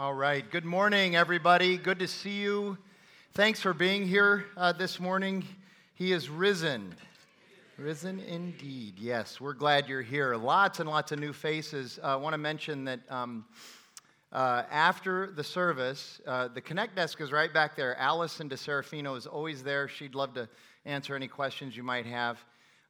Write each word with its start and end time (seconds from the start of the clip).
All 0.00 0.14
right. 0.14 0.50
Good 0.50 0.64
morning, 0.64 1.14
everybody. 1.14 1.76
Good 1.76 1.98
to 1.98 2.08
see 2.08 2.40
you. 2.40 2.78
Thanks 3.34 3.60
for 3.60 3.74
being 3.74 4.06
here 4.06 4.46
uh, 4.56 4.72
this 4.72 4.98
morning. 4.98 5.44
He 5.92 6.12
is 6.12 6.30
risen. 6.30 6.94
Risen 7.76 8.18
indeed. 8.20 8.94
Yes, 8.98 9.42
we're 9.42 9.52
glad 9.52 9.90
you're 9.90 10.00
here. 10.00 10.36
Lots 10.36 10.80
and 10.80 10.88
lots 10.88 11.12
of 11.12 11.18
new 11.18 11.34
faces. 11.34 12.00
I 12.02 12.14
uh, 12.14 12.18
want 12.18 12.32
to 12.32 12.38
mention 12.38 12.86
that 12.86 13.00
um, 13.10 13.44
uh, 14.32 14.62
after 14.70 15.32
the 15.32 15.44
service, 15.44 16.22
uh, 16.26 16.48
the 16.48 16.62
Connect 16.62 16.96
desk 16.96 17.20
is 17.20 17.30
right 17.30 17.52
back 17.52 17.76
there. 17.76 17.94
Allison 17.98 18.48
DeSerafino 18.48 19.18
is 19.18 19.26
always 19.26 19.62
there. 19.62 19.86
She'd 19.86 20.14
love 20.14 20.32
to 20.32 20.48
answer 20.86 21.14
any 21.14 21.28
questions 21.28 21.76
you 21.76 21.82
might 21.82 22.06
have, 22.06 22.38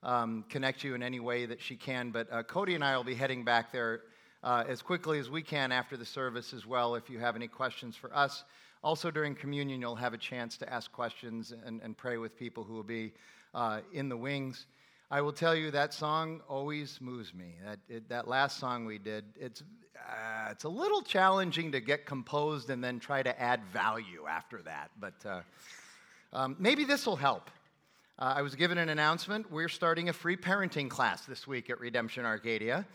um, 0.05 0.45
connect 0.49 0.85
you 0.85 0.95
in 0.95 1.03
any 1.03 1.19
way 1.19 1.45
that 1.45 1.61
she 1.61 1.75
can. 1.75 2.13
But 2.13 2.29
uh, 2.33 2.45
Cody 2.45 2.77
and 2.77 2.85
I 2.85 2.97
will 2.97 3.03
be 3.03 3.17
heading 3.17 3.45
back 3.45 3.73
there 3.73 4.03
uh, 4.43 4.65
as 4.69 4.83
quickly 4.83 5.19
as 5.19 5.31
we 5.31 5.43
can 5.43 5.73
after 5.73 5.97
the 5.97 6.05
service 6.05 6.53
as 6.53 6.67
well 6.67 6.95
if 6.95 7.11
you 7.11 7.19
have 7.19 7.37
any 7.37 7.49
questions 7.49 7.97
for 7.97 8.15
us. 8.15 8.45
Also, 8.83 9.11
during 9.11 9.35
communion, 9.35 9.81
you'll 9.81 9.95
have 9.95 10.15
a 10.15 10.19
chance 10.19 10.57
to 10.57 10.73
ask 10.73 10.91
questions 10.91 11.53
and, 11.67 11.83
and 11.83 11.97
pray 11.97 12.17
with 12.17 12.39
people 12.39 12.65
who 12.65 12.73
will 12.73 12.83
be 12.83 13.13
uh, 13.55 13.81
in 13.93 14.09
the 14.09 14.17
wings. 14.17 14.67
I 15.11 15.21
will 15.21 15.33
tell 15.33 15.55
you 15.55 15.71
that 15.73 15.93
song 15.93 16.41
always 16.49 16.99
moves 17.01 17.35
me. 17.35 17.57
That, 17.65 17.79
it, 17.89 18.09
that 18.09 18.29
last 18.29 18.59
song 18.59 18.87
we 18.87 18.97
did, 18.97 19.25
it's, 19.39 19.63
uh, 19.97 20.49
it's 20.51 20.65
a 20.65 20.69
little 20.69 21.03
challenging 21.03 21.73
to 21.73 21.81
get 21.81 22.07
composed 22.07 22.71
and 22.71 22.83
then 22.83 23.01
try 23.01 23.23
to 23.23 23.39
add 23.41 23.63
value 23.73 24.25
after 24.29 24.63
that. 24.63 24.91
But 24.99 25.15
uh, 25.27 25.41
um, 26.33 26.57
maybe 26.59 26.85
this 26.85 27.07
will 27.07 27.17
help. 27.17 27.51
Uh, 28.19 28.35
I 28.37 28.43
was 28.43 28.55
given 28.55 28.79
an 28.79 28.89
announcement. 28.89 29.51
We're 29.51 29.69
starting 29.69 30.09
a 30.11 30.13
free 30.13 30.37
parenting 30.37 30.89
class 30.89 31.27
this 31.27 31.47
week 31.47 31.71
at 31.71 31.81
Redemption 31.81 32.25
Arcadia. 32.25 32.87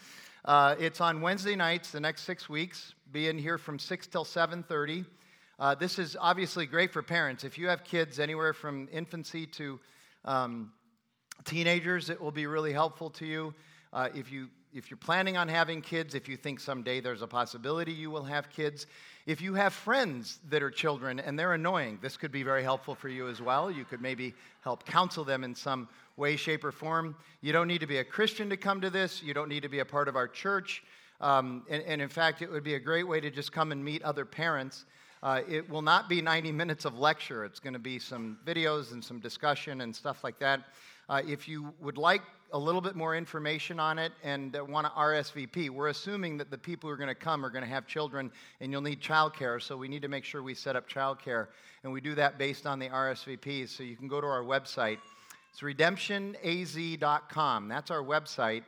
Uh, 0.45 0.75
it's 0.77 1.01
on 1.01 1.21
Wednesday 1.21 1.55
nights 1.55 1.89
the 1.89 1.99
next 1.99 2.21
six 2.21 2.47
weeks. 2.47 2.93
Be 3.11 3.29
in 3.29 3.37
here 3.39 3.57
from 3.57 3.79
6 3.79 4.05
till 4.05 4.23
7.30. 4.23 5.03
Uh, 5.57 5.73
this 5.73 5.97
is 5.97 6.15
obviously 6.21 6.67
great 6.67 6.93
for 6.93 7.01
parents. 7.01 7.43
If 7.43 7.57
you 7.57 7.67
have 7.67 7.83
kids 7.83 8.19
anywhere 8.19 8.53
from 8.53 8.87
infancy 8.91 9.47
to 9.47 9.79
um, 10.23 10.71
teenagers, 11.45 12.11
it 12.11 12.21
will 12.21 12.31
be 12.31 12.45
really 12.45 12.73
helpful 12.73 13.09
to 13.11 13.25
you. 13.25 13.55
Uh, 13.91 14.09
if, 14.13 14.31
you 14.31 14.49
if 14.71 14.91
you're 14.91 14.97
planning 14.99 15.35
on 15.35 15.47
having 15.47 15.81
kids, 15.81 16.13
if 16.13 16.29
you 16.29 16.37
think 16.37 16.59
someday 16.59 16.99
there's 16.99 17.23
a 17.23 17.27
possibility 17.27 17.91
you 17.91 18.11
will 18.11 18.25
have 18.25 18.51
kids, 18.51 18.85
if 19.25 19.41
you 19.41 19.55
have 19.55 19.73
friends 19.73 20.39
that 20.49 20.61
are 20.61 20.69
children 20.69 21.19
and 21.19 21.37
they're 21.37 21.53
annoying, 21.53 21.97
this 22.01 22.15
could 22.15 22.31
be 22.31 22.43
very 22.43 22.61
helpful 22.61 22.93
for 22.93 23.09
you 23.09 23.27
as 23.27 23.41
well. 23.41 23.71
You 23.71 23.83
could 23.83 24.01
maybe 24.01 24.35
help 24.61 24.85
counsel 24.85 25.23
them 25.23 25.43
in 25.43 25.55
some 25.55 25.89
way, 26.15 26.35
shape, 26.35 26.63
or 26.63 26.71
form. 26.71 27.15
You 27.41 27.51
don't 27.51 27.67
need 27.67 27.81
to 27.81 27.87
be 27.87 27.97
a 27.97 28.03
Christian 28.03 28.49
to 28.49 28.57
come 28.57 28.81
to 28.81 28.89
this, 28.89 29.23
you 29.23 29.33
don't 29.33 29.49
need 29.49 29.63
to 29.63 29.69
be 29.69 29.79
a 29.79 29.85
part 29.85 30.07
of 30.07 30.15
our 30.15 30.27
church. 30.27 30.83
Um, 31.21 31.63
and, 31.69 31.81
and, 31.83 32.01
in 32.01 32.09
fact, 32.09 32.41
it 32.41 32.51
would 32.51 32.63
be 32.63 32.75
a 32.75 32.79
great 32.79 33.07
way 33.07 33.21
to 33.21 33.31
just 33.31 33.51
come 33.51 33.71
and 33.71 33.83
meet 33.83 34.03
other 34.03 34.25
parents. 34.25 34.85
Uh, 35.23 35.41
it 35.49 35.67
will 35.69 35.81
not 35.81 36.09
be 36.09 36.21
90 36.21 36.51
minutes 36.51 36.83
of 36.83 36.99
lecture. 36.99 37.45
It's 37.45 37.59
going 37.59 37.73
to 37.73 37.79
be 37.79 37.99
some 37.99 38.37
videos 38.45 38.91
and 38.91 39.03
some 39.03 39.19
discussion 39.19 39.81
and 39.81 39.95
stuff 39.95 40.23
like 40.23 40.37
that. 40.39 40.61
Uh, 41.07 41.21
if 41.25 41.47
you 41.47 41.73
would 41.79 41.97
like 41.97 42.21
a 42.55 42.57
little 42.57 42.79
bit 42.79 42.95
more 42.95 43.17
information 43.17 43.81
on 43.81 43.99
it 43.99 44.13
and 44.23 44.55
uh, 44.55 44.63
want 44.63 44.87
to 44.87 44.93
RSVP, 44.93 45.69
we're 45.69 45.89
assuming 45.89 46.37
that 46.37 46.49
the 46.49 46.57
people 46.57 46.89
who 46.89 46.93
are 46.93 46.97
going 46.97 47.09
to 47.09 47.13
come 47.13 47.45
are 47.45 47.49
going 47.49 47.65
to 47.65 47.69
have 47.69 47.85
children 47.85 48.31
and 48.61 48.71
you'll 48.71 48.81
need 48.81 49.01
childcare, 49.01 49.61
so 49.61 49.75
we 49.75 49.89
need 49.89 50.01
to 50.01 50.07
make 50.07 50.23
sure 50.23 50.41
we 50.41 50.53
set 50.53 50.77
up 50.77 50.89
childcare. 50.89 51.47
And 51.83 51.91
we 51.91 51.99
do 51.99 52.15
that 52.15 52.37
based 52.37 52.65
on 52.65 52.79
the 52.79 52.87
RSVPs. 52.87 53.67
So 53.69 53.83
you 53.83 53.97
can 53.97 54.07
go 54.07 54.21
to 54.21 54.27
our 54.27 54.41
website 54.41 54.99
it's 55.51 55.59
redemptionaz.com. 55.61 57.67
That's 57.69 57.91
our 57.91 58.03
website. 58.03 58.63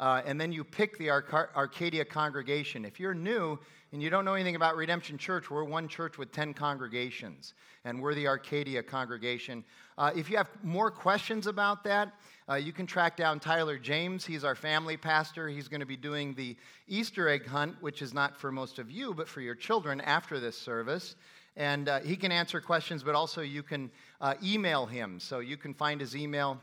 Uh, 0.00 0.22
and 0.24 0.40
then 0.40 0.50
you 0.50 0.64
pick 0.64 0.96
the 0.96 1.10
Arc- 1.10 1.54
Arcadia 1.54 2.06
congregation. 2.06 2.86
If 2.86 2.98
you're 2.98 3.12
new 3.12 3.58
and 3.92 4.02
you 4.02 4.08
don't 4.08 4.24
know 4.24 4.32
anything 4.32 4.56
about 4.56 4.74
Redemption 4.76 5.18
Church, 5.18 5.50
we're 5.50 5.62
one 5.62 5.88
church 5.88 6.16
with 6.16 6.32
10 6.32 6.54
congregations, 6.54 7.52
and 7.84 8.00
we're 8.00 8.14
the 8.14 8.26
Arcadia 8.26 8.82
congregation. 8.82 9.62
Uh, 9.98 10.10
if 10.16 10.30
you 10.30 10.38
have 10.38 10.48
more 10.62 10.90
questions 10.90 11.46
about 11.46 11.84
that, 11.84 12.14
uh, 12.48 12.54
you 12.54 12.72
can 12.72 12.86
track 12.86 13.14
down 13.14 13.38
Tyler 13.38 13.76
James. 13.76 14.24
He's 14.24 14.42
our 14.42 14.54
family 14.54 14.96
pastor. 14.96 15.48
He's 15.48 15.68
going 15.68 15.80
to 15.80 15.86
be 15.86 15.98
doing 15.98 16.32
the 16.32 16.56
Easter 16.88 17.28
egg 17.28 17.46
hunt, 17.46 17.76
which 17.82 18.00
is 18.00 18.14
not 18.14 18.38
for 18.40 18.50
most 18.50 18.78
of 18.78 18.90
you, 18.90 19.12
but 19.12 19.28
for 19.28 19.42
your 19.42 19.54
children 19.54 20.00
after 20.00 20.40
this 20.40 20.56
service. 20.56 21.14
And 21.56 21.90
uh, 21.90 22.00
he 22.00 22.16
can 22.16 22.32
answer 22.32 22.58
questions, 22.62 23.02
but 23.02 23.14
also 23.14 23.42
you 23.42 23.62
can 23.62 23.90
uh, 24.22 24.34
email 24.42 24.86
him. 24.86 25.20
So 25.20 25.40
you 25.40 25.58
can 25.58 25.74
find 25.74 26.00
his 26.00 26.16
email 26.16 26.58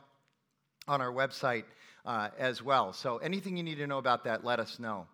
on 0.87 1.01
our 1.01 1.11
website 1.11 1.65
uh, 2.07 2.29
as 2.39 2.63
well. 2.63 2.93
So 2.93 3.17
anything 3.17 3.57
you 3.57 3.63
need 3.63 3.77
to 3.77 3.85
know 3.85 3.97
about 3.97 4.23
that, 4.23 4.45
let 4.45 4.59
us 4.59 4.79
know. 4.79 5.05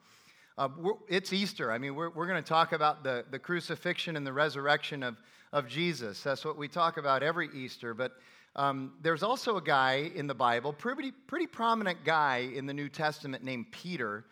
Uh, 0.58 0.70
it's 1.10 1.34
Easter. 1.34 1.72
I 1.72 1.80
mean, 1.80 1.96
we're, 1.96 2.12
we're 2.12 2.28
going 2.28 2.42
to 2.42 2.48
talk 2.48 2.72
about 2.72 3.04
the, 3.04 3.26
the 3.32 3.40
crucifixion 3.40 4.16
and 4.16 4.26
the 4.26 4.32
resurrection 4.32 5.02
of, 5.02 5.18
of 5.52 5.68
Jesus. 5.68 6.22
That's 6.22 6.46
what 6.46 6.56
we 6.56 6.68
talk 6.68 6.98
about 6.98 7.24
every 7.24 7.50
Easter. 7.56 7.96
But 7.96 8.12
um, 8.56 8.94
there's 9.02 9.24
also 9.24 9.58
a 9.58 9.62
guy 9.62 10.12
in 10.14 10.28
the 10.28 10.36
Bible, 10.36 10.72
pretty, 10.72 11.12
pretty 11.12 11.48
prominent 11.48 12.06
guy 12.06 12.50
in 12.54 12.68
the 12.68 12.74
New 12.74 12.90
Testament 12.90 13.44
named 13.44 13.72
Peter. 13.72 14.24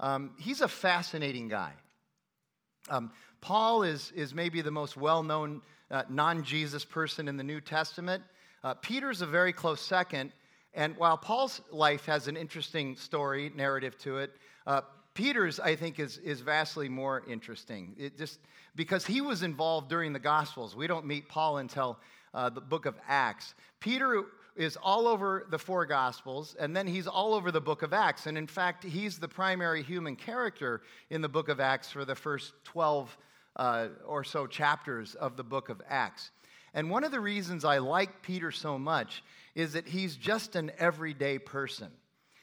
Um, 0.00 0.30
he's 0.38 0.62
a 0.62 0.68
fascinating 0.68 1.48
guy. 1.48 1.72
Um, 2.88 3.12
Paul 3.42 3.82
is, 3.82 4.10
is 4.16 4.32
maybe 4.32 4.62
the 4.62 4.70
most 4.70 4.96
well 4.96 5.22
known 5.22 5.60
uh, 5.90 6.04
non 6.08 6.42
Jesus 6.42 6.86
person 6.86 7.28
in 7.28 7.36
the 7.36 7.44
New 7.44 7.60
Testament. 7.60 8.22
Uh, 8.64 8.72
Peter's 8.74 9.20
a 9.20 9.26
very 9.26 9.52
close 9.52 9.82
second. 9.82 10.32
And 10.74 10.96
while 10.96 11.16
Paul's 11.16 11.60
life 11.70 12.06
has 12.06 12.28
an 12.28 12.36
interesting 12.36 12.96
story, 12.96 13.50
narrative 13.54 13.96
to 13.98 14.18
it, 14.18 14.32
uh, 14.66 14.82
Peter's, 15.14 15.58
I 15.58 15.76
think, 15.76 15.98
is, 15.98 16.18
is 16.18 16.40
vastly 16.40 16.88
more 16.88 17.22
interesting. 17.26 17.94
It 17.98 18.18
just 18.18 18.38
because 18.76 19.06
he 19.06 19.22
was 19.22 19.42
involved 19.42 19.88
during 19.88 20.12
the 20.12 20.18
Gospels. 20.18 20.76
We 20.76 20.86
don't 20.86 21.06
meet 21.06 21.28
Paul 21.28 21.58
until 21.58 21.98
uh, 22.34 22.50
the 22.50 22.60
book 22.60 22.84
of 22.84 22.94
Acts. 23.08 23.54
Peter 23.80 24.24
is 24.54 24.76
all 24.76 25.06
over 25.06 25.46
the 25.50 25.58
four 25.58 25.86
Gospels, 25.86 26.54
and 26.58 26.76
then 26.76 26.86
he's 26.86 27.06
all 27.06 27.34
over 27.34 27.50
the 27.50 27.60
book 27.60 27.82
of 27.82 27.92
Acts. 27.92 28.26
And 28.26 28.36
in 28.36 28.46
fact, 28.46 28.84
he's 28.84 29.18
the 29.18 29.28
primary 29.28 29.82
human 29.82 30.16
character 30.16 30.82
in 31.10 31.22
the 31.22 31.28
book 31.28 31.48
of 31.48 31.60
Acts 31.60 31.90
for 31.90 32.04
the 32.04 32.14
first 32.14 32.52
12 32.64 33.16
uh, 33.56 33.88
or 34.06 34.22
so 34.22 34.46
chapters 34.46 35.14
of 35.14 35.36
the 35.36 35.44
book 35.44 35.70
of 35.70 35.80
Acts. 35.88 36.30
And 36.74 36.90
one 36.90 37.04
of 37.04 37.10
the 37.10 37.20
reasons 37.20 37.64
I 37.64 37.78
like 37.78 38.22
Peter 38.22 38.52
so 38.52 38.78
much 38.78 39.22
is 39.56 39.72
that 39.72 39.88
he's 39.88 40.14
just 40.14 40.54
an 40.54 40.70
everyday 40.78 41.38
person. 41.38 41.88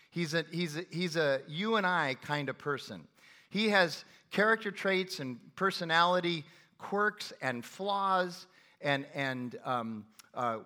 He's 0.09 0.33
a, 0.33 0.43
he's 0.51 0.75
a, 0.75 0.83
he's 0.89 1.15
a 1.15 1.41
you 1.47 1.75
and 1.75 1.85
I 1.85 2.17
kind 2.21 2.49
of 2.49 2.57
person. 2.57 3.07
He 3.49 3.69
has 3.69 4.03
character 4.31 4.71
traits 4.71 5.19
and 5.19 5.39
personality 5.55 6.43
quirks 6.79 7.31
and 7.39 7.63
flaws 7.63 8.47
and, 8.81 9.05
and 9.13 9.57
um, 9.63 10.05
uh, 10.33 10.57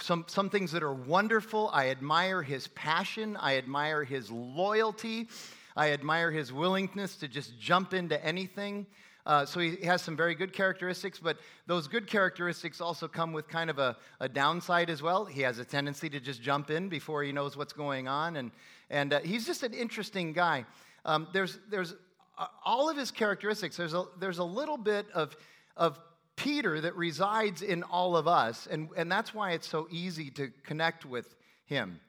some, 0.00 0.24
some 0.28 0.48
things 0.48 0.70
that 0.72 0.84
are 0.84 0.94
wonderful. 0.94 1.70
I 1.72 1.90
admire 1.90 2.40
his 2.40 2.68
passion, 2.68 3.36
I 3.36 3.58
admire 3.58 4.04
his 4.04 4.30
loyalty, 4.30 5.28
I 5.76 5.90
admire 5.90 6.30
his 6.30 6.52
willingness 6.52 7.16
to 7.16 7.26
just 7.26 7.58
jump 7.58 7.92
into 7.92 8.24
anything. 8.24 8.86
Uh, 9.28 9.44
so 9.44 9.60
he 9.60 9.76
has 9.84 10.00
some 10.00 10.16
very 10.16 10.34
good 10.34 10.54
characteristics, 10.54 11.20
but 11.20 11.36
those 11.66 11.86
good 11.86 12.06
characteristics 12.06 12.80
also 12.80 13.06
come 13.06 13.30
with 13.30 13.46
kind 13.46 13.68
of 13.68 13.78
a, 13.78 13.94
a, 14.20 14.28
downside 14.28 14.88
as 14.88 15.02
well. 15.02 15.26
He 15.26 15.42
has 15.42 15.58
a 15.58 15.66
tendency 15.66 16.08
to 16.08 16.18
just 16.18 16.40
jump 16.40 16.70
in 16.70 16.88
before 16.88 17.22
he 17.22 17.30
knows 17.30 17.54
what's 17.54 17.74
going 17.74 18.08
on, 18.08 18.36
and, 18.36 18.50
and 18.88 19.12
uh, 19.12 19.20
he's 19.20 19.44
just 19.44 19.62
an 19.64 19.74
interesting 19.74 20.32
guy. 20.32 20.64
Um, 21.04 21.28
there's, 21.34 21.58
there's 21.68 21.94
uh, 22.38 22.46
all 22.64 22.88
of 22.88 22.96
his 22.96 23.10
characteristics, 23.10 23.76
there's 23.76 23.92
a, 23.92 24.06
there's 24.18 24.38
a 24.38 24.44
little 24.44 24.78
bit 24.78 25.04
of, 25.12 25.36
of 25.76 26.00
Peter 26.36 26.80
that 26.80 26.96
resides 26.96 27.60
in 27.60 27.82
all 27.82 28.16
of 28.16 28.26
us, 28.26 28.66
and, 28.70 28.88
and 28.96 29.12
that's 29.12 29.34
why 29.34 29.50
it's 29.50 29.68
so 29.68 29.88
easy 29.90 30.30
to 30.30 30.50
connect 30.64 31.04
with 31.04 31.36
him. 31.66 32.00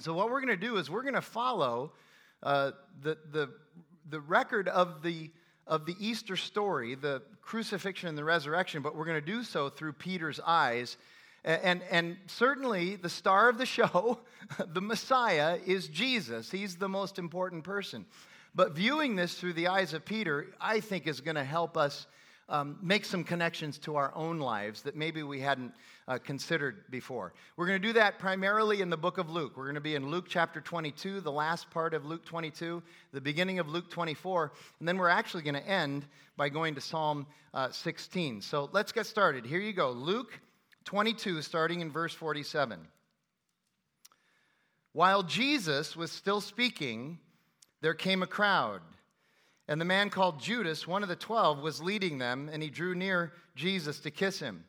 So, 0.00 0.14
what 0.14 0.28
we're 0.28 0.40
going 0.40 0.58
to 0.58 0.66
do 0.66 0.78
is 0.78 0.90
we're 0.90 1.02
going 1.02 1.14
to 1.14 1.20
follow 1.20 1.92
uh, 2.42 2.72
the, 3.02 3.18
the, 3.30 3.50
the 4.08 4.18
record 4.18 4.66
of 4.66 5.02
the 5.04 5.30
of 5.70 5.86
the 5.86 5.94
Easter 6.00 6.36
story, 6.36 6.96
the 6.96 7.22
crucifixion 7.42 8.08
and 8.08 8.18
the 8.18 8.24
resurrection, 8.24 8.82
but 8.82 8.96
we're 8.96 9.04
going 9.04 9.20
to 9.20 9.26
do 9.26 9.44
so 9.44 9.70
through 9.70 9.92
Peter's 9.92 10.40
eyes. 10.44 10.96
And, 11.44 11.80
and 11.90 12.16
certainly, 12.26 12.96
the 12.96 13.08
star 13.08 13.48
of 13.48 13.56
the 13.56 13.64
show, 13.64 14.18
the 14.74 14.82
Messiah, 14.82 15.58
is 15.64 15.86
Jesus. 15.86 16.50
He's 16.50 16.76
the 16.76 16.88
most 16.88 17.18
important 17.18 17.62
person. 17.62 18.04
But 18.52 18.72
viewing 18.72 19.14
this 19.14 19.34
through 19.34 19.52
the 19.52 19.68
eyes 19.68 19.94
of 19.94 20.04
Peter, 20.04 20.48
I 20.60 20.80
think, 20.80 21.06
is 21.06 21.20
going 21.20 21.36
to 21.36 21.44
help 21.44 21.76
us 21.76 22.08
um, 22.50 22.76
make 22.82 23.04
some 23.04 23.22
connections 23.24 23.78
to 23.78 23.96
our 23.96 24.12
own 24.14 24.40
lives 24.40 24.82
that 24.82 24.96
maybe 24.96 25.22
we 25.22 25.40
hadn't 25.40 25.72
uh, 26.08 26.18
considered 26.18 26.84
before. 26.90 27.32
We're 27.56 27.66
going 27.66 27.80
to 27.80 27.88
do 27.88 27.94
that 27.94 28.18
primarily 28.18 28.80
in 28.80 28.90
the 28.90 28.96
book 28.96 29.18
of 29.18 29.30
Luke. 29.30 29.56
We're 29.56 29.64
going 29.64 29.76
to 29.76 29.80
be 29.80 29.94
in 29.94 30.10
Luke 30.10 30.26
chapter 30.28 30.60
22, 30.60 31.20
the 31.20 31.30
last 31.30 31.70
part 31.70 31.94
of 31.94 32.04
Luke 32.04 32.24
22, 32.24 32.82
the 33.12 33.20
beginning 33.20 33.60
of 33.60 33.68
Luke 33.68 33.88
24, 33.88 34.52
and 34.80 34.88
then 34.88 34.98
we're 34.98 35.08
actually 35.08 35.44
going 35.44 35.54
to 35.54 35.66
end 35.66 36.04
by 36.36 36.48
going 36.48 36.74
to 36.74 36.80
Psalm 36.80 37.26
uh, 37.54 37.70
16. 37.70 38.42
So 38.42 38.68
let's 38.72 38.92
get 38.92 39.06
started. 39.06 39.46
Here 39.46 39.60
you 39.60 39.72
go 39.72 39.92
Luke 39.92 40.40
22, 40.84 41.42
starting 41.42 41.80
in 41.80 41.90
verse 41.90 42.12
47. 42.12 42.80
While 44.92 45.22
Jesus 45.22 45.94
was 45.94 46.10
still 46.10 46.40
speaking, 46.40 47.20
there 47.80 47.94
came 47.94 48.24
a 48.24 48.26
crowd 48.26 48.80
And 49.70 49.80
the 49.80 49.84
man 49.84 50.10
called 50.10 50.40
Judas, 50.40 50.88
one 50.88 51.04
of 51.04 51.08
the 51.08 51.14
twelve, 51.14 51.62
was 51.62 51.80
leading 51.80 52.18
them, 52.18 52.50
and 52.52 52.60
he 52.60 52.70
drew 52.70 52.92
near 52.92 53.32
Jesus 53.54 54.00
to 54.00 54.10
kiss 54.10 54.40
him. 54.40 54.64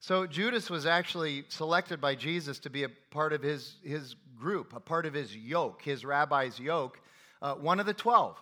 So 0.00 0.26
Judas 0.26 0.68
was 0.68 0.84
actually 0.84 1.44
selected 1.48 2.00
by 2.00 2.16
Jesus 2.16 2.58
to 2.58 2.68
be 2.68 2.82
a 2.82 2.88
part 3.12 3.32
of 3.32 3.40
his, 3.40 3.76
his 3.84 4.16
group, 4.36 4.74
a 4.74 4.80
part 4.80 5.06
of 5.06 5.14
his 5.14 5.36
yoke, 5.36 5.80
his 5.82 6.04
rabbi's 6.04 6.58
yoke, 6.58 6.98
uh, 7.40 7.54
one 7.54 7.78
of 7.78 7.86
the 7.86 7.94
twelve. 7.94 8.36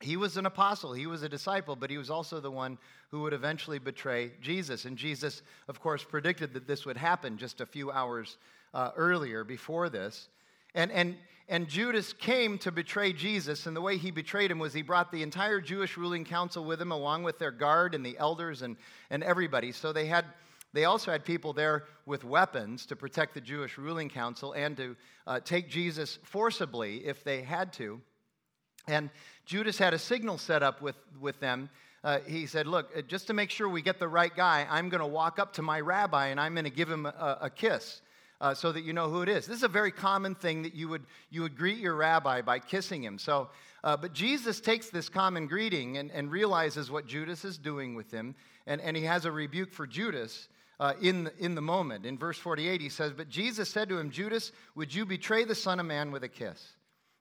He 0.00 0.16
was 0.16 0.38
an 0.38 0.46
apostle, 0.46 0.94
he 0.94 1.06
was 1.06 1.22
a 1.22 1.28
disciple, 1.28 1.76
but 1.76 1.90
he 1.90 1.98
was 1.98 2.08
also 2.08 2.40
the 2.40 2.50
one 2.50 2.78
who 3.10 3.20
would 3.20 3.34
eventually 3.34 3.78
betray 3.78 4.32
Jesus. 4.40 4.86
And 4.86 4.96
Jesus, 4.96 5.42
of 5.68 5.80
course, 5.80 6.02
predicted 6.02 6.54
that 6.54 6.66
this 6.66 6.86
would 6.86 6.96
happen 6.96 7.36
just 7.36 7.60
a 7.60 7.66
few 7.66 7.90
hours 7.90 8.38
uh, 8.72 8.92
earlier 8.96 9.44
before 9.44 9.90
this. 9.90 10.28
And, 10.74 10.90
and, 10.90 11.16
and 11.48 11.68
Judas 11.68 12.12
came 12.12 12.58
to 12.58 12.72
betray 12.72 13.12
Jesus, 13.12 13.66
and 13.66 13.76
the 13.76 13.80
way 13.80 13.96
he 13.96 14.10
betrayed 14.10 14.50
him 14.50 14.58
was 14.58 14.72
he 14.72 14.82
brought 14.82 15.12
the 15.12 15.22
entire 15.22 15.60
Jewish 15.60 15.96
ruling 15.96 16.24
council 16.24 16.64
with 16.64 16.80
him, 16.80 16.90
along 16.90 17.22
with 17.22 17.38
their 17.38 17.50
guard 17.50 17.94
and 17.94 18.04
the 18.04 18.18
elders 18.18 18.62
and, 18.62 18.76
and 19.10 19.22
everybody. 19.22 19.70
So 19.70 19.92
they, 19.92 20.06
had, 20.06 20.24
they 20.72 20.84
also 20.84 21.12
had 21.12 21.24
people 21.24 21.52
there 21.52 21.84
with 22.06 22.24
weapons 22.24 22.86
to 22.86 22.96
protect 22.96 23.34
the 23.34 23.40
Jewish 23.40 23.78
ruling 23.78 24.08
council 24.08 24.52
and 24.52 24.76
to 24.76 24.96
uh, 25.26 25.40
take 25.40 25.68
Jesus 25.68 26.18
forcibly 26.24 27.06
if 27.06 27.22
they 27.22 27.42
had 27.42 27.72
to. 27.74 28.00
And 28.88 29.10
Judas 29.46 29.78
had 29.78 29.94
a 29.94 29.98
signal 29.98 30.38
set 30.38 30.62
up 30.62 30.82
with, 30.82 30.96
with 31.20 31.38
them. 31.40 31.70
Uh, 32.02 32.18
he 32.26 32.46
said, 32.46 32.66
Look, 32.66 32.90
uh, 32.96 33.00
just 33.02 33.28
to 33.28 33.32
make 33.32 33.50
sure 33.50 33.66
we 33.68 33.80
get 33.80 33.98
the 33.98 34.08
right 34.08 34.34
guy, 34.34 34.66
I'm 34.68 34.90
going 34.90 35.00
to 35.00 35.06
walk 35.06 35.38
up 35.38 35.54
to 35.54 35.62
my 35.62 35.80
rabbi 35.80 36.26
and 36.26 36.40
I'm 36.40 36.52
going 36.52 36.64
to 36.64 36.70
give 36.70 36.90
him 36.90 37.06
a, 37.06 37.38
a 37.42 37.50
kiss 37.50 38.02
uh, 38.44 38.52
so 38.52 38.70
that 38.70 38.84
you 38.84 38.92
know 38.92 39.08
who 39.08 39.22
it 39.22 39.28
is. 39.30 39.46
This 39.46 39.56
is 39.56 39.62
a 39.62 39.68
very 39.68 39.90
common 39.90 40.34
thing 40.34 40.60
that 40.64 40.74
you 40.74 40.86
would, 40.90 41.06
you 41.30 41.40
would 41.40 41.56
greet 41.56 41.78
your 41.78 41.94
rabbi 41.94 42.42
by 42.42 42.58
kissing 42.58 43.02
him. 43.02 43.18
So, 43.18 43.48
uh, 43.82 43.96
but 43.96 44.12
Jesus 44.12 44.60
takes 44.60 44.90
this 44.90 45.08
common 45.08 45.46
greeting 45.46 45.96
and, 45.96 46.10
and 46.10 46.30
realizes 46.30 46.90
what 46.90 47.06
Judas 47.06 47.46
is 47.46 47.56
doing 47.56 47.94
with 47.94 48.10
him, 48.10 48.34
and, 48.66 48.82
and 48.82 48.98
he 48.98 49.04
has 49.04 49.24
a 49.24 49.32
rebuke 49.32 49.72
for 49.72 49.86
Judas. 49.86 50.48
Uh, 50.80 50.92
in, 51.00 51.22
the, 51.22 51.32
in 51.38 51.54
the 51.54 51.62
moment. 51.62 52.04
In 52.04 52.18
verse 52.18 52.36
48, 52.36 52.80
he 52.80 52.88
says, 52.88 53.12
But 53.12 53.28
Jesus 53.28 53.70
said 53.70 53.88
to 53.90 53.96
him, 53.96 54.10
Judas, 54.10 54.50
would 54.74 54.92
you 54.92 55.06
betray 55.06 55.44
the 55.44 55.54
Son 55.54 55.78
of 55.78 55.86
Man 55.86 56.10
with 56.10 56.24
a 56.24 56.28
kiss? 56.28 56.72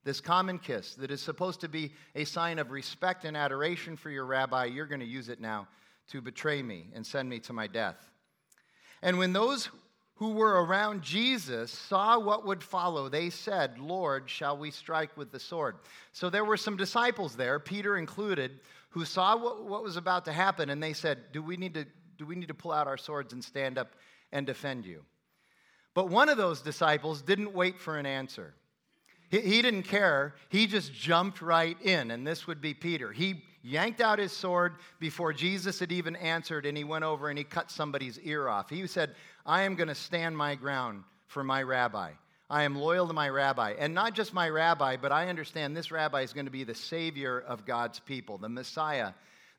This 0.04 0.20
common 0.20 0.58
kiss 0.58 0.96
that 0.96 1.12
is 1.12 1.22
supposed 1.22 1.62
to 1.62 1.70
be 1.70 1.94
a 2.16 2.24
sign 2.24 2.58
of 2.58 2.72
respect 2.72 3.26
and 3.26 3.38
adoration 3.38 3.96
for 3.96 4.10
your 4.10 4.26
rabbi, 4.26 4.66
you're 4.66 4.88
going 4.88 5.02
to 5.02 5.06
use 5.06 5.30
it 5.30 5.40
now 5.40 5.68
to 6.10 6.20
betray 6.20 6.64
me 6.64 6.88
and 6.96 7.06
send 7.06 7.30
me 7.30 7.40
to 7.42 7.54
my 7.54 7.68
death. 7.68 8.10
And 9.04 9.20
when 9.20 9.34
those 9.34 9.70
who 10.16 10.34
were 10.34 10.64
around 10.64 11.02
Jesus 11.02 11.72
saw 11.72 12.20
what 12.20 12.46
would 12.46 12.64
follow, 12.64 13.10
they 13.10 13.30
said, 13.30 13.80
Lord, 13.80 14.30
shall 14.30 14.58
we 14.58 14.70
strike 14.72 15.16
with 15.18 15.32
the 15.32 15.40
sword? 15.40 15.76
So 16.12 16.30
there 16.30 16.46
were 16.46 16.58
some 16.58 16.78
disciples 16.78 17.36
there, 17.36 17.60
Peter 17.60 17.98
included, 17.98 18.60
who 18.90 19.06
saw 19.06 19.36
what, 19.36 19.64
what 19.64 19.84
was 19.84 19.98
about 19.98 20.26
to 20.26 20.32
happen, 20.32 20.70
and 20.70 20.82
they 20.82 20.94
said, 20.94 21.32
do 21.32 21.42
we, 21.42 21.58
need 21.58 21.74
to, 21.74 21.86
do 22.18 22.26
we 22.26 22.36
need 22.36 22.50
to 22.50 22.54
pull 22.54 22.72
out 22.72 22.88
our 22.88 22.98
swords 22.98 23.34
and 23.34 23.44
stand 23.44 23.78
up 23.78 23.94
and 24.32 24.46
defend 24.46 24.86
you? 24.86 25.04
But 25.96 26.10
one 26.10 26.30
of 26.30 26.38
those 26.38 26.62
disciples 26.62 27.22
didn't 27.22 27.54
wait 27.54 27.80
for 27.80 27.98
an 27.98 28.06
answer. 28.06 28.54
He, 29.30 29.40
he 29.40 29.62
didn't 29.64 29.84
care. 29.84 30.36
He 30.50 30.68
just 30.68 30.94
jumped 30.94 31.42
right 31.42 31.78
in, 31.82 32.12
and 32.12 32.26
this 32.26 32.46
would 32.46 32.62
be 32.62 32.76
Peter. 32.76 33.12
He 33.12 33.44
yanked 33.64 34.02
out 34.02 34.20
his 34.20 34.32
sword 34.32 34.76
before 35.00 35.34
Jesus 35.34 35.80
had 35.80 35.92
even 35.92 36.16
answered, 36.18 36.66
and 36.66 36.78
he 36.78 36.84
went 36.84 37.04
over 37.04 37.30
and 37.30 37.38
he 37.38 37.44
cut 37.44 37.72
somebody's 37.72 38.20
ear 38.20 38.48
off. 38.48 38.70
He 38.70 38.86
said, 38.86 39.16
I 39.46 39.64
am 39.64 39.76
going 39.76 39.88
to 39.88 39.96
stand 39.96 40.38
my 40.38 40.56
ground 40.56 41.04
for 41.28 41.44
my 41.44 41.64
rabbi. 41.64 42.12
I 42.50 42.64
am 42.64 42.76
loyal 42.76 43.08
to 43.08 43.14
my 43.14 43.30
rabbi. 43.30 43.74
And 43.80 43.94
not 43.94 44.14
just 44.14 44.34
my 44.34 44.50
rabbi, 44.50 44.98
but 44.98 45.12
I 45.12 45.30
understand 45.30 45.76
this 45.76 45.92
rabbi 45.92 46.22
is 46.22 46.34
going 46.34 46.46
to 46.46 46.52
be 46.52 46.64
the 46.64 46.76
savior 46.76 47.40
of 47.40 47.66
God's 47.66 48.00
people, 48.00 48.38
the 48.38 48.50
Messiah 48.50 49.14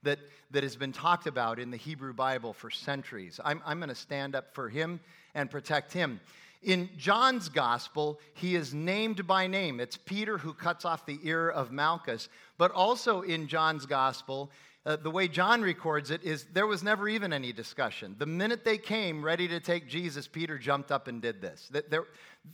that, 0.05 0.19
that 0.51 0.63
has 0.63 0.77
been 0.77 0.93
talked 0.93 1.27
about 1.27 1.59
in 1.59 1.71
the 1.71 1.77
Hebrew 1.77 2.13
Bible 2.13 2.53
for 2.53 2.71
centuries. 2.71 3.41
I'm, 3.45 3.61
I'm 3.67 3.79
going 3.79 3.89
to 3.89 3.95
stand 3.95 4.37
up 4.37 4.55
for 4.55 4.69
him 4.69 5.01
and 5.35 5.51
protect 5.51 5.93
him. 5.93 6.21
In 6.65 6.89
John's 6.97 7.49
gospel, 7.49 8.19
he 8.33 8.57
is 8.57 8.73
named 8.73 9.27
by 9.27 9.47
name. 9.47 9.81
It's 9.81 9.99
Peter 9.99 10.39
who 10.39 10.55
cuts 10.55 10.85
off 10.85 11.05
the 11.05 11.19
ear 11.23 11.51
of 11.51 11.71
Malchus. 11.71 12.29
But 12.57 12.71
also 12.71 13.21
in 13.21 13.49
John's 13.49 13.85
gospel, 13.85 14.51
uh, 14.87 14.97
the 14.97 15.11
way 15.11 15.29
John 15.29 15.63
records 15.63 16.11
it 16.11 16.25
is 16.25 16.47
there 16.53 16.67
was 16.67 16.83
never 16.83 17.09
even 17.09 17.33
any 17.33 17.53
discussion. 17.53 18.17
The 18.19 18.27
minute 18.27 18.65
they 18.65 18.79
came 18.79 19.23
ready 19.23 19.47
to 19.49 19.61
take 19.61 19.89
Jesus, 19.89 20.27
Peter 20.27 20.59
jumped 20.59 20.91
up 20.91 21.07
and 21.07 21.21
did 21.21 21.41
this. 21.41 21.71
There, 21.71 22.05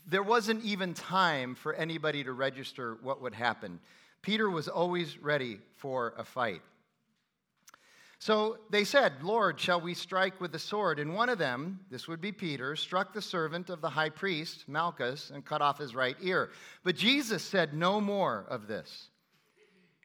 there 0.06 0.22
wasn't 0.22 0.64
even 0.64 0.94
time 0.94 1.54
for 1.54 1.74
anybody 1.74 2.22
to 2.24 2.32
register 2.32 2.98
what 3.02 3.22
would 3.22 3.34
happen. 3.34 3.80
Peter 4.22 4.50
was 4.50 4.68
always 4.68 5.18
ready 5.18 5.58
for 5.76 6.14
a 6.18 6.24
fight. 6.24 6.62
So 8.20 8.58
they 8.68 8.84
said, 8.84 9.14
Lord, 9.22 9.58
shall 9.58 9.80
we 9.80 9.94
strike 9.94 10.42
with 10.42 10.52
the 10.52 10.58
sword? 10.58 10.98
And 10.98 11.14
one 11.14 11.30
of 11.30 11.38
them, 11.38 11.80
this 11.90 12.06
would 12.06 12.20
be 12.20 12.32
Peter, 12.32 12.76
struck 12.76 13.14
the 13.14 13.22
servant 13.22 13.70
of 13.70 13.80
the 13.80 13.88
high 13.88 14.10
priest, 14.10 14.68
Malchus, 14.68 15.30
and 15.34 15.42
cut 15.42 15.62
off 15.62 15.78
his 15.78 15.94
right 15.94 16.16
ear. 16.20 16.50
But 16.84 16.96
Jesus 16.96 17.42
said 17.42 17.72
no 17.72 17.98
more 17.98 18.44
of 18.50 18.66
this. 18.66 19.08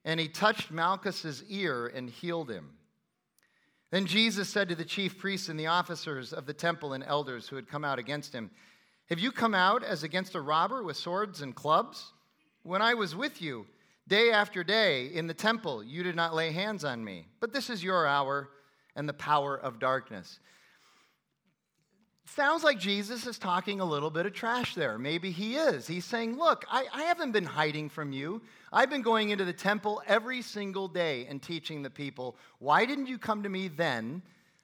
And 0.05 0.17
he 0.17 0.29
touched 0.29 0.71
Malchus's 0.71 1.43
ear 1.49 1.87
and 1.87 2.09
healed 2.09 2.49
him. 2.49 2.69
Then 3.91 4.05
Jesus 4.05 4.47
said 4.47 4.69
to 4.69 4.75
the 4.75 4.85
chief 4.85 5.17
priests 5.17 5.49
and 5.49 5.59
the 5.59 5.67
officers 5.67 6.31
of 6.31 6.45
the 6.45 6.53
temple 6.53 6.93
and 6.93 7.03
elders 7.03 7.49
who 7.49 7.57
had 7.57 7.67
come 7.67 7.83
out 7.83 7.99
against 7.99 8.31
him, 8.31 8.49
Have 9.09 9.19
you 9.19 9.33
come 9.33 9.53
out 9.53 9.83
as 9.83 10.03
against 10.03 10.35
a 10.35 10.41
robber 10.41 10.83
with 10.83 10.95
swords 10.95 11.41
and 11.41 11.53
clubs? 11.53 12.13
When 12.63 12.81
I 12.81 12.93
was 12.93 13.13
with 13.13 13.41
you, 13.41 13.65
day 14.07 14.31
after 14.31 14.63
day 14.63 15.07
in 15.07 15.27
the 15.27 15.33
temple, 15.33 15.83
you 15.83 16.03
did 16.03 16.15
not 16.15 16.35
lay 16.35 16.51
hands 16.51 16.83
on 16.83 17.03
me. 17.03 17.27
But 17.39 17.53
this 17.53 17.69
is 17.69 17.83
your 17.83 18.05
hour 18.05 18.49
and 18.95 19.09
the 19.09 19.13
power 19.13 19.55
of 19.55 19.79
darkness. 19.79 20.39
Sounds 22.27 22.63
like 22.63 22.79
Jesus 22.79 23.27
is 23.27 23.37
talking 23.37 23.79
a 23.79 23.85
little 23.85 24.09
bit 24.09 24.25
of 24.25 24.33
trash 24.33 24.73
there. 24.73 24.97
Maybe 24.97 25.29
he 25.29 25.55
is. 25.55 25.85
He's 25.85 26.05
saying, 26.05 26.37
Look, 26.37 26.65
I, 26.69 26.85
I, 26.91 27.03
haven't 27.03 27.33
been 27.33 27.45
hiding 27.45 27.87
from 27.87 28.11
you. 28.11 28.41
I've 28.73 28.89
been 28.89 29.03
going 29.03 29.29
into 29.29 29.45
the 29.45 29.53
temple 29.53 30.01
every 30.07 30.41
single 30.41 30.87
day 30.87 31.27
and 31.29 31.41
teaching 31.41 31.83
the 31.83 31.89
people. 31.91 32.35
Why 32.57 32.85
didn't 32.85 33.07
you 33.07 33.19
come 33.19 33.43
to 33.43 33.49
me 33.49 33.67
then 33.67 34.23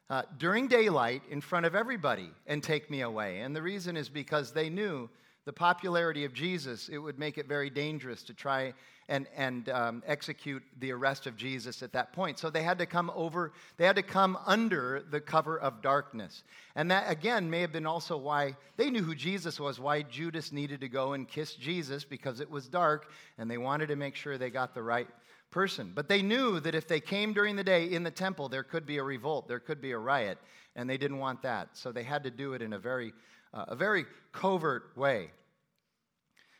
uh, 0.10 0.24
during 0.40 0.68
daylight 0.68 1.22
in 1.30 1.40
front 1.40 1.68
of 1.68 1.76
everybody 1.76 2.32
and 2.48 2.64
take 2.64 2.90
me 2.90 3.02
away? 3.02 3.42
And 3.42 3.56
the 3.56 3.62
reason 3.62 3.96
is 3.96 4.10
because 4.10 4.52
they 4.52 4.70
knew 4.70 5.08
the 5.46 5.54
popularity 5.54 6.24
of 6.24 6.34
Jesus, 6.34 6.90
it 6.90 6.98
would 6.98 7.18
make 7.18 7.38
it 7.38 7.48
very 7.48 7.70
dangerous 7.70 8.22
to 8.24 8.34
try 8.34 8.74
and, 9.10 9.28
and 9.36 9.68
um, 9.70 10.04
execute 10.06 10.64
the 10.80 10.92
arrest 10.92 11.28
of 11.28 11.36
Jesus 11.36 11.84
at 11.84 11.92
that 11.94 12.14
point. 12.14 12.40
So 12.40 12.50
they 12.50 12.64
had 12.64 12.78
to 12.80 12.86
come 12.86 13.12
over, 13.14 13.52
they 13.78 13.86
had 13.86 13.96
to 13.98 14.04
come 14.04 14.38
under 14.46 15.04
the 15.10 15.19
cover 15.19 15.60
of 15.60 15.81
darkness. 15.81 16.44
And 16.76 16.92
that, 16.92 17.12
again, 17.12 17.50
may 17.50 17.62
have 17.62 17.74
been 17.74 17.88
also 17.88 18.16
why 18.16 18.56
they 18.78 18.90
knew 18.90 19.04
who 19.04 19.16
Jesus 19.16 19.60
was, 19.60 19.80
why 19.80 20.04
Judas 20.04 20.52
needed 20.52 20.80
to 20.81 20.88
go 20.88 21.14
and 21.14 21.28
kiss 21.28 21.56
Jesus 21.56 22.06
because 22.06 22.40
it 22.40 22.50
was 22.50 22.68
dark 22.68 23.12
and 23.38 23.50
they 23.50 23.57
wanted 23.57 23.88
to 23.88 23.95
make 23.95 24.16
sure 24.16 24.38
they 24.38 24.50
got 24.50 24.74
the 24.74 24.83
right 24.83 25.07
person. 25.52 25.92
But 25.94 26.07
they 26.07 26.21
knew 26.21 26.60
that 26.62 26.76
if 26.76 26.88
they 26.88 27.02
came 27.02 27.33
during 27.33 27.56
the 27.56 27.64
day 27.64 27.86
in 27.92 28.04
the 28.04 28.12
temple, 28.12 28.48
there 28.48 28.64
could 28.64 28.86
be 28.86 28.98
a 28.98 29.04
revolt, 29.04 29.48
there 29.48 29.60
could 29.60 29.81
be 29.81 29.92
a 29.92 29.98
riot, 29.98 30.38
and 30.76 30.90
they 30.90 30.98
didn't 30.98 31.18
want 31.19 31.42
that. 31.42 31.69
So 31.74 31.92
they 31.92 32.04
had 32.04 32.24
to 32.24 32.31
do 32.31 32.54
it 32.54 32.62
in 32.62 32.74
a 32.74 32.80
very, 32.80 33.14
uh, 33.54 33.66
a 33.68 33.76
very 33.76 34.06
covert 34.31 34.96
way. 34.96 35.31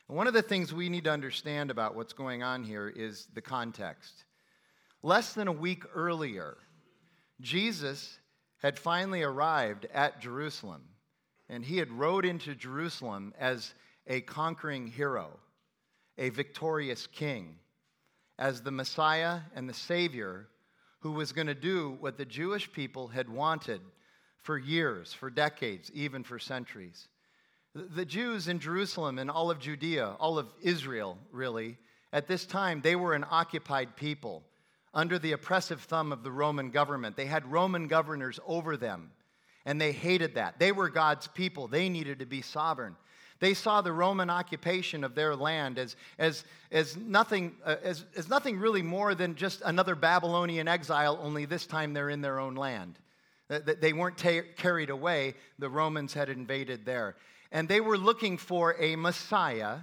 One 0.08 0.26
of 0.26 0.34
the 0.34 0.42
things 0.42 0.74
we 0.74 0.88
need 0.88 1.04
to 1.04 1.10
understand 1.10 1.70
about 1.70 1.94
what's 1.94 2.12
going 2.12 2.42
on 2.42 2.64
here 2.64 2.88
is 2.88 3.28
the 3.34 3.40
context. 3.40 4.24
Less 5.02 5.32
than 5.32 5.48
a 5.48 5.52
week 5.52 5.84
earlier, 5.94 6.56
Jesus 7.40 8.18
had 8.58 8.78
finally 8.78 9.22
arrived 9.22 9.86
at 9.92 10.20
Jerusalem, 10.20 10.82
and 11.48 11.64
he 11.64 11.78
had 11.78 11.90
rode 11.90 12.24
into 12.24 12.54
Jerusalem 12.54 13.32
as 13.38 13.74
a 14.06 14.20
conquering 14.20 14.86
hero, 14.86 15.38
a 16.18 16.28
victorious 16.28 17.06
king, 17.06 17.56
as 18.38 18.60
the 18.60 18.70
Messiah 18.70 19.40
and 19.54 19.68
the 19.68 19.74
Savior 19.74 20.48
who 21.00 21.12
was 21.12 21.32
going 21.32 21.48
to 21.48 21.54
do 21.54 21.96
what 22.00 22.16
the 22.16 22.24
Jewish 22.24 22.72
people 22.72 23.08
had 23.08 23.28
wanted 23.28 23.80
for 24.42 24.58
years, 24.58 25.12
for 25.12 25.30
decades, 25.30 25.90
even 25.94 26.22
for 26.24 26.38
centuries. 26.38 27.08
The 27.74 28.04
Jews 28.04 28.48
in 28.48 28.58
Jerusalem 28.58 29.18
and 29.18 29.30
all 29.30 29.50
of 29.50 29.58
Judea, 29.58 30.16
all 30.20 30.38
of 30.38 30.52
Israel, 30.60 31.16
really, 31.30 31.78
at 32.12 32.26
this 32.26 32.44
time, 32.44 32.82
they 32.82 32.96
were 32.96 33.14
an 33.14 33.24
occupied 33.30 33.96
people 33.96 34.42
under 34.92 35.18
the 35.18 35.32
oppressive 35.32 35.80
thumb 35.80 36.12
of 36.12 36.22
the 36.22 36.30
Roman 36.30 36.70
government. 36.70 37.16
They 37.16 37.24
had 37.26 37.50
Roman 37.50 37.88
governors 37.88 38.38
over 38.46 38.76
them, 38.76 39.10
and 39.64 39.80
they 39.80 39.92
hated 39.92 40.34
that. 40.34 40.58
They 40.58 40.72
were 40.72 40.90
God's 40.90 41.28
people, 41.28 41.68
they 41.68 41.88
needed 41.88 42.18
to 42.18 42.26
be 42.26 42.42
sovereign. 42.42 42.96
They 43.40 43.54
saw 43.54 43.80
the 43.80 43.92
Roman 43.92 44.30
occupation 44.30 45.02
of 45.02 45.16
their 45.16 45.34
land 45.34 45.76
as, 45.76 45.96
as, 46.16 46.44
as, 46.70 46.96
nothing, 46.96 47.56
uh, 47.64 47.74
as, 47.82 48.04
as 48.16 48.28
nothing 48.28 48.56
really 48.60 48.82
more 48.82 49.16
than 49.16 49.34
just 49.34 49.62
another 49.64 49.96
Babylonian 49.96 50.68
exile, 50.68 51.18
only 51.20 51.44
this 51.44 51.66
time 51.66 51.92
they're 51.92 52.10
in 52.10 52.20
their 52.20 52.38
own 52.38 52.54
land. 52.54 53.00
That 53.58 53.80
they 53.80 53.92
weren't 53.92 54.18
ta- 54.18 54.48
carried 54.56 54.90
away, 54.90 55.34
the 55.58 55.68
Romans 55.68 56.14
had 56.14 56.28
invaded 56.28 56.84
there 56.84 57.16
and 57.52 57.68
they 57.68 57.80
were 57.80 57.98
looking 57.98 58.38
for 58.38 58.74
a 58.80 58.96
Messiah, 58.96 59.80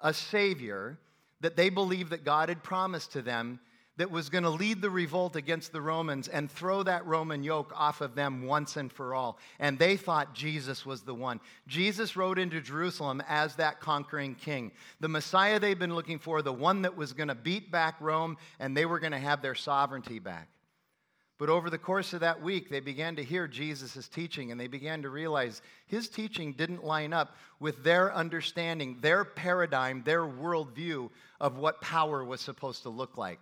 a 0.00 0.12
Savior, 0.12 0.98
that 1.40 1.56
they 1.56 1.70
believed 1.70 2.10
that 2.10 2.24
God 2.24 2.48
had 2.48 2.62
promised 2.62 3.12
to 3.12 3.22
them 3.22 3.60
that 3.96 4.10
was 4.10 4.28
going 4.28 4.42
to 4.42 4.50
lead 4.50 4.82
the 4.82 4.90
revolt 4.90 5.36
against 5.36 5.70
the 5.70 5.80
Romans 5.80 6.26
and 6.26 6.50
throw 6.50 6.82
that 6.82 7.06
Roman 7.06 7.44
yoke 7.44 7.72
off 7.76 8.00
of 8.00 8.16
them 8.16 8.42
once 8.42 8.76
and 8.76 8.90
for 8.90 9.14
all. 9.14 9.38
And 9.60 9.78
they 9.78 9.96
thought 9.96 10.34
Jesus 10.34 10.84
was 10.84 11.02
the 11.02 11.14
one. 11.14 11.38
Jesus 11.68 12.16
rode 12.16 12.40
into 12.40 12.60
Jerusalem 12.60 13.22
as 13.28 13.54
that 13.54 13.78
conquering 13.78 14.34
king, 14.34 14.72
the 14.98 15.06
Messiah 15.06 15.60
they've 15.60 15.78
been 15.78 15.94
looking 15.94 16.18
for, 16.18 16.42
the 16.42 16.52
one 16.52 16.82
that 16.82 16.96
was 16.96 17.12
going 17.12 17.28
to 17.28 17.36
beat 17.36 17.70
back 17.70 17.94
Rome, 18.00 18.36
and 18.58 18.76
they 18.76 18.86
were 18.86 18.98
going 18.98 19.12
to 19.12 19.18
have 19.18 19.40
their 19.40 19.54
sovereignty 19.54 20.18
back. 20.18 20.48
But 21.44 21.52
over 21.52 21.68
the 21.68 21.76
course 21.76 22.14
of 22.14 22.20
that 22.20 22.40
week, 22.40 22.70
they 22.70 22.80
began 22.80 23.16
to 23.16 23.22
hear 23.22 23.46
Jesus' 23.46 24.08
teaching 24.08 24.50
and 24.50 24.58
they 24.58 24.66
began 24.66 25.02
to 25.02 25.10
realize 25.10 25.60
his 25.86 26.08
teaching 26.08 26.54
didn't 26.54 26.82
line 26.82 27.12
up 27.12 27.36
with 27.60 27.84
their 27.84 28.14
understanding, 28.14 28.96
their 29.02 29.26
paradigm, 29.26 30.02
their 30.04 30.22
worldview 30.22 31.10
of 31.42 31.58
what 31.58 31.82
power 31.82 32.24
was 32.24 32.40
supposed 32.40 32.84
to 32.84 32.88
look 32.88 33.18
like. 33.18 33.40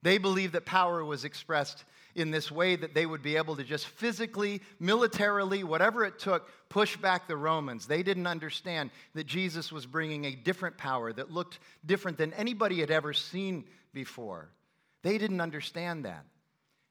They 0.00 0.18
believed 0.18 0.52
that 0.52 0.64
power 0.64 1.04
was 1.04 1.24
expressed 1.24 1.82
in 2.14 2.30
this 2.30 2.52
way 2.52 2.76
that 2.76 2.94
they 2.94 3.04
would 3.04 3.24
be 3.24 3.34
able 3.36 3.56
to 3.56 3.64
just 3.64 3.88
physically, 3.88 4.62
militarily, 4.78 5.64
whatever 5.64 6.04
it 6.04 6.20
took, 6.20 6.48
push 6.68 6.96
back 6.96 7.26
the 7.26 7.36
Romans. 7.36 7.88
They 7.88 8.04
didn't 8.04 8.28
understand 8.28 8.92
that 9.14 9.26
Jesus 9.26 9.72
was 9.72 9.86
bringing 9.86 10.26
a 10.26 10.36
different 10.36 10.78
power 10.78 11.12
that 11.12 11.32
looked 11.32 11.58
different 11.84 12.16
than 12.16 12.32
anybody 12.34 12.78
had 12.78 12.92
ever 12.92 13.12
seen 13.12 13.64
before. 13.92 14.50
They 15.02 15.18
didn't 15.18 15.40
understand 15.40 16.04
that. 16.04 16.26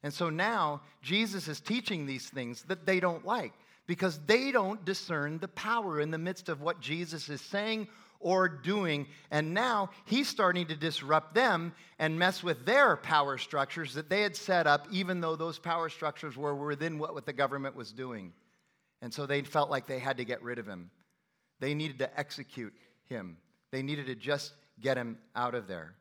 And 0.04 0.14
so 0.14 0.30
now 0.30 0.82
Jesus 1.02 1.48
is 1.48 1.62
teaching 1.62 2.06
these 2.06 2.28
things 2.28 2.64
that 2.64 2.86
they 2.86 3.00
don't 3.00 3.26
like 3.26 3.54
because 3.88 4.20
they 4.26 4.52
don't 4.52 4.84
discern 4.86 5.40
the 5.40 5.48
power 5.48 6.00
in 6.00 6.12
the 6.12 6.18
midst 6.18 6.50
of 6.50 6.62
what 6.62 6.82
Jesus 6.82 7.30
is 7.30 7.42
saying 7.42 7.88
or 8.20 8.48
doing. 8.48 9.08
And 9.32 9.54
now 9.54 9.90
he's 10.06 10.28
starting 10.28 10.68
to 10.68 10.76
disrupt 10.76 11.34
them 11.34 11.74
and 12.00 12.18
mess 12.18 12.44
with 12.44 12.66
their 12.66 12.98
power 12.98 13.38
structures 13.38 13.94
that 13.94 14.10
they 14.10 14.22
had 14.22 14.36
set 14.36 14.68
up, 14.68 14.88
even 14.92 15.22
though 15.22 15.36
those 15.36 15.60
power 15.60 15.90
structures 15.90 16.36
were 16.36 16.56
within 16.56 17.00
what, 17.00 17.26
the 17.26 17.34
government 17.34 17.76
was 17.76 17.92
doing. 17.92 18.34
And 19.02 19.14
so 19.14 19.26
they 19.26 19.42
felt 19.42 19.70
like 19.70 19.88
they 19.88 20.00
had 20.00 20.18
to 20.18 20.26
get 20.26 20.42
rid 20.42 20.60
of 20.60 20.66
him. 20.66 20.90
They 21.60 21.74
needed 21.74 22.00
to 22.00 22.20
execute 22.20 22.74
him, 23.08 23.38
they 23.72 23.84
needed 23.84 24.08
to 24.08 24.16
just 24.16 24.54
get 24.82 24.98
him 24.98 25.18
out 25.36 25.56
of 25.56 25.68
there. 25.68 25.94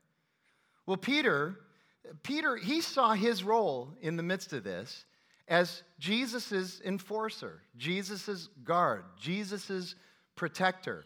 Well, 0.86 0.96
Peter, 0.96 1.56
Peter, 2.22 2.56
he 2.56 2.80
saw 2.80 3.12
his 3.14 3.44
role 3.44 3.94
in 4.00 4.16
the 4.16 4.22
midst 4.22 4.52
of 4.52 4.64
this 4.64 5.04
as 5.48 5.82
Jesus' 5.98 6.80
enforcer, 6.84 7.62
Jesus' 7.76 8.48
guard, 8.64 9.04
Jesus' 9.18 9.94
protector. 10.34 11.04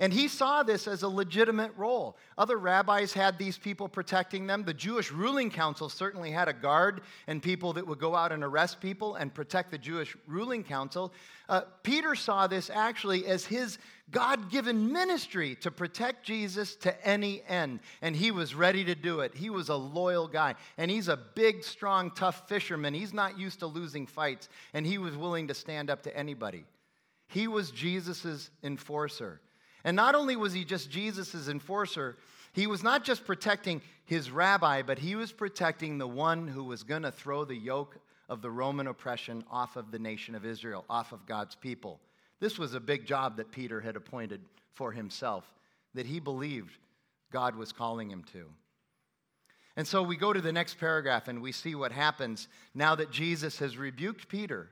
And 0.00 0.12
he 0.12 0.26
saw 0.26 0.64
this 0.64 0.88
as 0.88 1.02
a 1.02 1.08
legitimate 1.08 1.72
role. 1.76 2.16
Other 2.36 2.58
rabbis 2.58 3.12
had 3.12 3.38
these 3.38 3.56
people 3.56 3.88
protecting 3.88 4.46
them. 4.46 4.64
The 4.64 4.74
Jewish 4.74 5.12
ruling 5.12 5.50
council 5.50 5.88
certainly 5.88 6.32
had 6.32 6.48
a 6.48 6.52
guard 6.52 7.02
and 7.28 7.40
people 7.40 7.72
that 7.74 7.86
would 7.86 8.00
go 8.00 8.16
out 8.16 8.32
and 8.32 8.42
arrest 8.42 8.80
people 8.80 9.14
and 9.14 9.32
protect 9.32 9.70
the 9.70 9.78
Jewish 9.78 10.16
ruling 10.26 10.64
council. 10.64 11.12
Uh, 11.48 11.62
Peter 11.84 12.16
saw 12.16 12.48
this 12.48 12.70
actually 12.70 13.26
as 13.26 13.44
his 13.44 13.78
God 14.10 14.50
given 14.50 14.92
ministry 14.92 15.56
to 15.56 15.70
protect 15.70 16.24
Jesus 16.24 16.76
to 16.76 17.06
any 17.06 17.42
end. 17.48 17.80
And 18.02 18.14
he 18.14 18.30
was 18.30 18.54
ready 18.54 18.84
to 18.84 18.94
do 18.94 19.20
it. 19.20 19.34
He 19.34 19.50
was 19.50 19.70
a 19.70 19.74
loyal 19.74 20.28
guy. 20.28 20.54
And 20.76 20.90
he's 20.90 21.08
a 21.08 21.16
big, 21.16 21.64
strong, 21.64 22.10
tough 22.10 22.48
fisherman. 22.48 22.94
He's 22.94 23.14
not 23.14 23.38
used 23.38 23.60
to 23.60 23.66
losing 23.66 24.06
fights. 24.06 24.48
And 24.74 24.86
he 24.86 24.98
was 24.98 25.16
willing 25.16 25.48
to 25.48 25.54
stand 25.54 25.90
up 25.90 26.02
to 26.02 26.16
anybody. 26.16 26.64
He 27.28 27.48
was 27.48 27.70
Jesus' 27.70 28.50
enforcer. 28.62 29.40
And 29.84 29.96
not 29.96 30.14
only 30.14 30.36
was 30.36 30.52
he 30.52 30.64
just 30.64 30.90
Jesus' 30.90 31.48
enforcer, 31.48 32.16
he 32.52 32.66
was 32.66 32.82
not 32.82 33.04
just 33.04 33.24
protecting 33.24 33.82
his 34.04 34.30
rabbi, 34.30 34.82
but 34.82 34.98
he 34.98 35.16
was 35.16 35.32
protecting 35.32 35.98
the 35.98 36.06
one 36.06 36.46
who 36.46 36.64
was 36.64 36.82
going 36.82 37.02
to 37.02 37.10
throw 37.10 37.44
the 37.44 37.56
yoke 37.56 37.96
of 38.28 38.42
the 38.42 38.50
Roman 38.50 38.86
oppression 38.86 39.44
off 39.50 39.76
of 39.76 39.90
the 39.90 39.98
nation 39.98 40.34
of 40.34 40.46
Israel, 40.46 40.84
off 40.88 41.12
of 41.12 41.26
God's 41.26 41.54
people. 41.54 42.00
This 42.44 42.58
was 42.58 42.74
a 42.74 42.80
big 42.80 43.06
job 43.06 43.38
that 43.38 43.52
Peter 43.52 43.80
had 43.80 43.96
appointed 43.96 44.42
for 44.74 44.92
himself, 44.92 45.50
that 45.94 46.04
he 46.04 46.20
believed 46.20 46.76
God 47.32 47.56
was 47.56 47.72
calling 47.72 48.10
him 48.10 48.22
to. 48.34 48.44
And 49.78 49.88
so 49.88 50.02
we 50.02 50.18
go 50.18 50.30
to 50.30 50.42
the 50.42 50.52
next 50.52 50.78
paragraph 50.78 51.26
and 51.26 51.40
we 51.40 51.52
see 51.52 51.74
what 51.74 51.90
happens 51.90 52.48
now 52.74 52.96
that 52.96 53.10
Jesus 53.10 53.58
has 53.60 53.78
rebuked 53.78 54.28
Peter 54.28 54.68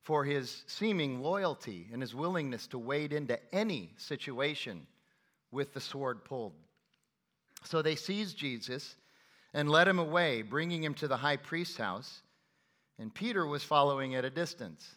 for 0.00 0.24
his 0.24 0.64
seeming 0.66 1.20
loyalty 1.20 1.88
and 1.92 2.00
his 2.00 2.14
willingness 2.14 2.66
to 2.68 2.78
wade 2.78 3.12
into 3.12 3.38
any 3.54 3.90
situation 3.98 4.86
with 5.52 5.74
the 5.74 5.82
sword 5.82 6.24
pulled. 6.24 6.54
So 7.64 7.82
they 7.82 7.96
seized 7.96 8.38
Jesus 8.38 8.96
and 9.52 9.68
led 9.68 9.88
him 9.88 9.98
away, 9.98 10.40
bringing 10.40 10.82
him 10.82 10.94
to 10.94 11.06
the 11.06 11.18
high 11.18 11.36
priest's 11.36 11.76
house, 11.76 12.22
and 12.98 13.14
Peter 13.14 13.46
was 13.46 13.62
following 13.62 14.14
at 14.14 14.24
a 14.24 14.30
distance. 14.30 14.96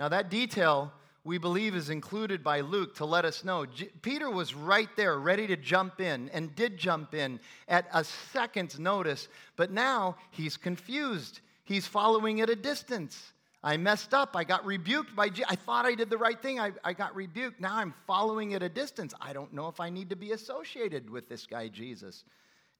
Now, 0.00 0.08
that 0.08 0.30
detail 0.30 0.92
we 1.24 1.38
believe 1.38 1.74
is 1.74 1.90
included 1.90 2.42
by 2.42 2.60
Luke 2.60 2.94
to 2.96 3.04
let 3.04 3.24
us 3.24 3.44
know 3.44 3.66
J- 3.66 3.90
Peter 4.02 4.30
was 4.30 4.54
right 4.54 4.88
there, 4.96 5.18
ready 5.18 5.46
to 5.46 5.56
jump 5.56 6.00
in, 6.00 6.28
and 6.30 6.54
did 6.54 6.78
jump 6.78 7.14
in 7.14 7.40
at 7.66 7.86
a 7.92 8.04
second's 8.04 8.78
notice, 8.78 9.28
but 9.56 9.70
now 9.70 10.16
he's 10.30 10.56
confused. 10.56 11.40
He's 11.64 11.86
following 11.86 12.40
at 12.40 12.48
a 12.48 12.56
distance. 12.56 13.32
I 13.62 13.76
messed 13.76 14.14
up. 14.14 14.36
I 14.36 14.44
got 14.44 14.64
rebuked 14.64 15.14
by 15.16 15.28
Je- 15.28 15.44
I 15.48 15.56
thought 15.56 15.84
I 15.84 15.94
did 15.94 16.10
the 16.10 16.16
right 16.16 16.40
thing. 16.40 16.60
I, 16.60 16.72
I 16.84 16.92
got 16.92 17.14
rebuked. 17.14 17.60
Now 17.60 17.76
I'm 17.76 17.92
following 18.06 18.54
at 18.54 18.62
a 18.62 18.68
distance. 18.68 19.12
I 19.20 19.32
don't 19.32 19.52
know 19.52 19.68
if 19.68 19.80
I 19.80 19.90
need 19.90 20.10
to 20.10 20.16
be 20.16 20.32
associated 20.32 21.10
with 21.10 21.28
this 21.28 21.44
guy, 21.44 21.68
Jesus, 21.68 22.24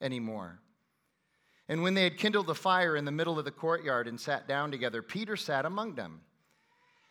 anymore. 0.00 0.60
And 1.68 1.82
when 1.82 1.94
they 1.94 2.04
had 2.04 2.16
kindled 2.16 2.48
a 2.48 2.54
fire 2.54 2.96
in 2.96 3.04
the 3.04 3.12
middle 3.12 3.38
of 3.38 3.44
the 3.44 3.50
courtyard 3.50 4.08
and 4.08 4.18
sat 4.18 4.48
down 4.48 4.70
together, 4.70 5.02
Peter 5.02 5.36
sat 5.36 5.66
among 5.66 5.96
them. 5.96 6.20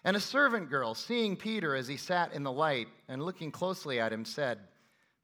And 0.04 0.16
a 0.16 0.22
servant 0.22 0.70
girl, 0.70 0.94
seeing 0.94 1.36
Peter 1.36 1.76
as 1.76 1.88
he 1.88 1.98
sat 1.98 2.34
in 2.34 2.44
the 2.44 2.52
light 2.52 2.88
and 3.08 3.24
looking 3.24 3.52
closely 3.52 4.00
at 4.00 4.14
him, 4.14 4.26
said, 4.26 4.60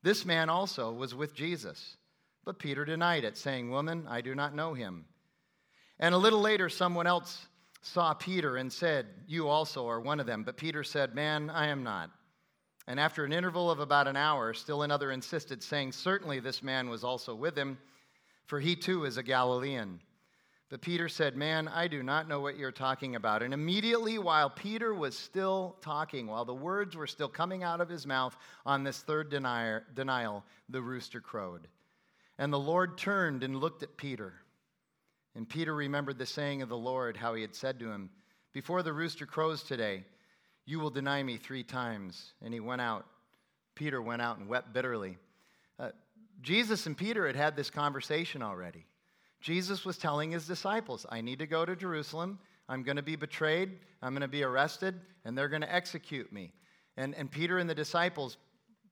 This 0.02 0.26
man 0.26 0.50
also 0.50 0.92
was 0.92 1.16
with 1.16 1.36
Jesus. 1.36 1.98
But 2.46 2.60
Peter 2.60 2.84
denied 2.84 3.24
it, 3.24 3.38
saying, 3.38 3.70
Woman, 3.70 4.06
I 4.10 4.22
do 4.22 4.36
not 4.36 4.56
know 4.56 4.74
him. 4.74 5.06
And 6.00 6.14
a 6.14 6.18
little 6.18 6.42
later, 6.42 6.70
someone 6.70 7.08
else 7.08 7.48
saw 7.82 8.14
Peter 8.14 8.58
and 8.58 8.72
said, 8.72 9.06
You 9.28 9.48
also 9.48 9.88
are 9.88 10.02
one 10.02 10.20
of 10.20 10.26
them. 10.26 10.44
But 10.44 10.58
Peter 10.58 10.84
said, 10.84 11.16
Man, 11.16 11.50
I 11.50 11.68
am 11.68 11.84
not. 11.84 12.10
And 12.88 13.00
after 13.00 13.24
an 13.24 13.32
interval 13.32 13.72
of 13.72 13.80
about 13.80 14.08
an 14.08 14.18
hour, 14.18 14.54
still 14.54 14.84
another 14.84 15.12
insisted, 15.12 15.64
saying, 15.64 15.94
Certainly 15.94 16.42
this 16.42 16.62
man 16.62 16.90
was 16.90 17.04
also 17.04 17.34
with 17.36 17.58
him, 17.58 17.78
for 18.46 18.60
he 18.60 18.76
too 18.76 19.06
is 19.06 19.18
a 19.18 19.24
Galilean. 19.24 20.02
But 20.74 20.82
Peter 20.82 21.08
said, 21.08 21.38
Man, 21.38 21.68
I 21.68 21.88
do 21.88 22.02
not 22.02 22.28
know 22.28 22.40
what 22.40 22.58
you're 22.58 22.72
talking 22.72 23.16
about. 23.16 23.44
And 23.44 23.54
immediately, 23.54 24.18
while 24.18 24.50
Peter 24.50 24.92
was 24.92 25.16
still 25.16 25.76
talking, 25.82 26.26
while 26.26 26.46
the 26.46 26.54
words 26.56 26.96
were 26.96 27.06
still 27.06 27.28
coming 27.28 27.62
out 27.62 27.80
of 27.80 27.90
his 27.90 28.08
mouth 28.08 28.36
on 28.66 28.84
this 28.84 28.98
third 28.98 29.30
denial, 29.30 30.44
the 30.70 30.82
rooster 30.82 31.22
crowed. 31.22 31.68
And 32.40 32.52
the 32.52 32.58
Lord 32.58 32.98
turned 32.98 33.44
and 33.44 33.58
looked 33.58 33.84
at 33.84 33.98
Peter. 33.98 34.34
And 35.36 35.48
Peter 35.48 35.76
remembered 35.76 36.18
the 36.18 36.26
saying 36.26 36.64
of 36.64 36.70
the 36.70 36.76
Lord, 36.76 37.18
how 37.18 37.36
he 37.36 37.44
had 37.44 37.54
said 37.54 37.78
to 37.78 37.92
him, 37.92 38.10
Before 38.52 38.82
the 38.82 38.94
rooster 38.94 39.28
crows 39.28 39.62
today, 39.62 40.04
you 40.66 40.80
will 40.80 40.90
deny 40.90 41.22
me 41.22 41.38
three 41.38 41.64
times. 41.64 42.34
And 42.42 42.52
he 42.52 42.60
went 42.60 42.82
out. 42.82 43.06
Peter 43.76 44.02
went 44.02 44.24
out 44.24 44.40
and 44.40 44.48
wept 44.48 44.74
bitterly. 44.74 45.20
Uh, 45.78 45.90
Jesus 46.42 46.88
and 46.88 46.98
Peter 46.98 47.28
had 47.28 47.36
had 47.36 47.56
this 47.56 47.70
conversation 47.70 48.42
already. 48.42 48.88
Jesus 49.44 49.86
was 49.86 49.98
telling 49.98 50.32
his 50.32 50.48
disciples, 50.48 51.06
I 51.10 51.22
need 51.22 51.38
to 51.40 51.46
go 51.46 51.66
to 51.66 51.76
Jerusalem. 51.76 52.40
I'm 52.70 52.82
going 52.82 52.96
to 52.96 53.04
be 53.04 53.18
betrayed. 53.18 53.78
I'm 54.02 54.14
going 54.14 54.22
to 54.22 54.28
be 54.28 54.42
arrested, 54.42 55.00
and 55.26 55.38
they're 55.38 55.50
going 55.50 55.62
to 55.62 55.74
execute 55.74 56.32
me. 56.32 56.54
And, 56.98 57.14
and 57.16 57.30
Peter 57.30 57.58
and 57.60 57.70
the 57.70 57.76
disciples, 57.76 58.38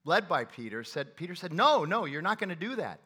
led 0.03 0.27
by 0.27 0.43
Peter, 0.43 0.83
said, 0.83 1.15
Peter 1.15 1.35
said, 1.35 1.53
No, 1.53 1.85
no, 1.85 2.03
you're 2.05 2.21
not 2.21 2.37
going 2.37 2.49
to 2.49 2.55
do 2.55 2.75
that. 2.75 2.99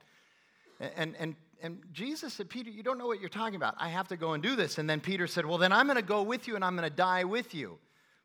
And, 0.80 1.16
and 1.20 1.36
and 1.62 1.82
Jesus 1.94 2.34
said, 2.34 2.50
Peter, 2.50 2.70
you 2.70 2.84
don't 2.84 2.98
know 2.98 3.08
what 3.08 3.20
you're 3.20 3.30
talking 3.30 3.56
about. 3.56 3.76
I 3.80 3.88
have 3.90 4.08
to 4.10 4.18
go 4.18 4.34
and 4.34 4.44
do 4.44 4.56
this. 4.56 4.78
And 4.78 4.90
then 4.90 5.00
Peter 5.00 5.26
said, 5.26 5.46
Well, 5.46 5.58
then 5.58 5.72
I'm 5.72 5.88
going 5.88 5.96
to 5.96 6.04
go 6.04 6.22
with 6.22 6.48
you 6.48 6.56
and 6.56 6.64
I'm 6.64 6.76
going 6.76 6.88
to 6.88 6.96
die 6.96 7.24
with 7.24 7.56
you. 7.56 7.78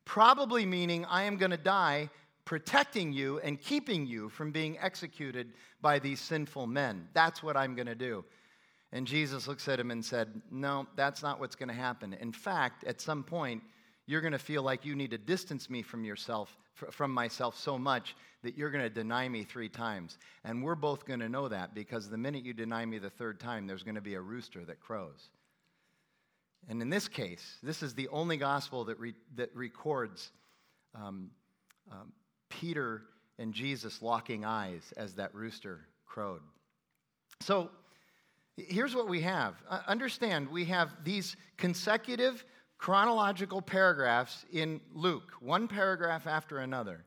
Probably 0.04 0.66
meaning 0.66 1.04
I 1.04 1.22
am 1.24 1.36
going 1.36 1.52
to 1.52 1.56
die 1.56 2.10
protecting 2.44 3.12
you 3.12 3.38
and 3.40 3.60
keeping 3.60 4.06
you 4.06 4.28
from 4.28 4.50
being 4.50 4.78
executed 4.78 5.52
by 5.80 5.98
these 5.98 6.20
sinful 6.20 6.66
men. 6.66 7.08
That's 7.12 7.42
what 7.42 7.56
I'm 7.56 7.74
going 7.74 7.86
to 7.86 7.94
do. 7.94 8.24
And 8.92 9.06
Jesus 9.06 9.47
looks 9.47 9.68
at 9.68 9.78
him 9.78 9.90
and 9.90 10.04
said, 10.04 10.42
No, 10.50 10.87
that's 10.97 11.23
not 11.23 11.38
what's 11.38 11.56
going 11.56 11.68
to 11.68 11.75
happen. 11.75 12.12
In 12.14 12.32
fact, 12.32 12.85
at 12.85 13.00
some 13.00 13.23
point, 13.23 13.62
you're 14.06 14.20
going 14.20 14.32
to 14.32 14.38
feel 14.38 14.62
like 14.62 14.85
you 14.85 14.97
need 14.97 15.12
to 15.12 15.18
distance 15.18 15.70
me 15.70 15.82
from 15.82 16.04
yourself 16.04 16.56
from 16.90 17.12
myself 17.12 17.59
so 17.59 17.78
much 17.78 18.16
that 18.42 18.56
you're 18.56 18.70
going 18.70 18.82
to 18.85 18.90
deny 18.90 19.28
me 19.28 19.44
three 19.44 19.68
times. 19.68 20.18
And 20.44 20.62
we're 20.62 20.75
both 20.75 21.04
going 21.04 21.20
to 21.20 21.28
know 21.28 21.49
that 21.49 21.75
because 21.75 22.09
the 22.09 22.16
minute 22.16 22.44
you 22.44 22.54
deny 22.54 22.87
me 22.87 22.99
the 22.99 23.11
third 23.11 23.38
time, 23.38 23.66
there's 23.66 23.82
going 23.82 23.97
to 23.97 24.00
be 24.00 24.14
a 24.14 24.20
rooster 24.20 24.64
that 24.64 24.80
crows. 24.80 25.28
And 26.68 26.80
in 26.82 26.90
this 26.90 27.09
case, 27.09 27.59
this 27.62 27.82
is 27.82 27.94
the 27.94 28.09
only 28.09 28.37
gospel 28.37 28.85
that, 28.85 28.99
re- 28.99 29.14
that 29.37 29.54
records 29.54 30.30
um, 30.94 31.30
um, 31.90 32.12
Peter 32.49 33.02
and 33.38 33.52
Jesus 33.52 34.02
locking 34.02 34.44
eyes 34.44 34.92
as 34.97 35.14
that 35.14 35.35
rooster 35.35 35.80
crowed. 36.06 36.42
So, 37.40 37.70
Here's 38.68 38.94
what 38.94 39.08
we 39.08 39.20
have. 39.22 39.54
Uh, 39.68 39.80
understand, 39.86 40.50
we 40.50 40.66
have 40.66 40.90
these 41.04 41.36
consecutive 41.56 42.44
chronological 42.78 43.60
paragraphs 43.60 44.44
in 44.52 44.80
Luke, 44.94 45.32
one 45.40 45.68
paragraph 45.68 46.26
after 46.26 46.58
another. 46.58 47.04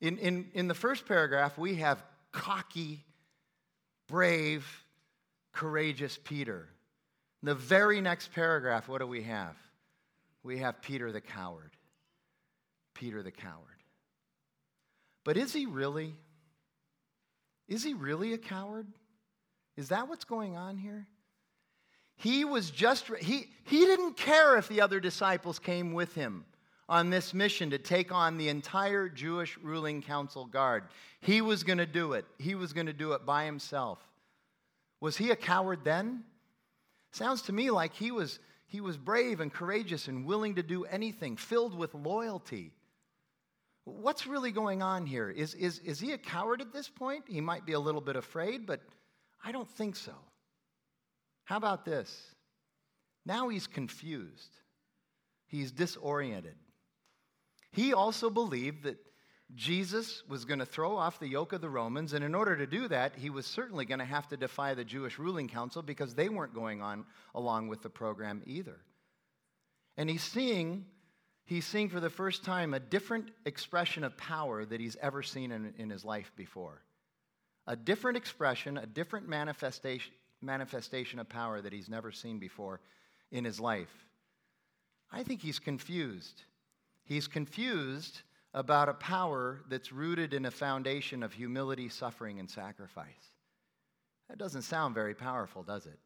In, 0.00 0.18
in, 0.18 0.48
in 0.54 0.68
the 0.68 0.74
first 0.74 1.06
paragraph, 1.06 1.58
we 1.58 1.76
have 1.76 2.02
cocky, 2.30 3.04
brave, 4.08 4.66
courageous 5.52 6.18
Peter. 6.22 6.68
In 7.42 7.46
the 7.46 7.54
very 7.54 8.00
next 8.00 8.32
paragraph, 8.32 8.88
what 8.88 9.00
do 9.00 9.06
we 9.06 9.22
have? 9.22 9.56
We 10.42 10.58
have 10.58 10.80
Peter 10.82 11.12
the 11.12 11.20
coward. 11.20 11.72
Peter 12.94 13.22
the 13.22 13.30
coward. 13.30 13.82
But 15.24 15.36
is 15.36 15.52
he 15.52 15.66
really? 15.66 16.14
Is 17.68 17.82
he 17.82 17.94
really 17.94 18.32
a 18.32 18.38
coward? 18.38 18.86
Is 19.76 19.88
that 19.88 20.08
what's 20.08 20.24
going 20.24 20.56
on 20.56 20.76
here? 20.76 21.06
He 22.16 22.44
was 22.44 22.70
just, 22.70 23.06
he, 23.20 23.46
he 23.64 23.80
didn't 23.80 24.16
care 24.16 24.56
if 24.56 24.68
the 24.68 24.80
other 24.80 25.00
disciples 25.00 25.58
came 25.58 25.92
with 25.92 26.14
him 26.14 26.44
on 26.88 27.10
this 27.10 27.32
mission 27.32 27.70
to 27.70 27.78
take 27.78 28.12
on 28.12 28.36
the 28.36 28.48
entire 28.48 29.08
Jewish 29.08 29.56
ruling 29.58 30.02
council 30.02 30.44
guard. 30.44 30.84
He 31.20 31.40
was 31.40 31.64
going 31.64 31.78
to 31.78 31.86
do 31.86 32.12
it. 32.12 32.26
He 32.38 32.54
was 32.54 32.72
going 32.72 32.86
to 32.86 32.92
do 32.92 33.12
it 33.12 33.24
by 33.24 33.44
himself. 33.44 33.98
Was 35.00 35.16
he 35.16 35.30
a 35.30 35.36
coward 35.36 35.80
then? 35.84 36.24
Sounds 37.12 37.42
to 37.42 37.52
me 37.52 37.70
like 37.70 37.94
he 37.94 38.10
was, 38.10 38.38
he 38.66 38.80
was 38.80 38.96
brave 38.96 39.40
and 39.40 39.52
courageous 39.52 40.06
and 40.06 40.26
willing 40.26 40.54
to 40.56 40.62
do 40.62 40.84
anything, 40.84 41.36
filled 41.36 41.76
with 41.76 41.94
loyalty. 41.94 42.72
What's 43.84 44.26
really 44.26 44.52
going 44.52 44.82
on 44.82 45.06
here? 45.06 45.28
Is, 45.28 45.54
is, 45.54 45.78
is 45.80 45.98
he 45.98 46.12
a 46.12 46.18
coward 46.18 46.60
at 46.60 46.72
this 46.72 46.88
point? 46.88 47.24
He 47.26 47.40
might 47.40 47.66
be 47.66 47.72
a 47.72 47.80
little 47.80 48.00
bit 48.00 48.16
afraid, 48.16 48.66
but 48.66 48.80
I 49.44 49.52
don't 49.52 49.68
think 49.68 49.96
so. 49.96 50.14
How 51.44 51.56
about 51.56 51.84
this? 51.84 52.34
Now 53.24 53.48
he's 53.48 53.66
confused, 53.66 54.50
he's 55.46 55.72
disoriented. 55.72 56.56
He 57.72 57.94
also 57.94 58.28
believed 58.28 58.84
that 58.84 58.98
Jesus 59.54 60.22
was 60.28 60.44
going 60.44 60.58
to 60.58 60.66
throw 60.66 60.96
off 60.96 61.18
the 61.18 61.28
yoke 61.28 61.52
of 61.52 61.60
the 61.60 61.70
Romans, 61.70 62.12
and 62.12 62.24
in 62.24 62.34
order 62.34 62.56
to 62.56 62.66
do 62.66 62.88
that, 62.88 63.14
he 63.16 63.30
was 63.30 63.46
certainly 63.46 63.84
going 63.84 63.98
to 63.98 64.04
have 64.04 64.28
to 64.28 64.36
defy 64.36 64.74
the 64.74 64.84
Jewish 64.84 65.18
ruling 65.18 65.48
council 65.48 65.82
because 65.82 66.14
they 66.14 66.28
weren't 66.28 66.54
going 66.54 66.82
on 66.82 67.04
along 67.34 67.68
with 67.68 67.82
the 67.82 67.90
program 67.90 68.42
either. 68.46 68.78
And 69.96 70.08
he's 70.08 70.22
seeing, 70.22 70.86
he's 71.44 71.66
seeing 71.66 71.88
for 71.88 72.00
the 72.00 72.10
first 72.10 72.44
time 72.44 72.72
a 72.72 72.80
different 72.80 73.30
expression 73.44 74.04
of 74.04 74.16
power 74.16 74.64
that 74.64 74.80
he's 74.80 74.96
ever 75.00 75.22
seen 75.22 75.52
in, 75.52 75.74
in 75.78 75.90
his 75.90 76.04
life 76.04 76.32
before 76.36 76.82
a 77.66 77.76
different 77.76 78.16
expression, 78.16 78.78
a 78.78 78.86
different 78.86 79.28
manifestation, 79.28 80.12
manifestation 80.40 81.18
of 81.18 81.28
power 81.28 81.60
that 81.60 81.72
he's 81.72 81.88
never 81.88 82.10
seen 82.10 82.38
before 82.38 82.80
in 83.30 83.44
his 83.44 83.60
life. 83.60 84.06
I 85.10 85.22
think 85.22 85.40
he's 85.40 85.58
confused. 85.58 86.42
He's 87.04 87.28
confused 87.28 88.22
about 88.54 88.88
a 88.88 88.94
power 88.94 89.62
that's 89.68 89.92
rooted 89.92 90.34
in 90.34 90.46
a 90.46 90.50
foundation 90.50 91.22
of 91.22 91.32
humility, 91.32 91.88
suffering, 91.88 92.38
and 92.38 92.50
sacrifice. 92.50 93.06
That 94.28 94.38
doesn't 94.38 94.62
sound 94.62 94.94
very 94.94 95.14
powerful, 95.14 95.62
does 95.62 95.86
it? 95.86 95.98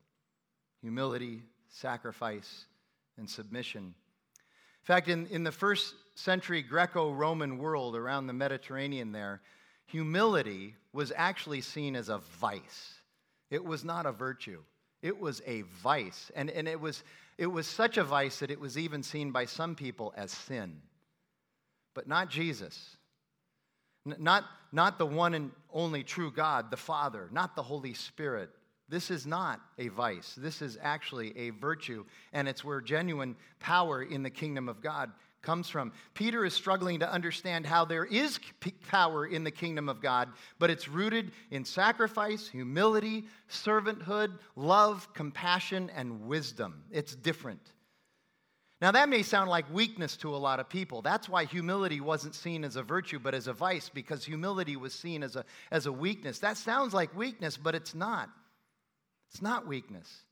Humility, 0.80 1.42
sacrifice, 1.68 2.66
and 3.16 3.28
submission. 3.28 3.82
In 3.84 4.84
fact, 4.84 5.08
in, 5.08 5.26
in 5.28 5.42
the 5.44 5.52
first 5.52 5.94
century 6.14 6.62
Greco 6.62 7.12
Roman 7.12 7.58
world 7.58 7.96
around 7.96 8.26
the 8.26 8.32
Mediterranean, 8.32 9.12
there, 9.12 9.40
humility 9.86 10.74
was 10.92 11.12
actually 11.16 11.60
seen 11.60 11.96
as 11.96 12.08
a 12.08 12.18
vice. 12.40 12.94
It 13.50 13.64
was 13.64 13.84
not 13.84 14.06
a 14.06 14.12
virtue, 14.12 14.62
it 15.02 15.18
was 15.18 15.42
a 15.46 15.62
vice. 15.62 16.30
And, 16.34 16.50
and 16.50 16.68
it, 16.68 16.80
was, 16.80 17.04
it 17.38 17.46
was 17.46 17.66
such 17.66 17.96
a 17.96 18.04
vice 18.04 18.40
that 18.40 18.50
it 18.50 18.60
was 18.60 18.76
even 18.76 19.02
seen 19.02 19.30
by 19.30 19.44
some 19.44 19.74
people 19.74 20.12
as 20.16 20.30
sin. 20.32 20.80
But 21.94 22.08
not 22.08 22.28
Jesus. 22.28 22.96
Not, 24.04 24.44
not 24.70 24.98
the 24.98 25.06
one 25.06 25.34
and 25.34 25.50
only 25.72 26.04
true 26.04 26.30
God, 26.30 26.70
the 26.70 26.76
Father, 26.76 27.28
not 27.32 27.56
the 27.56 27.62
Holy 27.62 27.94
Spirit. 27.94 28.50
This 28.88 29.10
is 29.10 29.26
not 29.26 29.60
a 29.78 29.88
vice. 29.88 30.34
This 30.36 30.62
is 30.62 30.78
actually 30.80 31.36
a 31.36 31.50
virtue, 31.50 32.04
and 32.32 32.46
it's 32.46 32.62
where 32.62 32.80
genuine 32.80 33.34
power 33.58 34.02
in 34.02 34.22
the 34.22 34.30
kingdom 34.30 34.68
of 34.68 34.80
God 34.80 35.10
comes 35.46 35.68
from. 35.68 35.92
Peter 36.12 36.44
is 36.44 36.52
struggling 36.52 36.98
to 36.98 37.10
understand 37.10 37.64
how 37.64 37.84
there 37.84 38.04
is 38.04 38.40
power 38.88 39.24
in 39.24 39.44
the 39.44 39.50
kingdom 39.50 39.88
of 39.88 40.02
God, 40.02 40.28
but 40.58 40.70
it's 40.70 40.88
rooted 40.88 41.30
in 41.52 41.64
sacrifice, 41.64 42.48
humility, 42.48 43.24
servanthood, 43.48 44.32
love, 44.56 45.08
compassion, 45.14 45.88
and 45.94 46.26
wisdom. 46.26 46.82
It's 46.90 47.14
different. 47.14 47.60
Now, 48.82 48.90
that 48.90 49.08
may 49.08 49.22
sound 49.22 49.48
like 49.48 49.72
weakness 49.72 50.16
to 50.18 50.34
a 50.34 50.36
lot 50.36 50.60
of 50.60 50.68
people. 50.68 51.00
That's 51.00 51.28
why 51.28 51.44
humility 51.44 52.00
wasn't 52.00 52.34
seen 52.34 52.64
as 52.64 52.76
a 52.76 52.82
virtue, 52.82 53.18
but 53.18 53.32
as 53.32 53.46
a 53.46 53.54
vice, 53.54 53.88
because 53.88 54.24
humility 54.24 54.76
was 54.76 54.92
seen 54.92 55.22
as 55.22 55.36
a, 55.36 55.44
as 55.70 55.86
a 55.86 55.92
weakness. 55.92 56.40
That 56.40 56.58
sounds 56.58 56.92
like 56.92 57.16
weakness, 57.16 57.56
but 57.56 57.74
it's 57.74 57.94
not. 57.94 58.28
It's 59.30 59.40
not 59.40 59.66
weakness. 59.66 60.24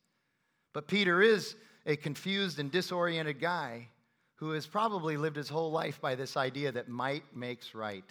But 0.75 0.89
Peter 0.89 1.23
is 1.23 1.55
a 1.87 1.97
confused 1.97 2.59
and 2.59 2.71
disoriented 2.71 3.41
guy 3.41 3.89
who 4.37 4.51
has 4.51 4.67
probably 4.67 5.17
lived 5.17 5.37
his 5.37 5.49
whole 5.49 5.71
life 5.71 6.01
by 6.01 6.15
this 6.15 6.37
idea 6.37 6.73
that 6.73 6.89
might 6.89 7.25
makes 7.35 7.75
right. 7.75 8.05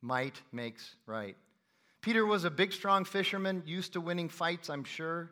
Might 0.00 0.40
makes 0.52 0.94
right. 1.06 1.36
Peter 2.00 2.24
was 2.24 2.44
a 2.44 2.50
big, 2.50 2.72
strong 2.72 3.04
fisherman, 3.04 3.62
used 3.66 3.92
to 3.92 4.00
winning 4.00 4.28
fights, 4.28 4.70
I'm 4.70 4.84
sure. 4.84 5.30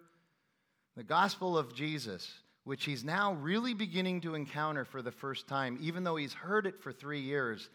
The 0.96 1.04
gospel 1.04 1.56
of 1.56 1.74
Jesus, 1.74 2.32
which 2.64 2.84
he's 2.84 3.04
now 3.04 3.34
really 3.34 3.74
beginning 3.74 4.22
to 4.22 4.34
encounter 4.34 4.84
for 4.84 5.02
the 5.02 5.12
first 5.12 5.46
time, 5.46 5.78
even 5.80 6.04
though 6.04 6.16
he's 6.16 6.32
heard 6.32 6.66
it 6.66 6.80
for 6.80 6.92
three 6.92 7.20
years, 7.20 7.68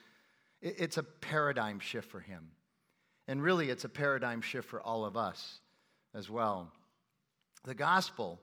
it's 0.61 0.97
a 0.97 1.03
paradigm 1.03 1.79
shift 1.79 2.09
for 2.09 2.19
him. 2.19 2.49
And 3.27 3.41
really, 3.41 3.69
it's 3.69 3.85
a 3.85 3.89
paradigm 3.89 4.41
shift 4.41 4.67
for 4.67 4.81
all 4.81 5.05
of 5.05 5.15
us 5.15 5.59
as 6.13 6.29
well. 6.29 6.71
The 7.63 7.75
gospel 7.75 8.39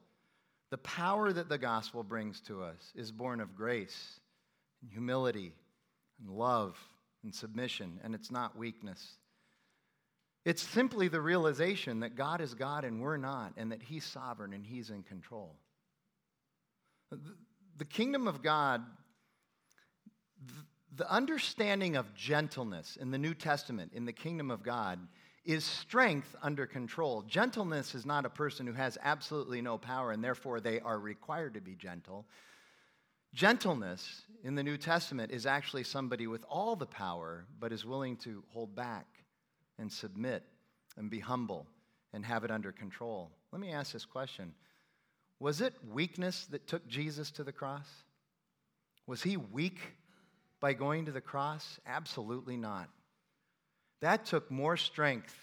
the 0.70 0.78
power 0.78 1.32
that 1.32 1.48
the 1.48 1.58
gospel 1.58 2.02
brings 2.02 2.40
to 2.42 2.62
us 2.62 2.92
is 2.94 3.10
born 3.10 3.40
of 3.40 3.56
grace 3.56 4.20
and 4.82 4.90
humility 4.90 5.54
and 6.20 6.30
love 6.30 6.78
and 7.22 7.34
submission, 7.34 7.98
and 8.04 8.14
it's 8.14 8.30
not 8.30 8.56
weakness. 8.56 9.14
It's 10.44 10.62
simply 10.62 11.08
the 11.08 11.20
realization 11.20 12.00
that 12.00 12.16
God 12.16 12.40
is 12.40 12.54
God 12.54 12.84
and 12.84 13.00
we're 13.00 13.16
not, 13.16 13.54
and 13.56 13.72
that 13.72 13.82
He's 13.82 14.04
sovereign 14.04 14.52
and 14.52 14.64
He's 14.64 14.90
in 14.90 15.02
control. 15.02 15.56
The 17.78 17.84
kingdom 17.84 18.28
of 18.28 18.42
God, 18.42 18.82
the 20.94 21.10
understanding 21.10 21.96
of 21.96 22.14
gentleness 22.14 22.96
in 23.00 23.10
the 23.10 23.18
New 23.18 23.34
Testament, 23.34 23.92
in 23.94 24.04
the 24.04 24.12
kingdom 24.12 24.50
of 24.50 24.62
God, 24.62 24.98
is 25.48 25.64
strength 25.64 26.36
under 26.42 26.66
control. 26.66 27.22
Gentleness 27.22 27.94
is 27.94 28.04
not 28.04 28.26
a 28.26 28.30
person 28.30 28.66
who 28.66 28.74
has 28.74 28.98
absolutely 29.02 29.62
no 29.62 29.78
power 29.78 30.12
and 30.12 30.22
therefore 30.22 30.60
they 30.60 30.78
are 30.80 30.98
required 30.98 31.54
to 31.54 31.60
be 31.62 31.74
gentle. 31.74 32.26
Gentleness 33.32 34.24
in 34.44 34.54
the 34.54 34.62
New 34.62 34.76
Testament 34.76 35.32
is 35.32 35.46
actually 35.46 35.84
somebody 35.84 36.26
with 36.26 36.44
all 36.50 36.76
the 36.76 36.84
power 36.84 37.46
but 37.58 37.72
is 37.72 37.86
willing 37.86 38.18
to 38.18 38.44
hold 38.48 38.76
back 38.76 39.06
and 39.78 39.90
submit 39.90 40.42
and 40.98 41.08
be 41.08 41.18
humble 41.18 41.66
and 42.12 42.26
have 42.26 42.44
it 42.44 42.50
under 42.50 42.70
control. 42.70 43.30
Let 43.50 43.62
me 43.62 43.72
ask 43.72 43.92
this 43.92 44.04
question 44.04 44.52
Was 45.40 45.62
it 45.62 45.72
weakness 45.90 46.44
that 46.50 46.66
took 46.66 46.86
Jesus 46.86 47.30
to 47.32 47.42
the 47.42 47.52
cross? 47.52 47.88
Was 49.06 49.22
he 49.22 49.38
weak 49.38 49.78
by 50.60 50.74
going 50.74 51.06
to 51.06 51.12
the 51.12 51.22
cross? 51.22 51.80
Absolutely 51.86 52.58
not. 52.58 52.90
That 54.00 54.26
took 54.26 54.50
more 54.50 54.76
strength 54.76 55.34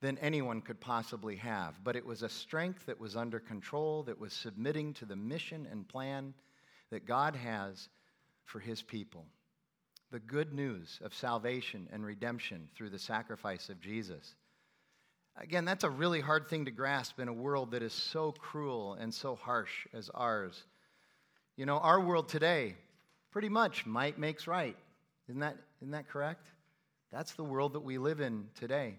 than 0.00 0.18
anyone 0.18 0.60
could 0.60 0.80
possibly 0.80 1.36
have, 1.36 1.82
but 1.82 1.96
it 1.96 2.04
was 2.04 2.22
a 2.22 2.28
strength 2.28 2.86
that 2.86 3.00
was 3.00 3.16
under 3.16 3.40
control, 3.40 4.02
that 4.02 4.20
was 4.20 4.32
submitting 4.32 4.92
to 4.94 5.06
the 5.06 5.16
mission 5.16 5.66
and 5.70 5.88
plan 5.88 6.34
that 6.90 7.06
God 7.06 7.34
has 7.36 7.88
for 8.44 8.60
his 8.60 8.82
people. 8.82 9.24
The 10.10 10.20
good 10.20 10.52
news 10.52 11.00
of 11.02 11.14
salvation 11.14 11.88
and 11.90 12.04
redemption 12.04 12.68
through 12.76 12.90
the 12.90 12.98
sacrifice 12.98 13.70
of 13.70 13.80
Jesus. 13.80 14.34
Again, 15.36 15.64
that's 15.64 15.84
a 15.84 15.90
really 15.90 16.20
hard 16.20 16.48
thing 16.48 16.66
to 16.66 16.70
grasp 16.70 17.18
in 17.18 17.28
a 17.28 17.32
world 17.32 17.70
that 17.72 17.82
is 17.82 17.92
so 17.92 18.30
cruel 18.30 18.94
and 19.00 19.12
so 19.12 19.34
harsh 19.34 19.86
as 19.92 20.10
ours. 20.14 20.62
You 21.56 21.66
know, 21.66 21.78
our 21.78 22.00
world 22.00 22.28
today, 22.28 22.76
pretty 23.32 23.48
much 23.48 23.86
might 23.86 24.18
makes 24.18 24.46
right. 24.46 24.76
Isn't 25.28 25.40
that, 25.40 25.56
isn't 25.80 25.92
that 25.92 26.08
correct? 26.08 26.46
That's 27.14 27.34
the 27.34 27.44
world 27.44 27.74
that 27.74 27.84
we 27.84 27.96
live 27.96 28.20
in 28.20 28.48
today. 28.58 28.96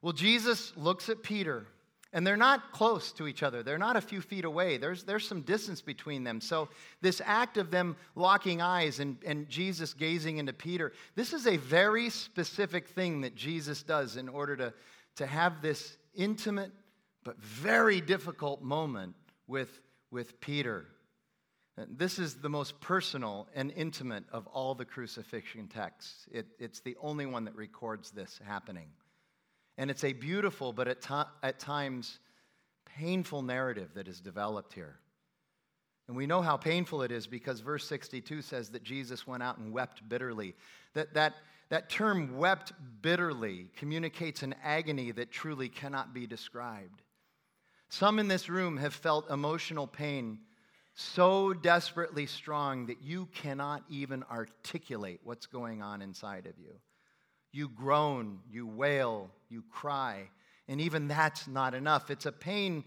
Well, 0.00 0.12
Jesus 0.12 0.72
looks 0.76 1.08
at 1.08 1.24
Peter, 1.24 1.66
and 2.12 2.24
they're 2.24 2.36
not 2.36 2.70
close 2.70 3.10
to 3.12 3.26
each 3.26 3.42
other. 3.42 3.64
They're 3.64 3.78
not 3.78 3.96
a 3.96 4.00
few 4.00 4.20
feet 4.20 4.44
away. 4.44 4.76
There's, 4.76 5.02
there's 5.02 5.26
some 5.26 5.40
distance 5.40 5.82
between 5.82 6.22
them. 6.22 6.40
So, 6.40 6.68
this 7.00 7.20
act 7.24 7.56
of 7.56 7.72
them 7.72 7.96
locking 8.14 8.62
eyes 8.62 9.00
and, 9.00 9.16
and 9.26 9.48
Jesus 9.48 9.92
gazing 9.92 10.38
into 10.38 10.52
Peter, 10.52 10.92
this 11.16 11.32
is 11.32 11.48
a 11.48 11.56
very 11.56 12.10
specific 12.10 12.86
thing 12.86 13.22
that 13.22 13.34
Jesus 13.34 13.82
does 13.82 14.16
in 14.16 14.28
order 14.28 14.56
to, 14.56 14.72
to 15.16 15.26
have 15.26 15.60
this 15.60 15.96
intimate, 16.14 16.70
but 17.24 17.36
very 17.40 18.00
difficult 18.00 18.62
moment 18.62 19.16
with, 19.48 19.80
with 20.12 20.40
Peter. 20.40 20.86
This 21.88 22.18
is 22.18 22.34
the 22.34 22.48
most 22.48 22.80
personal 22.80 23.48
and 23.54 23.72
intimate 23.76 24.24
of 24.32 24.46
all 24.48 24.74
the 24.74 24.84
crucifixion 24.84 25.68
texts. 25.68 26.26
It, 26.32 26.46
it's 26.58 26.80
the 26.80 26.96
only 27.00 27.26
one 27.26 27.44
that 27.44 27.56
records 27.56 28.10
this 28.10 28.40
happening. 28.44 28.88
And 29.78 29.90
it's 29.90 30.04
a 30.04 30.12
beautiful, 30.12 30.72
but 30.72 30.88
at, 30.88 31.02
to, 31.02 31.26
at 31.42 31.58
times 31.58 32.18
painful 32.98 33.42
narrative 33.42 33.90
that 33.94 34.08
is 34.08 34.20
developed 34.20 34.72
here. 34.72 34.98
And 36.08 36.16
we 36.16 36.26
know 36.26 36.42
how 36.42 36.56
painful 36.56 37.02
it 37.02 37.12
is 37.12 37.26
because 37.26 37.60
verse 37.60 37.86
62 37.86 38.42
says 38.42 38.70
that 38.70 38.82
Jesus 38.82 39.26
went 39.26 39.42
out 39.42 39.58
and 39.58 39.72
wept 39.72 40.06
bitterly. 40.08 40.56
That, 40.94 41.14
that, 41.14 41.34
that 41.68 41.88
term, 41.88 42.36
wept 42.36 42.72
bitterly, 43.00 43.68
communicates 43.76 44.42
an 44.42 44.56
agony 44.64 45.12
that 45.12 45.30
truly 45.30 45.68
cannot 45.68 46.12
be 46.12 46.26
described. 46.26 47.02
Some 47.88 48.18
in 48.18 48.28
this 48.28 48.48
room 48.48 48.76
have 48.78 48.92
felt 48.92 49.30
emotional 49.30 49.86
pain 49.86 50.40
so 51.00 51.52
desperately 51.52 52.26
strong 52.26 52.86
that 52.86 53.02
you 53.02 53.26
cannot 53.34 53.82
even 53.88 54.22
articulate 54.30 55.20
what's 55.24 55.46
going 55.46 55.82
on 55.82 56.02
inside 56.02 56.46
of 56.46 56.58
you. 56.58 56.74
You 57.52 57.68
groan, 57.68 58.40
you 58.50 58.66
wail, 58.66 59.30
you 59.48 59.64
cry, 59.70 60.28
and 60.68 60.80
even 60.80 61.08
that's 61.08 61.48
not 61.48 61.74
enough. 61.74 62.10
It's 62.10 62.26
a 62.26 62.32
pain 62.32 62.84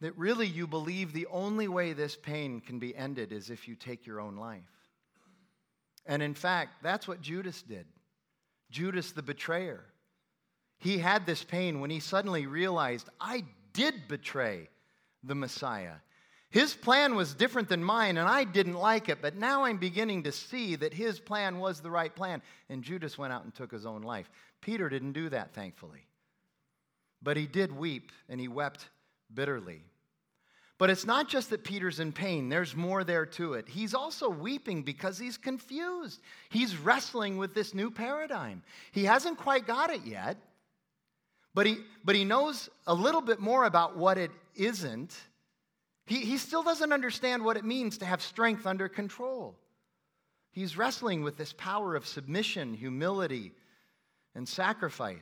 that 0.00 0.16
really 0.16 0.46
you 0.46 0.66
believe 0.66 1.12
the 1.12 1.26
only 1.30 1.68
way 1.68 1.92
this 1.92 2.16
pain 2.16 2.60
can 2.60 2.78
be 2.78 2.94
ended 2.94 3.32
is 3.32 3.50
if 3.50 3.66
you 3.66 3.74
take 3.74 4.06
your 4.06 4.20
own 4.20 4.36
life. 4.36 4.60
And 6.06 6.22
in 6.22 6.34
fact, 6.34 6.82
that's 6.82 7.08
what 7.08 7.20
Judas 7.20 7.62
did. 7.62 7.86
Judas 8.70 9.12
the 9.12 9.22
betrayer. 9.22 9.84
He 10.78 10.98
had 10.98 11.26
this 11.26 11.44
pain 11.44 11.80
when 11.80 11.90
he 11.90 12.00
suddenly 12.00 12.46
realized, 12.46 13.08
I 13.20 13.44
did 13.72 14.08
betray 14.08 14.68
the 15.22 15.36
Messiah. 15.36 15.94
His 16.52 16.74
plan 16.74 17.14
was 17.14 17.32
different 17.32 17.70
than 17.70 17.82
mine, 17.82 18.18
and 18.18 18.28
I 18.28 18.44
didn't 18.44 18.74
like 18.74 19.08
it, 19.08 19.22
but 19.22 19.36
now 19.36 19.64
I'm 19.64 19.78
beginning 19.78 20.24
to 20.24 20.32
see 20.32 20.76
that 20.76 20.92
his 20.92 21.18
plan 21.18 21.58
was 21.58 21.80
the 21.80 21.90
right 21.90 22.14
plan. 22.14 22.42
And 22.68 22.84
Judas 22.84 23.16
went 23.16 23.32
out 23.32 23.44
and 23.44 23.54
took 23.54 23.72
his 23.72 23.86
own 23.86 24.02
life. 24.02 24.28
Peter 24.60 24.90
didn't 24.90 25.12
do 25.12 25.30
that, 25.30 25.54
thankfully. 25.54 26.06
But 27.22 27.38
he 27.38 27.46
did 27.46 27.74
weep, 27.74 28.12
and 28.28 28.38
he 28.38 28.48
wept 28.48 28.90
bitterly. 29.32 29.80
But 30.76 30.90
it's 30.90 31.06
not 31.06 31.26
just 31.26 31.48
that 31.50 31.64
Peter's 31.64 32.00
in 32.00 32.12
pain, 32.12 32.50
there's 32.50 32.76
more 32.76 33.02
there 33.02 33.24
to 33.24 33.54
it. 33.54 33.66
He's 33.66 33.94
also 33.94 34.28
weeping 34.28 34.82
because 34.82 35.16
he's 35.16 35.38
confused. 35.38 36.20
He's 36.50 36.76
wrestling 36.76 37.38
with 37.38 37.54
this 37.54 37.72
new 37.72 37.90
paradigm. 37.90 38.62
He 38.90 39.04
hasn't 39.04 39.38
quite 39.38 39.66
got 39.66 39.88
it 39.88 40.04
yet, 40.04 40.36
but 41.54 41.64
he, 41.64 41.78
but 42.04 42.14
he 42.14 42.26
knows 42.26 42.68
a 42.86 42.92
little 42.92 43.22
bit 43.22 43.40
more 43.40 43.64
about 43.64 43.96
what 43.96 44.18
it 44.18 44.32
isn't 44.54 45.16
he, 46.06 46.20
he 46.24 46.36
still 46.36 46.62
doesn't 46.62 46.92
understand 46.92 47.44
what 47.44 47.56
it 47.56 47.64
means 47.64 47.98
to 47.98 48.04
have 48.04 48.22
strength 48.22 48.66
under 48.66 48.88
control. 48.88 49.56
He's 50.50 50.76
wrestling 50.76 51.22
with 51.22 51.36
this 51.36 51.52
power 51.52 51.94
of 51.94 52.06
submission, 52.06 52.74
humility, 52.74 53.52
and 54.34 54.48
sacrifice. 54.48 55.18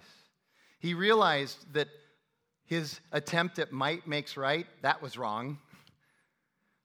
He 0.79 0.95
realized 0.95 1.73
that 1.75 1.89
his 2.65 3.01
attempt 3.13 3.59
at 3.59 3.73
might 3.73 4.07
makes 4.07 4.37
right, 4.37 4.67
that 4.83 5.03
was 5.03 5.19
wrong. 5.19 5.59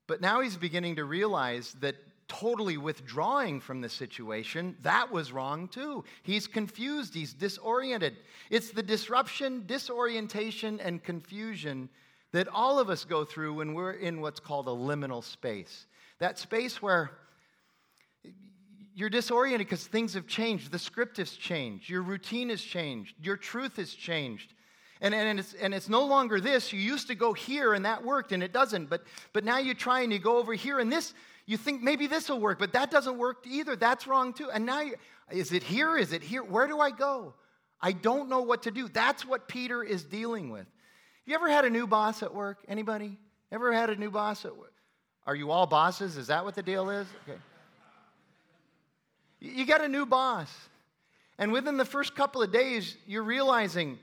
But 0.08 0.22
now 0.22 0.42
he's 0.42 0.58
beginning 0.58 0.98
to 0.98 1.06
realize 1.06 1.76
that 1.80 1.96
totally 2.28 2.78
withdrawing 2.78 3.60
from 3.60 3.82
the 3.82 3.90
situation, 3.90 4.76
that 4.82 5.12
was 5.12 5.32
wrong 5.32 5.68
too. 5.68 6.04
He's 6.24 6.48
confused, 6.48 7.14
he's 7.14 7.34
disoriented. 7.34 8.18
It's 8.50 8.72
the 8.72 8.84
disruption, 8.84 9.64
disorientation, 9.68 10.80
and 10.80 11.04
confusion 11.04 11.90
that 12.36 12.50
all 12.50 12.80
of 12.80 12.90
us 12.90 13.06
go 13.06 13.24
through 13.24 13.54
when 13.54 13.74
we're 13.74 13.94
in 13.94 14.20
what's 14.20 14.42
called 14.42 14.68
a 14.68 14.72
liminal 14.72 15.24
space. 15.24 15.88
That 16.20 16.38
space 16.38 16.82
where 16.82 17.12
you're 18.94 19.10
disoriented 19.10 19.68
because 19.68 19.88
things 19.88 20.14
have 20.16 20.28
changed. 20.28 20.70
The 20.70 20.80
script 20.80 21.16
has 21.16 21.32
changed. 21.32 21.90
Your 21.90 22.02
routine 22.02 22.50
has 22.50 22.62
changed. 22.62 23.16
Your 23.22 23.38
truth 23.38 23.78
has 23.78 23.94
changed. 23.94 24.54
And, 25.00 25.14
and, 25.16 25.40
it's, 25.40 25.54
and 25.54 25.74
it's 25.74 25.88
no 25.88 26.04
longer 26.04 26.42
this. 26.42 26.74
You 26.74 26.80
used 26.82 27.08
to 27.08 27.16
go 27.16 27.32
here 27.32 27.74
and 27.74 27.86
that 27.86 28.04
worked 28.04 28.34
and 28.34 28.44
it 28.44 28.52
doesn't. 28.52 28.90
But, 28.90 29.04
but 29.32 29.46
now 29.46 29.60
you 29.60 29.74
try 29.74 30.02
and 30.02 30.12
you 30.12 30.20
go 30.20 30.38
over 30.38 30.54
here 30.54 30.80
and 30.80 30.92
this, 30.92 31.14
you 31.46 31.56
think 31.56 31.82
maybe 31.84 32.06
this 32.06 32.28
will 32.28 32.42
work, 32.42 32.60
but 32.60 32.74
that 32.74 32.92
doesn't 32.92 33.18
work 33.18 33.46
either. 33.48 33.78
That's 33.78 34.08
wrong 34.08 34.34
too. 34.34 34.50
And 34.52 34.66
now, 34.66 34.84
is 35.32 35.54
it 35.54 35.64
here? 35.64 35.98
Is 35.98 36.12
it 36.12 36.22
here? 36.22 36.44
Where 36.44 36.68
do 36.68 36.82
I 36.82 36.92
go? 36.92 37.34
I 37.82 37.94
don't 37.94 38.28
know 38.28 38.42
what 38.42 38.64
to 38.64 38.72
do. 38.72 38.90
That's 38.90 39.26
what 39.26 39.48
Peter 39.48 39.84
is 39.84 40.04
dealing 40.04 40.50
with. 40.50 40.68
You 41.26 41.36
ever 41.36 41.50
had 41.50 41.66
a 41.66 41.70
new 41.70 41.88
boss 41.88 42.22
at 42.24 42.34
work? 42.34 42.60
Anybody? 42.68 43.18
Ever 43.52 43.74
had 43.74 43.90
a 43.90 43.96
new 43.96 44.12
boss 44.12 44.46
at 44.46 44.56
work? 44.56 44.74
Are 45.26 45.36
you 45.36 45.52
all 45.52 45.66
bosses? 45.66 46.18
Is 46.18 46.28
that 46.28 46.46
what 46.46 46.56
the 46.56 46.62
deal 46.62 46.90
is? 46.90 47.08
Okay. 47.28 47.40
You 49.40 49.66
got 49.66 49.82
a 49.82 49.88
new 49.88 50.06
boss. 50.06 50.54
And 51.38 51.52
within 51.52 51.78
the 51.78 51.86
first 51.86 52.16
couple 52.16 52.42
of 52.42 52.52
days, 52.52 52.96
you're 53.06 53.24
realizing, 53.24 53.98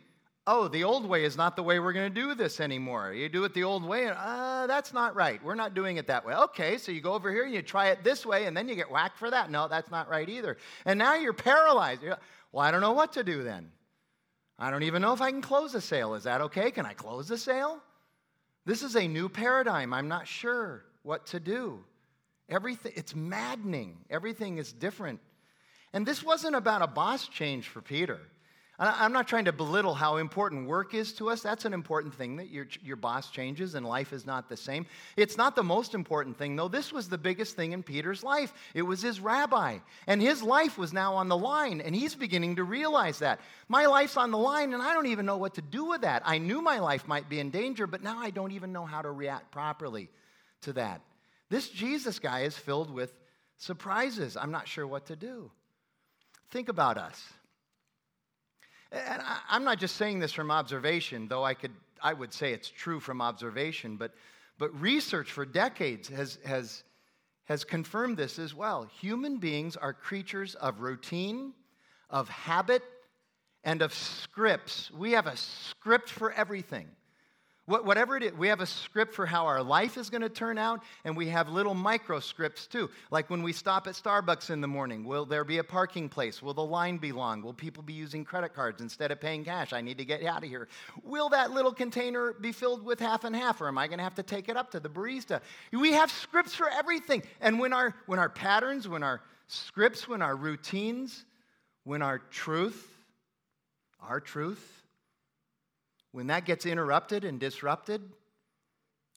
oh, 0.46 0.68
the 0.68 0.84
old 0.84 1.06
way 1.06 1.24
is 1.24 1.36
not 1.36 1.56
the 1.56 1.62
way 1.62 1.78
we're 1.78 1.92
going 1.92 2.12
to 2.12 2.20
do 2.20 2.34
this 2.34 2.60
anymore. 2.60 3.12
You 3.12 3.28
do 3.28 3.44
it 3.44 3.54
the 3.54 3.64
old 3.64 3.84
way, 3.84 4.06
and 4.06 4.16
uh, 4.18 4.66
that's 4.66 4.92
not 4.92 5.14
right. 5.14 5.42
We're 5.42 5.54
not 5.54 5.74
doing 5.74 5.96
it 5.96 6.06
that 6.08 6.26
way. 6.26 6.34
Okay, 6.34 6.76
so 6.76 6.92
you 6.92 7.00
go 7.00 7.14
over 7.14 7.32
here 7.32 7.44
and 7.44 7.54
you 7.54 7.62
try 7.62 7.88
it 7.88 8.04
this 8.04 8.26
way, 8.26 8.46
and 8.46 8.56
then 8.56 8.68
you 8.68 8.74
get 8.74 8.90
whacked 8.90 9.16
for 9.16 9.30
that. 9.30 9.50
No, 9.50 9.68
that's 9.68 9.90
not 9.90 10.10
right 10.10 10.28
either. 10.28 10.58
And 10.84 10.98
now 10.98 11.14
you're 11.14 11.32
paralyzed. 11.32 12.02
You're, 12.02 12.18
well, 12.50 12.66
I 12.66 12.70
don't 12.70 12.80
know 12.80 12.92
what 12.92 13.12
to 13.14 13.24
do 13.24 13.42
then. 13.42 13.70
I 14.58 14.70
don't 14.70 14.84
even 14.84 15.02
know 15.02 15.12
if 15.12 15.20
I 15.20 15.30
can 15.30 15.42
close 15.42 15.74
a 15.74 15.80
sale. 15.80 16.14
Is 16.14 16.24
that 16.24 16.40
okay? 16.42 16.70
Can 16.70 16.86
I 16.86 16.94
close 16.94 17.28
the 17.28 17.38
sale? 17.38 17.80
This 18.64 18.82
is 18.82 18.96
a 18.96 19.08
new 19.08 19.28
paradigm. 19.28 19.92
I'm 19.92 20.08
not 20.08 20.26
sure 20.26 20.84
what 21.02 21.26
to 21.26 21.40
do. 21.40 21.84
Everything, 22.48 22.92
it's 22.94 23.14
maddening. 23.14 23.98
Everything 24.10 24.58
is 24.58 24.72
different. 24.72 25.20
And 25.92 26.06
this 26.06 26.22
wasn't 26.22 26.54
about 26.54 26.82
a 26.82 26.86
boss 26.86 27.28
change 27.28 27.68
for 27.68 27.82
Peter. 27.82 28.20
I'm 28.84 29.12
not 29.12 29.28
trying 29.28 29.44
to 29.44 29.52
belittle 29.52 29.94
how 29.94 30.16
important 30.16 30.66
work 30.66 30.92
is 30.92 31.12
to 31.14 31.30
us. 31.30 31.40
That's 31.40 31.64
an 31.64 31.72
important 31.72 32.14
thing 32.14 32.36
that 32.36 32.50
your, 32.50 32.66
your 32.82 32.96
boss 32.96 33.30
changes 33.30 33.76
and 33.76 33.86
life 33.86 34.12
is 34.12 34.26
not 34.26 34.48
the 34.48 34.56
same. 34.56 34.86
It's 35.16 35.36
not 35.36 35.54
the 35.54 35.62
most 35.62 35.94
important 35.94 36.36
thing, 36.36 36.56
though. 36.56 36.66
This 36.66 36.92
was 36.92 37.08
the 37.08 37.16
biggest 37.16 37.54
thing 37.54 37.70
in 37.72 37.84
Peter's 37.84 38.24
life. 38.24 38.52
It 38.74 38.82
was 38.82 39.00
his 39.00 39.20
rabbi. 39.20 39.78
And 40.08 40.20
his 40.20 40.42
life 40.42 40.78
was 40.78 40.92
now 40.92 41.14
on 41.14 41.28
the 41.28 41.36
line, 41.36 41.80
and 41.80 41.94
he's 41.94 42.16
beginning 42.16 42.56
to 42.56 42.64
realize 42.64 43.20
that. 43.20 43.38
My 43.68 43.86
life's 43.86 44.16
on 44.16 44.32
the 44.32 44.38
line, 44.38 44.72
and 44.74 44.82
I 44.82 44.94
don't 44.94 45.06
even 45.06 45.26
know 45.26 45.36
what 45.36 45.54
to 45.54 45.62
do 45.62 45.84
with 45.84 46.00
that. 46.00 46.22
I 46.24 46.38
knew 46.38 46.60
my 46.60 46.80
life 46.80 47.06
might 47.06 47.28
be 47.28 47.38
in 47.38 47.50
danger, 47.50 47.86
but 47.86 48.02
now 48.02 48.18
I 48.18 48.30
don't 48.30 48.52
even 48.52 48.72
know 48.72 48.84
how 48.84 49.02
to 49.02 49.12
react 49.12 49.52
properly 49.52 50.10
to 50.62 50.72
that. 50.72 51.02
This 51.50 51.68
Jesus 51.68 52.18
guy 52.18 52.40
is 52.40 52.56
filled 52.56 52.90
with 52.92 53.14
surprises. 53.58 54.36
I'm 54.36 54.50
not 54.50 54.66
sure 54.66 54.86
what 54.88 55.06
to 55.06 55.14
do. 55.14 55.52
Think 56.50 56.68
about 56.68 56.98
us. 56.98 57.22
And 58.92 59.22
I, 59.22 59.56
am 59.56 59.64
not 59.64 59.78
just 59.78 59.96
saying 59.96 60.18
this 60.18 60.32
from 60.32 60.50
observation, 60.50 61.26
though 61.26 61.44
I, 61.44 61.54
could, 61.54 61.72
I 62.02 62.12
would 62.12 62.32
say 62.32 62.52
it's 62.52 62.68
true 62.68 63.00
from 63.00 63.22
observation, 63.22 63.96
but, 63.96 64.12
but 64.58 64.78
research 64.80 65.32
for 65.32 65.46
decades 65.46 66.08
has, 66.08 66.38
has, 66.44 66.84
has 67.44 67.64
confirmed 67.64 68.18
this 68.18 68.38
as 68.38 68.54
well. 68.54 68.84
Human 69.00 69.38
beings 69.38 69.76
are 69.76 69.94
creatures 69.94 70.54
of 70.56 70.80
routine, 70.80 71.54
of 72.10 72.28
habit, 72.28 72.82
and 73.64 73.80
of 73.80 73.94
scripts. 73.94 74.90
We 74.90 75.12
have 75.12 75.26
a 75.26 75.36
script 75.36 76.10
for 76.10 76.32
everything. 76.32 76.88
Whatever 77.66 78.16
it 78.16 78.24
is, 78.24 78.32
we 78.32 78.48
have 78.48 78.60
a 78.60 78.66
script 78.66 79.14
for 79.14 79.24
how 79.24 79.46
our 79.46 79.62
life 79.62 79.96
is 79.96 80.10
going 80.10 80.22
to 80.22 80.28
turn 80.28 80.58
out, 80.58 80.82
and 81.04 81.16
we 81.16 81.28
have 81.28 81.48
little 81.48 81.74
micro 81.74 82.18
scripts 82.18 82.66
too. 82.66 82.90
Like 83.12 83.30
when 83.30 83.44
we 83.44 83.52
stop 83.52 83.86
at 83.86 83.94
Starbucks 83.94 84.50
in 84.50 84.60
the 84.60 84.66
morning, 84.66 85.04
will 85.04 85.24
there 85.24 85.44
be 85.44 85.58
a 85.58 85.64
parking 85.64 86.08
place? 86.08 86.42
Will 86.42 86.54
the 86.54 86.64
line 86.64 86.98
be 86.98 87.12
long? 87.12 87.40
Will 87.40 87.52
people 87.52 87.84
be 87.84 87.92
using 87.92 88.24
credit 88.24 88.52
cards 88.52 88.82
instead 88.82 89.12
of 89.12 89.20
paying 89.20 89.44
cash? 89.44 89.72
I 89.72 89.80
need 89.80 89.98
to 89.98 90.04
get 90.04 90.24
out 90.24 90.42
of 90.42 90.48
here. 90.48 90.66
Will 91.04 91.28
that 91.28 91.52
little 91.52 91.72
container 91.72 92.32
be 92.32 92.50
filled 92.50 92.84
with 92.84 92.98
half 92.98 93.22
and 93.22 93.34
half, 93.34 93.60
or 93.60 93.68
am 93.68 93.78
I 93.78 93.86
going 93.86 93.98
to 93.98 94.04
have 94.04 94.16
to 94.16 94.24
take 94.24 94.48
it 94.48 94.56
up 94.56 94.72
to 94.72 94.80
the 94.80 94.90
barista? 94.90 95.40
We 95.70 95.92
have 95.92 96.10
scripts 96.10 96.56
for 96.56 96.68
everything. 96.68 97.22
And 97.40 97.60
when 97.60 97.72
our, 97.72 97.94
when 98.06 98.18
our 98.18 98.28
patterns, 98.28 98.88
when 98.88 99.04
our 99.04 99.20
scripts, 99.46 100.08
when 100.08 100.20
our 100.20 100.34
routines, 100.34 101.24
when 101.84 102.02
our 102.02 102.18
truth, 102.18 102.88
our 104.00 104.18
truth, 104.18 104.81
when 106.12 106.26
that 106.28 106.44
gets 106.44 106.66
interrupted 106.66 107.24
and 107.24 107.40
disrupted, 107.40 108.02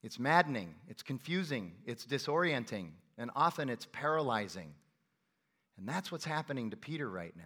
it's 0.02 0.18
maddening, 0.18 0.74
it's 0.88 1.04
confusing, 1.04 1.74
it's 1.86 2.06
disorienting, 2.06 2.90
and 3.18 3.30
often 3.36 3.70
it's 3.70 3.88
paralyzing. 3.92 4.74
And 5.78 5.88
that's 5.88 6.12
what's 6.12 6.26
happening 6.26 6.72
to 6.72 6.78
Peter 6.78 7.10
right 7.10 7.34
now. 7.36 7.44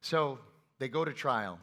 So 0.00 0.38
they 0.78 0.88
go 0.88 1.04
to 1.04 1.12
trial. 1.12 1.58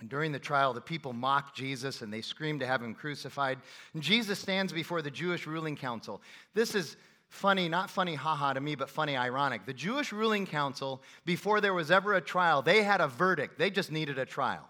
And 0.00 0.08
during 0.08 0.32
the 0.32 0.38
trial, 0.38 0.72
the 0.72 0.80
people 0.80 1.12
mock 1.12 1.54
Jesus 1.54 2.00
and 2.00 2.10
they 2.10 2.22
scream 2.22 2.58
to 2.60 2.66
have 2.66 2.80
him 2.82 2.94
crucified. 2.94 3.58
And 3.92 4.02
Jesus 4.02 4.38
stands 4.38 4.72
before 4.72 5.02
the 5.02 5.10
Jewish 5.10 5.46
ruling 5.46 5.76
council. 5.76 6.22
This 6.54 6.74
is 6.74 6.96
funny, 7.28 7.68
not 7.68 7.90
funny, 7.90 8.14
haha 8.14 8.54
to 8.54 8.60
me, 8.60 8.76
but 8.76 8.88
funny, 8.88 9.14
ironic. 9.14 9.66
The 9.66 9.74
Jewish 9.74 10.10
ruling 10.10 10.46
council, 10.46 11.02
before 11.26 11.60
there 11.60 11.74
was 11.74 11.90
ever 11.90 12.14
a 12.14 12.20
trial, 12.22 12.62
they 12.62 12.82
had 12.82 13.02
a 13.02 13.08
verdict. 13.08 13.58
They 13.58 13.68
just 13.68 13.92
needed 13.92 14.18
a 14.18 14.24
trial 14.24 14.69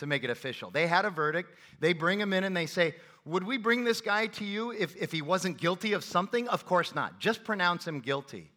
to 0.00 0.06
make 0.06 0.24
it 0.24 0.30
official. 0.30 0.70
They 0.70 0.86
had 0.86 1.04
a 1.04 1.10
verdict. 1.10 1.54
They 1.78 1.92
bring 1.92 2.20
him 2.20 2.32
in 2.32 2.44
and 2.44 2.56
they 2.56 2.66
say, 2.66 2.94
Would 3.24 3.44
we 3.44 3.56
bring 3.56 3.84
this 3.84 4.00
guy 4.00 4.26
to 4.26 4.44
you 4.44 4.72
if, 4.72 4.96
if 4.96 5.12
he 5.12 5.22
wasn't 5.22 5.58
guilty 5.58 5.92
of 5.92 6.02
something? 6.02 6.48
Of 6.48 6.66
course 6.66 6.94
not. 6.94 7.20
Just 7.20 7.44
pronounce 7.44 7.86
him 7.86 8.00
guilty. 8.00 8.50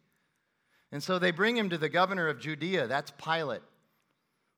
And 0.91 1.01
so 1.01 1.19
they 1.19 1.31
bring 1.31 1.55
him 1.55 1.69
to 1.69 1.77
the 1.77 1.89
governor 1.89 2.27
of 2.27 2.39
Judea. 2.39 2.87
That's 2.87 3.11
Pilate. 3.11 3.61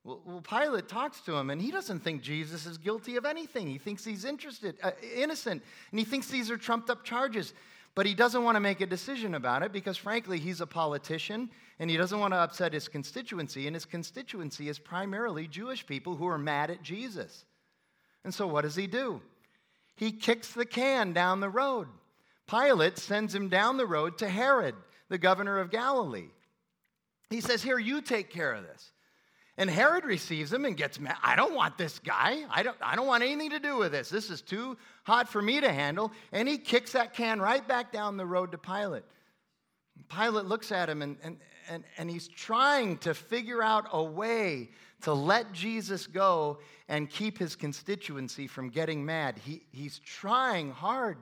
Well, 0.03 0.43
Pilate 0.47 0.87
talks 0.87 1.21
to 1.21 1.35
him, 1.35 1.49
and 1.49 1.59
he 1.59 1.71
doesn't 1.71 2.01
think 2.01 2.21
Jesus 2.21 2.67
is 2.67 2.77
guilty 2.77 3.15
of 3.15 3.25
anything. 3.25 3.65
He 3.65 3.79
thinks 3.79 4.05
he's 4.05 4.23
interested, 4.23 4.77
uh, 4.83 4.91
innocent, 5.15 5.63
and 5.89 5.99
he 5.99 6.05
thinks 6.05 6.27
these 6.27 6.51
are 6.51 6.57
trumped 6.57 6.91
up 6.91 7.03
charges. 7.03 7.55
But 7.95 8.05
he 8.05 8.13
doesn't 8.13 8.43
want 8.43 8.57
to 8.57 8.61
make 8.61 8.81
a 8.81 8.85
decision 8.85 9.35
about 9.35 9.63
it 9.63 9.71
because, 9.71 9.95
frankly, 9.95 10.37
he's 10.37 10.59
a 10.59 10.67
politician 10.67 11.49
and 11.79 11.89
he 11.89 11.95
doesn't 11.95 12.19
want 12.19 12.33
to 12.33 12.37
upset 12.37 12.73
his 12.73 12.89
constituency. 12.89 13.67
And 13.67 13.75
his 13.75 13.85
constituency 13.85 14.67
is 14.67 14.77
primarily 14.77 15.47
Jewish 15.47 15.85
people 15.87 16.15
who 16.15 16.27
are 16.27 16.37
mad 16.37 16.69
at 16.69 16.83
Jesus. 16.83 17.45
And 18.25 18.33
so, 18.33 18.47
what 18.47 18.63
does 18.63 18.75
he 18.75 18.85
do? 18.85 19.21
He 19.95 20.11
kicks 20.11 20.51
the 20.51 20.65
can 20.65 21.13
down 21.13 21.39
the 21.39 21.49
road. 21.49 21.87
Pilate 22.47 22.97
sends 22.97 23.33
him 23.33 23.47
down 23.47 23.77
the 23.77 23.85
road 23.85 24.17
to 24.17 24.27
Herod, 24.27 24.75
the 25.07 25.17
governor 25.17 25.59
of 25.59 25.71
Galilee. 25.71 26.29
He 27.29 27.39
says, 27.39 27.63
Here, 27.63 27.79
you 27.79 28.01
take 28.01 28.29
care 28.29 28.51
of 28.51 28.63
this. 28.63 28.91
And 29.57 29.69
Herod 29.69 30.03
receives 30.03 30.51
him 30.51 30.65
and 30.65 30.75
gets 30.75 30.99
mad. 30.99 31.15
I 31.23 31.37
don't 31.37 31.55
want 31.55 31.77
this 31.77 31.99
guy. 31.99 32.43
I 32.49 32.61
don't, 32.61 32.75
I 32.81 32.95
don't 32.95 33.07
want 33.07 33.23
anything 33.23 33.51
to 33.51 33.59
do 33.59 33.77
with 33.77 33.93
this. 33.93 34.09
This 34.09 34.29
is 34.29 34.41
too 34.41 34.77
hot 35.03 35.29
for 35.29 35.41
me 35.41 35.61
to 35.61 35.71
handle. 35.71 36.11
And 36.33 36.47
he 36.47 36.57
kicks 36.57 36.91
that 36.91 37.13
can 37.13 37.39
right 37.39 37.65
back 37.65 37.93
down 37.93 38.17
the 38.17 38.25
road 38.25 38.51
to 38.51 38.57
Pilate. 38.57 39.03
Pilate 40.09 40.45
looks 40.45 40.73
at 40.73 40.89
him 40.89 41.01
and, 41.01 41.15
and, 41.23 41.37
and, 41.69 41.83
and 41.97 42.09
he's 42.09 42.27
trying 42.27 42.97
to 42.99 43.13
figure 43.13 43.63
out 43.63 43.87
a 43.93 44.03
way 44.03 44.71
to 45.01 45.13
let 45.13 45.53
Jesus 45.53 46.05
go 46.05 46.59
and 46.89 47.09
keep 47.09 47.37
his 47.37 47.55
constituency 47.55 48.47
from 48.47 48.69
getting 48.69 49.05
mad. 49.05 49.37
He, 49.37 49.63
he's 49.71 49.99
trying 49.99 50.71
hard. 50.71 51.17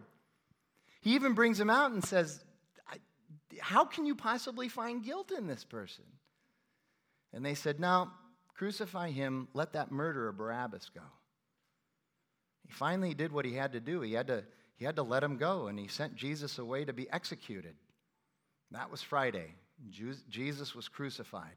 He 1.02 1.14
even 1.14 1.34
brings 1.34 1.60
him 1.60 1.70
out 1.70 1.92
and 1.92 2.04
says, 2.04 2.44
How 3.60 3.86
can 3.86 4.06
you 4.06 4.16
possibly 4.16 4.70
find 4.70 5.04
guilt 5.04 5.32
in 5.32 5.46
this 5.46 5.64
person? 5.64 6.06
And 7.34 7.46
they 7.46 7.56
said, 7.56 7.80
No, 7.80 8.10
crucify 8.56 9.12
him, 9.12 9.48
let 9.54 9.74
that 9.74 9.92
murderer 9.92 10.32
Barabbas 10.32 10.90
go. 10.94 11.02
He 12.66 12.72
finally 12.72 13.14
did 13.14 13.32
what 13.32 13.46
he 13.46 13.54
had 13.54 13.74
to 13.74 13.80
do. 13.80 14.02
He 14.02 14.14
had 14.14 14.28
to, 14.28 14.44
he 14.76 14.86
had 14.86 14.96
to 14.96 15.04
let 15.04 15.24
him 15.24 15.38
go, 15.38 15.68
and 15.68 15.78
he 15.78 15.88
sent 15.88 16.16
Jesus 16.16 16.58
away 16.60 16.86
to 16.86 16.94
be 16.94 17.10
executed. 17.10 17.76
That 18.72 18.90
was 18.90 19.02
Friday. 19.02 19.54
Jesus 20.30 20.74
was 20.74 20.88
crucified. 20.88 21.56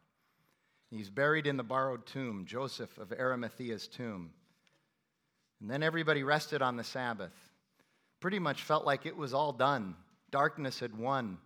He's 0.91 1.11
buried 1.11 1.47
in 1.47 1.57
the 1.57 1.63
borrowed 1.63 2.07
tomb, 2.07 2.45
Joseph 2.47 2.97
of 2.99 3.13
Arimathea's 3.13 3.89
tomb. 3.89 4.31
And 5.61 5.71
then 5.71 5.83
everybody 5.83 6.23
rested 6.23 6.63
on 6.63 6.77
the 6.77 6.85
Sabbath. 6.85 7.33
Pretty 8.21 8.39
much 8.39 8.63
felt 8.63 8.85
like 8.85 9.07
it 9.07 9.17
was 9.17 9.35
all 9.35 9.53
done. 9.53 9.95
Darkness 10.31 10.81
had 10.81 10.97
won. 10.97 11.39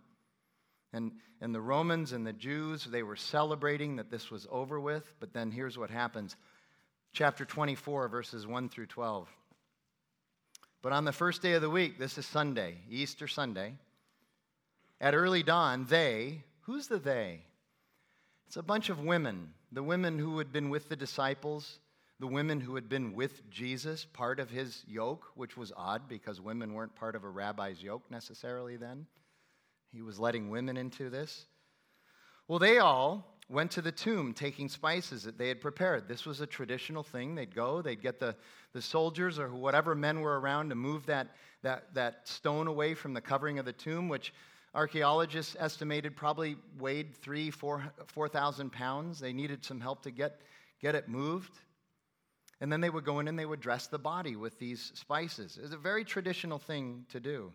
And, 0.93 1.13
and 1.39 1.55
the 1.55 1.61
Romans 1.61 2.11
and 2.11 2.27
the 2.27 2.33
Jews, 2.33 2.85
they 2.85 3.03
were 3.03 3.15
celebrating 3.15 3.95
that 3.95 4.11
this 4.11 4.29
was 4.29 4.45
over 4.51 4.79
with. 4.79 5.13
But 5.19 5.33
then 5.33 5.51
here's 5.51 5.77
what 5.77 5.89
happens 5.89 6.35
chapter 7.13 7.45
24, 7.45 8.07
verses 8.07 8.47
1 8.47 8.69
through 8.69 8.87
12. 8.87 9.27
But 10.81 10.93
on 10.93 11.05
the 11.05 11.11
first 11.11 11.41
day 11.41 11.53
of 11.53 11.61
the 11.61 11.69
week, 11.69 11.99
this 11.99 12.17
is 12.17 12.25
Sunday, 12.25 12.77
Easter 12.89 13.27
Sunday, 13.27 13.75
at 14.99 15.13
early 15.13 15.43
dawn, 15.43 15.85
they, 15.89 16.43
who's 16.61 16.87
the 16.87 16.97
they? 16.97 17.41
It's 18.47 18.57
a 18.57 18.63
bunch 18.63 18.89
of 18.89 18.99
women, 18.99 19.53
the 19.71 19.83
women 19.83 20.19
who 20.19 20.37
had 20.37 20.51
been 20.51 20.69
with 20.69 20.89
the 20.89 20.95
disciples, 20.95 21.79
the 22.19 22.27
women 22.27 22.59
who 22.59 22.75
had 22.75 22.89
been 22.89 23.13
with 23.13 23.49
Jesus, 23.49 24.05
part 24.05 24.39
of 24.39 24.49
his 24.49 24.83
yoke, 24.87 25.25
which 25.35 25.55
was 25.55 25.71
odd 25.75 26.07
because 26.07 26.41
women 26.41 26.73
weren't 26.73 26.95
part 26.95 27.15
of 27.15 27.23
a 27.23 27.29
rabbi's 27.29 27.81
yoke 27.81 28.03
necessarily 28.09 28.77
then. 28.77 29.07
He 29.93 30.01
was 30.01 30.19
letting 30.19 30.49
women 30.49 30.77
into 30.77 31.09
this. 31.09 31.45
Well, 32.47 32.59
they 32.59 32.79
all 32.79 33.31
went 33.49 33.71
to 33.71 33.81
the 33.81 33.91
tomb 33.91 34.33
taking 34.33 34.69
spices 34.69 35.23
that 35.23 35.37
they 35.37 35.49
had 35.49 35.59
prepared. 35.59 36.07
This 36.07 36.25
was 36.25 36.39
a 36.39 36.47
traditional 36.47 37.03
thing. 37.03 37.35
They'd 37.35 37.53
go, 37.53 37.81
they'd 37.81 38.01
get 38.01 38.19
the, 38.19 38.35
the 38.73 38.81
soldiers 38.81 39.37
or 39.37 39.49
whatever 39.49 39.93
men 39.93 40.21
were 40.21 40.39
around 40.39 40.69
to 40.69 40.75
move 40.75 41.05
that, 41.07 41.27
that, 41.61 41.93
that 41.93 42.27
stone 42.27 42.67
away 42.67 42.93
from 42.93 43.13
the 43.13 43.21
covering 43.21 43.59
of 43.59 43.65
the 43.65 43.73
tomb, 43.73 44.07
which 44.07 44.33
archaeologists 44.73 45.57
estimated 45.59 46.15
probably 46.15 46.55
weighed 46.79 47.13
three, 47.13 47.51
four, 47.51 47.83
4,000 48.07 48.71
pounds. 48.71 49.19
They 49.19 49.33
needed 49.33 49.65
some 49.65 49.81
help 49.81 50.01
to 50.03 50.11
get, 50.11 50.39
get 50.81 50.95
it 50.95 51.09
moved. 51.09 51.59
And 52.61 52.71
then 52.71 52.79
they 52.79 52.89
would 52.89 53.03
go 53.03 53.19
in 53.19 53.27
and 53.27 53.37
they 53.37 53.45
would 53.45 53.59
dress 53.59 53.87
the 53.87 53.99
body 53.99 54.37
with 54.37 54.57
these 54.59 54.91
spices. 54.95 55.59
It's 55.61 55.73
a 55.73 55.77
very 55.77 56.05
traditional 56.05 56.59
thing 56.59 57.05
to 57.09 57.19
do. 57.19 57.51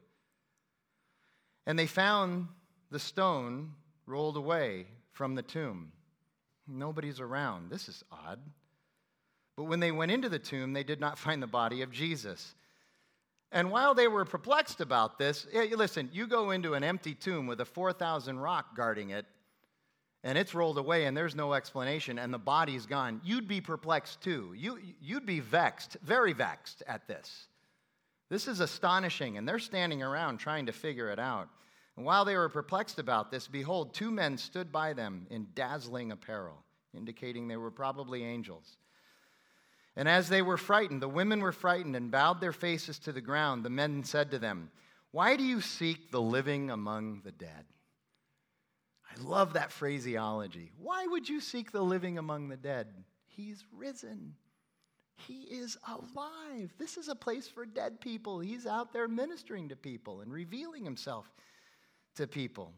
And 1.66 1.78
they 1.78 1.86
found 1.86 2.48
the 2.90 2.98
stone 2.98 3.72
rolled 4.06 4.36
away 4.36 4.86
from 5.12 5.34
the 5.34 5.42
tomb. 5.42 5.92
Nobody's 6.68 7.20
around. 7.20 7.70
This 7.70 7.88
is 7.88 8.04
odd. 8.10 8.38
But 9.56 9.64
when 9.64 9.80
they 9.80 9.90
went 9.90 10.12
into 10.12 10.28
the 10.28 10.38
tomb, 10.38 10.72
they 10.72 10.84
did 10.84 11.00
not 11.00 11.18
find 11.18 11.42
the 11.42 11.46
body 11.46 11.82
of 11.82 11.90
Jesus. 11.90 12.54
And 13.52 13.70
while 13.70 13.94
they 13.94 14.08
were 14.08 14.24
perplexed 14.24 14.80
about 14.80 15.18
this, 15.18 15.46
listen, 15.52 16.10
you 16.12 16.26
go 16.26 16.50
into 16.50 16.74
an 16.74 16.84
empty 16.84 17.14
tomb 17.14 17.46
with 17.46 17.60
a 17.60 17.64
4,000 17.64 18.38
rock 18.38 18.76
guarding 18.76 19.10
it, 19.10 19.24
and 20.24 20.36
it's 20.36 20.54
rolled 20.54 20.78
away 20.78 21.04
and 21.04 21.16
there's 21.16 21.36
no 21.36 21.54
explanation, 21.54 22.18
and 22.18 22.34
the 22.34 22.38
body's 22.38 22.86
gone. 22.86 23.20
You'd 23.24 23.46
be 23.46 23.60
perplexed 23.60 24.20
too. 24.20 24.52
You, 24.56 24.78
you'd 25.00 25.26
be 25.26 25.40
vexed, 25.40 25.96
very 26.02 26.32
vexed 26.32 26.82
at 26.88 27.06
this. 27.06 27.46
This 28.28 28.48
is 28.48 28.60
astonishing, 28.60 29.38
and 29.38 29.48
they're 29.48 29.58
standing 29.58 30.02
around 30.02 30.38
trying 30.38 30.66
to 30.66 30.72
figure 30.72 31.10
it 31.10 31.18
out. 31.18 31.48
And 31.96 32.04
while 32.04 32.24
they 32.24 32.36
were 32.36 32.48
perplexed 32.48 32.98
about 32.98 33.30
this, 33.30 33.48
behold, 33.48 33.94
two 33.94 34.10
men 34.10 34.36
stood 34.36 34.70
by 34.70 34.92
them 34.92 35.26
in 35.30 35.48
dazzling 35.54 36.12
apparel, 36.12 36.62
indicating 36.94 37.48
they 37.48 37.56
were 37.56 37.70
probably 37.70 38.24
angels. 38.24 38.76
And 39.96 40.08
as 40.08 40.28
they 40.28 40.42
were 40.42 40.58
frightened, 40.58 41.00
the 41.00 41.08
women 41.08 41.40
were 41.40 41.52
frightened 41.52 41.96
and 41.96 42.10
bowed 42.10 42.40
their 42.40 42.52
faces 42.52 42.98
to 43.00 43.12
the 43.12 43.22
ground. 43.22 43.64
The 43.64 43.70
men 43.70 44.04
said 44.04 44.30
to 44.32 44.38
them, 44.38 44.70
Why 45.10 45.36
do 45.36 45.44
you 45.44 45.62
seek 45.62 46.10
the 46.10 46.20
living 46.20 46.70
among 46.70 47.22
the 47.24 47.32
dead? 47.32 47.64
I 49.10 49.22
love 49.22 49.54
that 49.54 49.72
phraseology. 49.72 50.72
Why 50.78 51.06
would 51.06 51.28
you 51.28 51.40
seek 51.40 51.72
the 51.72 51.82
living 51.82 52.18
among 52.18 52.48
the 52.48 52.58
dead? 52.58 52.88
He's 53.24 53.64
risen. 53.72 54.34
He 55.16 55.42
is 55.42 55.76
alive. 55.88 56.72
This 56.78 56.96
is 56.96 57.08
a 57.08 57.14
place 57.14 57.48
for 57.48 57.64
dead 57.64 58.00
people. 58.00 58.38
He's 58.40 58.66
out 58.66 58.92
there 58.92 59.08
ministering 59.08 59.68
to 59.70 59.76
people 59.76 60.20
and 60.20 60.32
revealing 60.32 60.84
himself 60.84 61.30
to 62.16 62.26
people. 62.26 62.72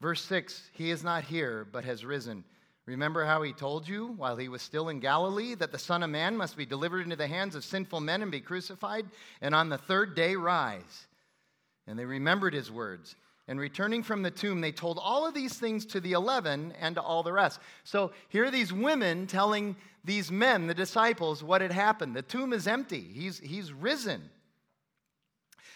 Verse 0.00 0.22
6 0.24 0.70
He 0.72 0.90
is 0.90 1.02
not 1.02 1.24
here, 1.24 1.66
but 1.70 1.84
has 1.84 2.04
risen. 2.04 2.44
Remember 2.86 3.24
how 3.24 3.42
he 3.42 3.52
told 3.52 3.86
you 3.86 4.08
while 4.08 4.36
he 4.36 4.48
was 4.48 4.62
still 4.62 4.88
in 4.88 5.00
Galilee 5.00 5.54
that 5.54 5.70
the 5.70 5.78
Son 5.78 6.02
of 6.02 6.10
Man 6.10 6.36
must 6.36 6.56
be 6.56 6.66
delivered 6.66 7.02
into 7.02 7.16
the 7.16 7.28
hands 7.28 7.54
of 7.54 7.64
sinful 7.64 8.00
men 8.00 8.22
and 8.22 8.32
be 8.32 8.40
crucified, 8.40 9.06
and 9.40 9.54
on 9.54 9.68
the 9.68 9.78
third 9.78 10.14
day 10.16 10.34
rise. 10.34 11.06
And 11.86 11.98
they 11.98 12.04
remembered 12.04 12.54
his 12.54 12.70
words. 12.70 13.14
And 13.50 13.58
returning 13.58 14.04
from 14.04 14.22
the 14.22 14.30
tomb, 14.30 14.60
they 14.60 14.70
told 14.70 15.00
all 15.02 15.26
of 15.26 15.34
these 15.34 15.54
things 15.54 15.84
to 15.86 15.98
the 15.98 16.12
eleven 16.12 16.72
and 16.80 16.94
to 16.94 17.02
all 17.02 17.24
the 17.24 17.32
rest. 17.32 17.58
So 17.82 18.12
here 18.28 18.44
are 18.44 18.50
these 18.50 18.72
women 18.72 19.26
telling 19.26 19.74
these 20.04 20.30
men, 20.30 20.68
the 20.68 20.72
disciples, 20.72 21.42
what 21.42 21.60
had 21.60 21.72
happened. 21.72 22.14
The 22.14 22.22
tomb 22.22 22.52
is 22.52 22.68
empty, 22.68 23.00
he's, 23.12 23.40
he's 23.40 23.72
risen. 23.72 24.30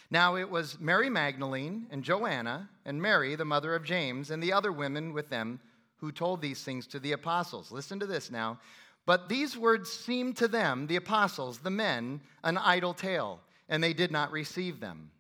Now 0.08 0.36
it 0.36 0.48
was 0.48 0.78
Mary 0.78 1.10
Magdalene 1.10 1.88
and 1.90 2.04
Joanna 2.04 2.70
and 2.84 3.02
Mary, 3.02 3.34
the 3.34 3.44
mother 3.44 3.74
of 3.74 3.82
James, 3.82 4.30
and 4.30 4.40
the 4.40 4.52
other 4.52 4.70
women 4.70 5.12
with 5.12 5.28
them 5.28 5.58
who 5.96 6.12
told 6.12 6.40
these 6.40 6.62
things 6.62 6.86
to 6.86 7.00
the 7.00 7.10
apostles. 7.10 7.72
Listen 7.72 7.98
to 7.98 8.06
this 8.06 8.30
now. 8.30 8.60
But 9.04 9.28
these 9.28 9.58
words 9.58 9.92
seemed 9.92 10.36
to 10.36 10.46
them, 10.46 10.86
the 10.86 10.94
apostles, 10.94 11.58
the 11.58 11.70
men, 11.70 12.20
an 12.44 12.56
idle 12.56 12.94
tale, 12.94 13.40
and 13.68 13.82
they 13.82 13.94
did 13.94 14.12
not 14.12 14.30
receive 14.30 14.78
them. 14.78 15.10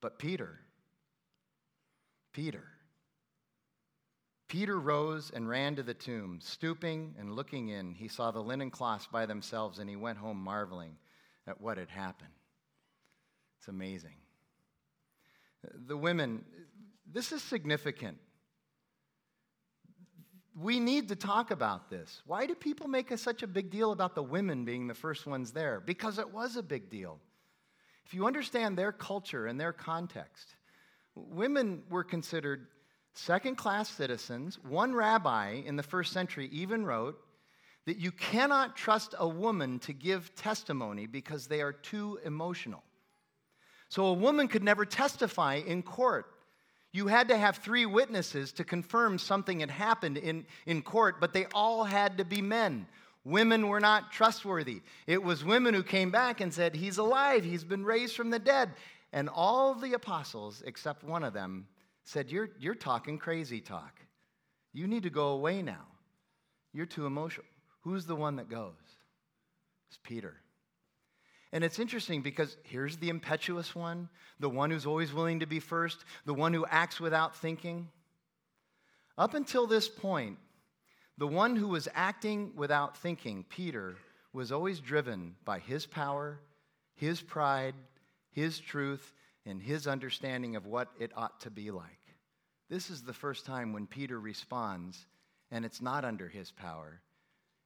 But 0.00 0.20
Peter, 0.20 0.60
Peter. 2.36 2.64
Peter 4.46 4.78
rose 4.78 5.32
and 5.34 5.48
ran 5.48 5.74
to 5.74 5.82
the 5.82 5.94
tomb. 5.94 6.38
Stooping 6.42 7.14
and 7.18 7.34
looking 7.34 7.70
in, 7.70 7.94
he 7.94 8.08
saw 8.08 8.30
the 8.30 8.42
linen 8.42 8.70
cloths 8.70 9.08
by 9.10 9.24
themselves, 9.24 9.78
and 9.78 9.88
he 9.88 9.96
went 9.96 10.18
home 10.18 10.36
marveling 10.36 10.98
at 11.46 11.62
what 11.62 11.78
had 11.78 11.88
happened. 11.88 12.34
It's 13.58 13.68
amazing. 13.68 14.16
The 15.86 15.96
women, 15.96 16.44
this 17.10 17.32
is 17.32 17.42
significant. 17.42 18.18
We 20.54 20.78
need 20.78 21.08
to 21.08 21.16
talk 21.16 21.50
about 21.50 21.88
this. 21.88 22.20
Why 22.26 22.44
do 22.44 22.54
people 22.54 22.86
make 22.86 23.10
a, 23.10 23.16
such 23.16 23.42
a 23.42 23.46
big 23.46 23.70
deal 23.70 23.92
about 23.92 24.14
the 24.14 24.22
women 24.22 24.66
being 24.66 24.88
the 24.88 24.94
first 24.94 25.26
ones 25.26 25.52
there? 25.52 25.80
Because 25.80 26.18
it 26.18 26.34
was 26.34 26.56
a 26.56 26.62
big 26.62 26.90
deal. 26.90 27.18
If 28.04 28.12
you 28.12 28.26
understand 28.26 28.76
their 28.76 28.92
culture 28.92 29.46
and 29.46 29.58
their 29.58 29.72
context, 29.72 30.55
women 31.16 31.82
were 31.90 32.04
considered 32.04 32.66
second 33.14 33.56
class 33.56 33.88
citizens. 33.88 34.58
One 34.62 34.94
rabbi 34.94 35.62
in 35.64 35.76
the 35.76 35.82
first 35.82 36.12
century 36.12 36.48
even 36.52 36.84
wrote 36.84 37.18
that 37.86 37.98
you 37.98 38.10
cannot 38.12 38.76
trust 38.76 39.14
a 39.18 39.28
woman 39.28 39.78
to 39.80 39.92
give 39.92 40.34
testimony 40.34 41.06
because 41.06 41.46
they 41.46 41.62
are 41.62 41.72
too 41.72 42.18
emotional. 42.24 42.82
So 43.88 44.06
a 44.06 44.12
woman 44.12 44.48
could 44.48 44.64
never 44.64 44.84
testify 44.84 45.62
in 45.64 45.82
court. 45.82 46.26
You 46.92 47.06
had 47.06 47.28
to 47.28 47.36
have 47.36 47.58
three 47.58 47.86
witnesses 47.86 48.52
to 48.52 48.64
confirm 48.64 49.18
something 49.18 49.60
had 49.60 49.70
happened 49.70 50.16
in, 50.16 50.46
in 50.66 50.82
court, 50.82 51.20
but 51.20 51.32
they 51.32 51.46
all 51.54 51.84
had 51.84 52.18
to 52.18 52.24
be 52.24 52.42
men. 52.42 52.86
Women 53.24 53.68
were 53.68 53.80
not 53.80 54.12
trustworthy. 54.12 54.82
It 55.06 55.22
was 55.22 55.44
women 55.44 55.74
who 55.74 55.82
came 55.82 56.10
back 56.10 56.40
and 56.40 56.54
said, 56.54 56.76
He's 56.76 56.98
alive, 56.98 57.44
he's 57.44 57.64
been 57.64 57.84
raised 57.84 58.16
from 58.16 58.30
the 58.30 58.38
dead. 58.38 58.70
And 59.16 59.30
all 59.30 59.74
the 59.74 59.94
apostles, 59.94 60.62
except 60.66 61.02
one 61.02 61.24
of 61.24 61.32
them, 61.32 61.66
said, 62.04 62.30
You're, 62.30 62.50
you're 62.60 62.74
talking 62.74 63.16
crazy 63.16 63.62
talk. 63.62 63.98
You 64.74 64.86
need 64.86 65.04
to 65.04 65.10
go 65.10 65.28
away 65.28 65.62
now. 65.62 65.86
You're 66.74 66.84
too 66.84 67.06
emotional. 67.06 67.46
Who's 67.80 68.04
the 68.04 68.14
one 68.14 68.36
that 68.36 68.50
goes? 68.50 68.74
It's 69.88 69.98
Peter. 70.02 70.34
And 71.50 71.64
it's 71.64 71.78
interesting 71.78 72.20
because 72.20 72.58
here's 72.64 72.98
the 72.98 73.08
impetuous 73.08 73.74
one, 73.74 74.10
the 74.38 74.50
one 74.50 74.70
who's 74.70 74.84
always 74.84 75.14
willing 75.14 75.40
to 75.40 75.46
be 75.46 75.60
first, 75.60 76.04
the 76.26 76.34
one 76.34 76.52
who 76.52 76.66
acts 76.66 77.00
without 77.00 77.34
thinking. 77.34 77.88
Up 79.16 79.32
until 79.32 79.66
this 79.66 79.88
point, 79.88 80.36
the 81.16 81.26
one 81.26 81.56
who 81.56 81.68
was 81.68 81.88
acting 81.94 82.52
without 82.54 82.98
thinking, 82.98 83.46
Peter, 83.48 83.96
was 84.34 84.52
always 84.52 84.78
driven 84.78 85.36
by 85.46 85.58
his 85.58 85.86
power, 85.86 86.38
his 86.96 87.22
pride, 87.22 87.74
his 88.36 88.60
truth, 88.60 89.14
and 89.46 89.62
his 89.62 89.86
understanding 89.86 90.56
of 90.56 90.66
what 90.66 90.90
it 91.00 91.10
ought 91.16 91.40
to 91.40 91.50
be 91.50 91.70
like. 91.70 91.88
This 92.68 92.90
is 92.90 93.02
the 93.02 93.14
first 93.14 93.46
time 93.46 93.72
when 93.72 93.86
Peter 93.86 94.20
responds, 94.20 95.06
and 95.50 95.64
it's 95.64 95.80
not 95.80 96.04
under 96.04 96.28
his 96.28 96.52
power, 96.52 97.00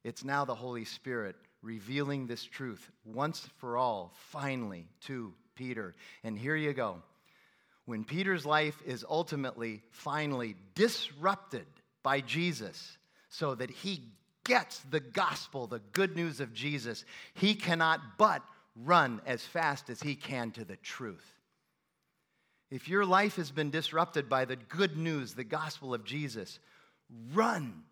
it's 0.04 0.24
now 0.24 0.44
the 0.44 0.54
Holy 0.54 0.84
Spirit 0.84 1.34
revealing 1.60 2.26
this 2.26 2.44
truth 2.44 2.90
once 3.04 3.50
for 3.58 3.76
all, 3.76 4.14
finally, 4.30 4.86
to 5.02 5.34
Peter. 5.56 5.94
And 6.24 6.38
here 6.38 6.56
you 6.56 6.72
go. 6.72 7.02
When 7.84 8.04
Peter's 8.04 8.46
life 8.46 8.80
is 8.86 9.04
ultimately, 9.08 9.82
finally 9.90 10.54
disrupted 10.74 11.66
by 12.02 12.20
Jesus 12.20 12.96
so 13.28 13.54
that 13.56 13.70
he 13.70 14.04
gets 14.44 14.78
the 14.90 15.00
gospel, 15.00 15.66
the 15.66 15.80
good 15.92 16.16
news 16.16 16.40
of 16.40 16.54
Jesus, 16.54 17.04
he 17.34 17.54
cannot 17.54 18.00
but 18.16 18.42
run 18.76 19.20
as 19.26 19.42
fast 19.44 19.90
as 19.90 20.00
he 20.00 20.14
can 20.14 20.50
to 20.52 20.64
the 20.64 20.76
truth. 20.76 21.26
If 22.70 22.88
your 22.88 23.04
life 23.04 23.36
has 23.36 23.50
been 23.50 23.70
disrupted 23.70 24.28
by 24.28 24.44
the 24.44 24.56
good 24.56 24.96
news, 24.96 25.34
the 25.34 25.44
gospel 25.44 25.92
of 25.92 26.04
Jesus, 26.04 26.58
run, 27.32 27.82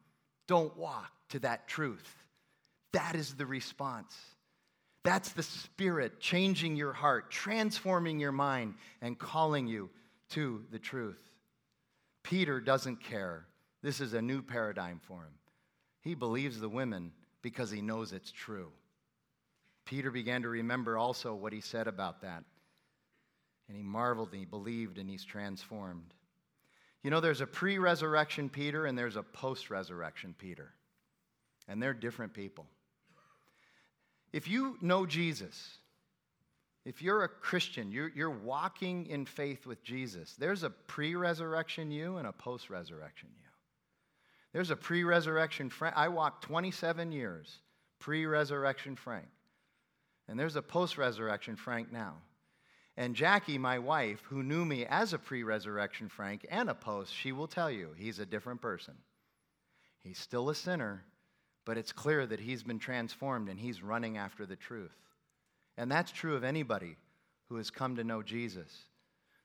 don't 0.47 0.77
walk 0.77 1.11
to 1.31 1.41
that 1.41 1.67
truth. 1.67 2.15
That 2.93 3.17
is 3.17 3.35
the 3.35 3.47
response. 3.47 4.17
That's 5.03 5.31
the 5.33 5.43
Spirit 5.43 6.21
changing 6.21 6.77
your 6.77 6.93
heart, 6.93 7.31
transforming 7.31 8.19
your 8.19 8.33
mind, 8.33 8.75
and 9.01 9.19
calling 9.19 9.67
you 9.67 9.91
to 10.31 10.65
the 10.71 10.79
truth. 10.79 11.21
Peter 12.23 12.61
doesn't 12.61 13.03
care. 13.03 13.47
This 13.83 14.01
is 14.01 14.15
a 14.15 14.23
new 14.23 14.43
paradigm 14.43 15.01
for 15.03 15.23
him. 15.23 15.33
He 16.03 16.15
believes 16.15 16.61
the 16.61 16.69
women 16.69 17.13
because 17.43 17.71
he 17.71 17.81
knows 17.81 18.13
it's 18.13 18.31
true. 18.31 18.71
Peter 19.89 20.11
began 20.11 20.43
to 20.43 20.51
remember 20.51 20.99
also 20.99 21.35
what 21.35 21.51
he 21.51 21.63
said 21.63 21.89
about 21.89 22.21
that. 22.21 22.45
And 23.69 23.77
he 23.77 23.83
marveled 23.83 24.29
and 24.33 24.39
he 24.39 24.45
believed 24.45 24.99
and 24.99 25.09
he's 25.09 25.25
transformed. 25.25 26.13
You 27.03 27.11
know, 27.11 27.21
there's 27.21 27.41
a 27.41 27.47
pre 27.47 27.79
resurrection 27.79 28.51
Peter 28.51 28.85
and 28.85 28.99
there's 28.99 29.17
a 29.17 29.23
post 29.23 29.71
resurrection 29.71 30.35
Peter 30.37 30.75
and 31.69 31.83
they're 31.83 31.95
different 31.95 32.35
people. 32.35 32.67
If 34.31 34.47
you 34.47 34.77
know 34.83 35.07
Jesus, 35.07 35.79
if 36.85 37.01
you're 37.01 37.25
a 37.25 37.29
Christian, 37.29 37.91
you're, 37.91 38.11
you're 38.15 38.29
walking 38.29 39.07
in 39.07 39.25
faith 39.25 39.65
with 39.65 39.83
Jesus, 39.83 40.35
there's 40.39 40.65
a 40.65 40.71
pre 40.71 41.15
resurrection 41.15 41.91
you 41.91 42.19
and 42.19 42.27
a 42.27 42.33
post 42.33 42.69
resurrection 42.69 43.31
you. 43.41 43.49
There's 44.53 44.71
a 44.71 44.77
pre 44.77 45.03
resurrection 45.05 45.71
Frank. 45.71 45.97
I 45.97 46.09
walked 46.09 46.45
27 46.45 47.11
years 47.11 47.61
pre 47.99 48.27
resurrection 48.27 48.95
Frank. 48.95 49.29
And 50.29 50.39
there's 50.39 50.57
a 50.57 50.63
post 50.63 50.99
resurrection 50.99 51.57
Frank 51.57 51.91
now. 51.91 52.15
And 52.97 53.15
Jackie, 53.15 53.59
my 53.59 53.79
wife, 53.79 54.21
who 54.29 54.43
knew 54.43 54.65
me 54.65 54.85
as 54.85 55.13
a 55.13 55.19
pre 55.19 55.43
resurrection 55.43 56.09
Frank 56.09 56.47
and 56.51 56.69
a 56.69 56.75
post, 56.75 57.15
she 57.15 57.33
will 57.33 57.47
tell 57.47 57.71
you 57.71 57.91
he's 57.97 58.19
a 58.19 58.27
different 58.27 58.61
person. 58.61 58.95
He's 60.01 60.19
still 60.19 60.51
a 60.51 60.55
sinner, 60.55 61.05
but 61.65 61.79
it's 61.79 61.93
clear 61.93 62.27
that 62.27 62.41
he's 62.41 62.63
been 62.63 62.79
transformed 62.79 63.49
and 63.49 63.59
he's 63.59 63.83
running 63.83 64.17
after 64.17 64.47
the 64.47 64.57
truth. 64.57 64.97
And 65.77 65.91
that's 65.91 66.11
true 66.11 66.35
of 66.35 66.45
anybody 66.45 66.97
who 67.49 67.57
has 67.57 67.71
come 67.71 67.97
to 67.97 68.05
know 68.05 68.23
Jesus. 68.23 68.73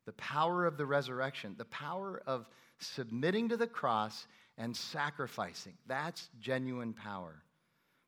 The 0.05 0.13
power 0.13 0.65
of 0.65 0.77
the 0.77 0.85
resurrection, 0.85 1.55
the 1.57 1.65
power 1.65 2.21
of 2.25 2.47
submitting 2.79 3.49
to 3.49 3.57
the 3.57 3.67
cross 3.67 4.27
and 4.57 4.75
sacrificing, 4.75 5.73
that's 5.87 6.29
genuine 6.39 6.93
power. 6.93 7.43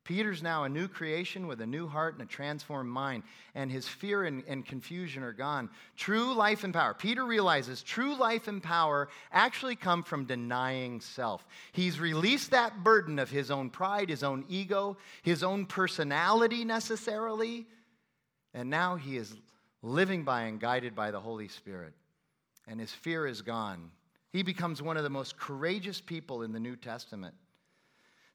Peter's 0.05 0.43
now 0.43 0.63
a 0.63 0.69
new 0.69 0.87
creation 0.87 1.47
with 1.47 1.59
a 1.61 1.65
new 1.65 1.87
heart 1.87 2.13
and 2.13 2.21
a 2.21 2.25
transformed 2.27 2.91
mind, 2.91 3.23
and 3.55 3.71
his 3.71 3.87
fear 3.87 4.23
and, 4.23 4.43
and, 4.47 4.63
confusion 4.63 5.23
are 5.23 5.33
gone. 5.33 5.67
True 5.97 6.35
life 6.35 6.63
and 6.63 6.73
power. 6.73 6.93
Peter 6.93 7.25
realizes 7.25 7.81
true 7.81 8.15
life 8.15 8.47
and 8.47 8.61
power 8.61 9.09
actually 9.31 9.75
come 9.75 10.03
from 10.03 10.25
denying 10.25 11.01
self. 11.01 11.45
He's 11.71 11.99
released 11.99 12.51
that 12.51 12.83
burden 12.83 13.17
of 13.17 13.31
his 13.31 13.49
own 13.49 13.71
pride, 13.71 14.09
his 14.09 14.23
own 14.23 14.45
ego, 14.47 14.95
his 15.23 15.43
own 15.43 15.65
personality 15.65 16.63
necessarily, 16.63 17.65
and 18.53 18.69
now 18.69 18.95
he 18.95 19.17
is 19.17 19.35
living 19.81 20.23
by 20.23 20.43
and 20.43 20.59
guided 20.59 20.95
by 20.95 21.09
the 21.09 21.19
Holy 21.19 21.47
Spirit. 21.47 21.93
And 22.67 22.79
his 22.79 22.91
fear 22.91 23.25
is 23.25 23.41
gone. 23.41 23.89
He 24.31 24.43
becomes 24.43 24.81
one 24.81 24.97
of 24.97 25.03
the 25.03 25.09
most 25.09 25.37
courageous 25.37 25.99
people 25.99 26.43
in 26.43 26.51
the 26.51 26.59
New 26.59 26.75
Testament. 26.75 27.33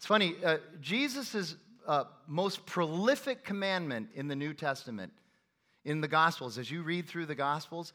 It's 0.00 0.06
funny, 0.06 0.34
uh, 0.42 0.56
Jesus' 0.80 1.56
uh, 1.86 2.04
most 2.26 2.64
prolific 2.64 3.44
commandment 3.44 4.08
in 4.14 4.28
the 4.28 4.34
New 4.34 4.54
Testament, 4.54 5.12
in 5.84 6.00
the 6.00 6.08
Gospels, 6.08 6.56
as 6.56 6.70
you 6.70 6.82
read 6.82 7.06
through 7.06 7.26
the 7.26 7.34
Gospels, 7.34 7.92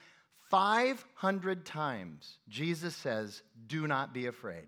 500 0.52 1.66
times 1.66 2.38
Jesus 2.48 2.96
says, 2.96 3.42
Do 3.66 3.88
not 3.88 4.14
be 4.14 4.28
afraid. 4.28 4.68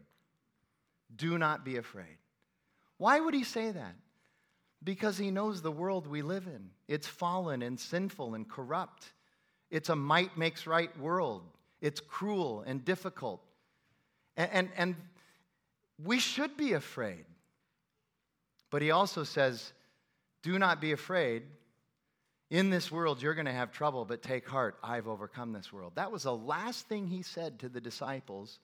Do 1.15 1.37
not 1.37 1.63
be 1.63 1.77
afraid. 1.77 2.17
Why 2.97 3.19
would 3.19 3.35
he 3.35 3.43
say 3.43 3.69
that? 3.69 3.93
Because 4.83 5.19
he 5.19 5.29
knows 5.29 5.61
the 5.61 5.71
world 5.71 6.07
we 6.07 6.23
live 6.23 6.47
in. 6.47 6.71
It's 6.87 7.05
fallen 7.05 7.61
and 7.61 7.79
sinful 7.79 8.33
and 8.33 8.49
corrupt. 8.49 9.11
It's 9.69 9.89
a 9.89 9.95
might 9.95 10.39
makes 10.39 10.65
right 10.65 10.89
world. 10.99 11.43
It's 11.81 11.99
cruel 11.99 12.63
and 12.65 12.83
difficult. 12.83 13.43
And, 14.35 14.49
and, 14.51 14.69
and 14.75 14.95
we 16.03 16.19
should 16.19 16.57
be 16.57 16.73
afraid. 16.73 17.25
But 18.69 18.81
he 18.81 18.91
also 18.91 19.23
says, 19.23 19.71
Do 20.43 20.59
not 20.59 20.81
be 20.81 20.91
afraid. 20.91 21.43
In 22.49 22.69
this 22.69 22.89
world, 22.91 23.21
you're 23.21 23.33
going 23.33 23.45
to 23.45 23.51
have 23.51 23.73
trouble, 23.73 24.05
but 24.05 24.21
take 24.21 24.47
heart. 24.47 24.77
I've 24.81 25.07
overcome 25.07 25.51
this 25.51 25.73
world. 25.73 25.93
That 25.95 26.11
was 26.13 26.23
the 26.23 26.35
last 26.35 26.87
thing 26.87 27.07
he 27.07 27.21
said 27.21 27.59
to 27.59 27.69
the 27.69 27.81
disciples 27.81 28.59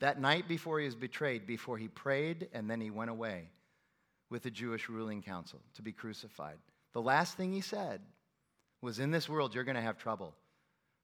that 0.00 0.20
night 0.20 0.48
before 0.48 0.80
he 0.80 0.84
was 0.84 0.94
betrayed, 0.94 1.46
before 1.46 1.78
he 1.78 1.88
prayed, 1.88 2.48
and 2.52 2.68
then 2.68 2.80
he 2.80 2.90
went 2.90 3.10
away 3.10 3.48
with 4.28 4.42
the 4.42 4.50
Jewish 4.50 4.88
ruling 4.88 5.22
council 5.22 5.60
to 5.74 5.82
be 5.82 5.92
crucified. 5.92 6.58
The 6.92 7.00
last 7.00 7.36
thing 7.36 7.52
he 7.52 7.60
said 7.62 8.00
was, 8.82 8.98
In 8.98 9.10
this 9.10 9.28
world, 9.28 9.54
you're 9.54 9.64
going 9.64 9.76
to 9.76 9.80
have 9.80 9.96
trouble, 9.96 10.34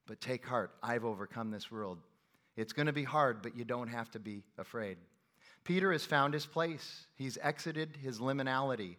but 0.07 0.21
take 0.21 0.45
heart. 0.45 0.73
I've 0.83 1.05
overcome 1.05 1.51
this 1.51 1.71
world. 1.71 1.99
It's 2.57 2.73
going 2.73 2.87
to 2.87 2.93
be 2.93 3.05
hard, 3.05 3.41
but 3.41 3.57
you 3.57 3.65
don't 3.65 3.89
have 3.89 4.11
to 4.11 4.19
be 4.19 4.43
afraid. 4.59 4.99
Peter 5.69 5.93
has 5.93 6.03
found 6.03 6.33
his 6.33 6.47
place. 6.47 7.07
He's 7.15 7.37
exited 7.43 7.99
his 8.03 8.21
liminality. 8.21 8.97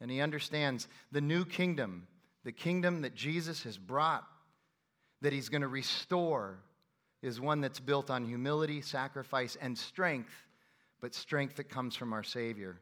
And 0.00 0.10
he 0.10 0.20
understands 0.20 0.88
the 1.12 1.20
new 1.20 1.44
kingdom, 1.44 2.08
the 2.42 2.50
kingdom 2.50 3.02
that 3.02 3.14
Jesus 3.14 3.62
has 3.62 3.78
brought, 3.78 4.26
that 5.22 5.32
he's 5.32 5.48
going 5.48 5.62
to 5.62 5.68
restore, 5.68 6.58
is 7.22 7.40
one 7.40 7.60
that's 7.60 7.78
built 7.78 8.10
on 8.10 8.26
humility, 8.26 8.80
sacrifice, 8.80 9.56
and 9.60 9.78
strength, 9.78 10.32
but 11.00 11.14
strength 11.14 11.54
that 11.54 11.70
comes 11.70 11.94
from 11.94 12.12
our 12.12 12.24
Savior. 12.24 12.80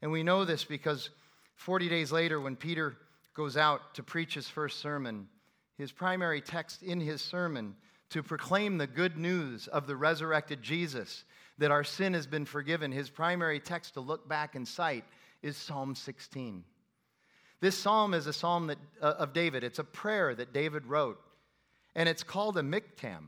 And 0.00 0.10
we 0.10 0.22
know 0.22 0.46
this 0.46 0.64
because 0.64 1.10
40 1.56 1.90
days 1.90 2.12
later, 2.12 2.40
when 2.40 2.56
Peter 2.56 2.96
goes 3.34 3.58
out 3.58 3.94
to 3.96 4.02
preach 4.02 4.32
his 4.32 4.48
first 4.48 4.80
sermon, 4.80 5.28
his 5.76 5.92
primary 5.92 6.40
text 6.40 6.82
in 6.82 6.98
his 6.98 7.20
sermon 7.20 7.76
to 8.08 8.22
proclaim 8.22 8.78
the 8.78 8.86
good 8.86 9.18
news 9.18 9.68
of 9.68 9.86
the 9.86 9.96
resurrected 9.96 10.62
Jesus 10.62 11.24
that 11.62 11.70
our 11.70 11.84
sin 11.84 12.14
has 12.14 12.26
been 12.26 12.44
forgiven, 12.44 12.90
his 12.90 13.08
primary 13.08 13.60
text 13.60 13.94
to 13.94 14.00
look 14.00 14.28
back 14.28 14.56
and 14.56 14.66
cite 14.66 15.04
is 15.42 15.56
Psalm 15.56 15.94
16. 15.94 16.64
This 17.60 17.78
psalm 17.78 18.14
is 18.14 18.26
a 18.26 18.32
psalm 18.32 18.66
that, 18.66 18.78
uh, 19.00 19.14
of 19.18 19.32
David. 19.32 19.62
It's 19.62 19.78
a 19.78 19.84
prayer 19.84 20.34
that 20.34 20.52
David 20.52 20.86
wrote, 20.86 21.20
and 21.94 22.08
it's 22.08 22.24
called 22.24 22.58
a 22.58 22.62
miktam. 22.62 23.26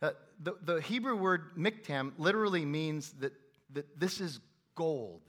Uh, 0.00 0.12
the, 0.42 0.54
the 0.62 0.80
Hebrew 0.80 1.16
word 1.16 1.50
miktam 1.54 2.12
literally 2.16 2.64
means 2.64 3.12
that, 3.20 3.34
that 3.74 4.00
this 4.00 4.22
is 4.22 4.40
gold. 4.74 5.20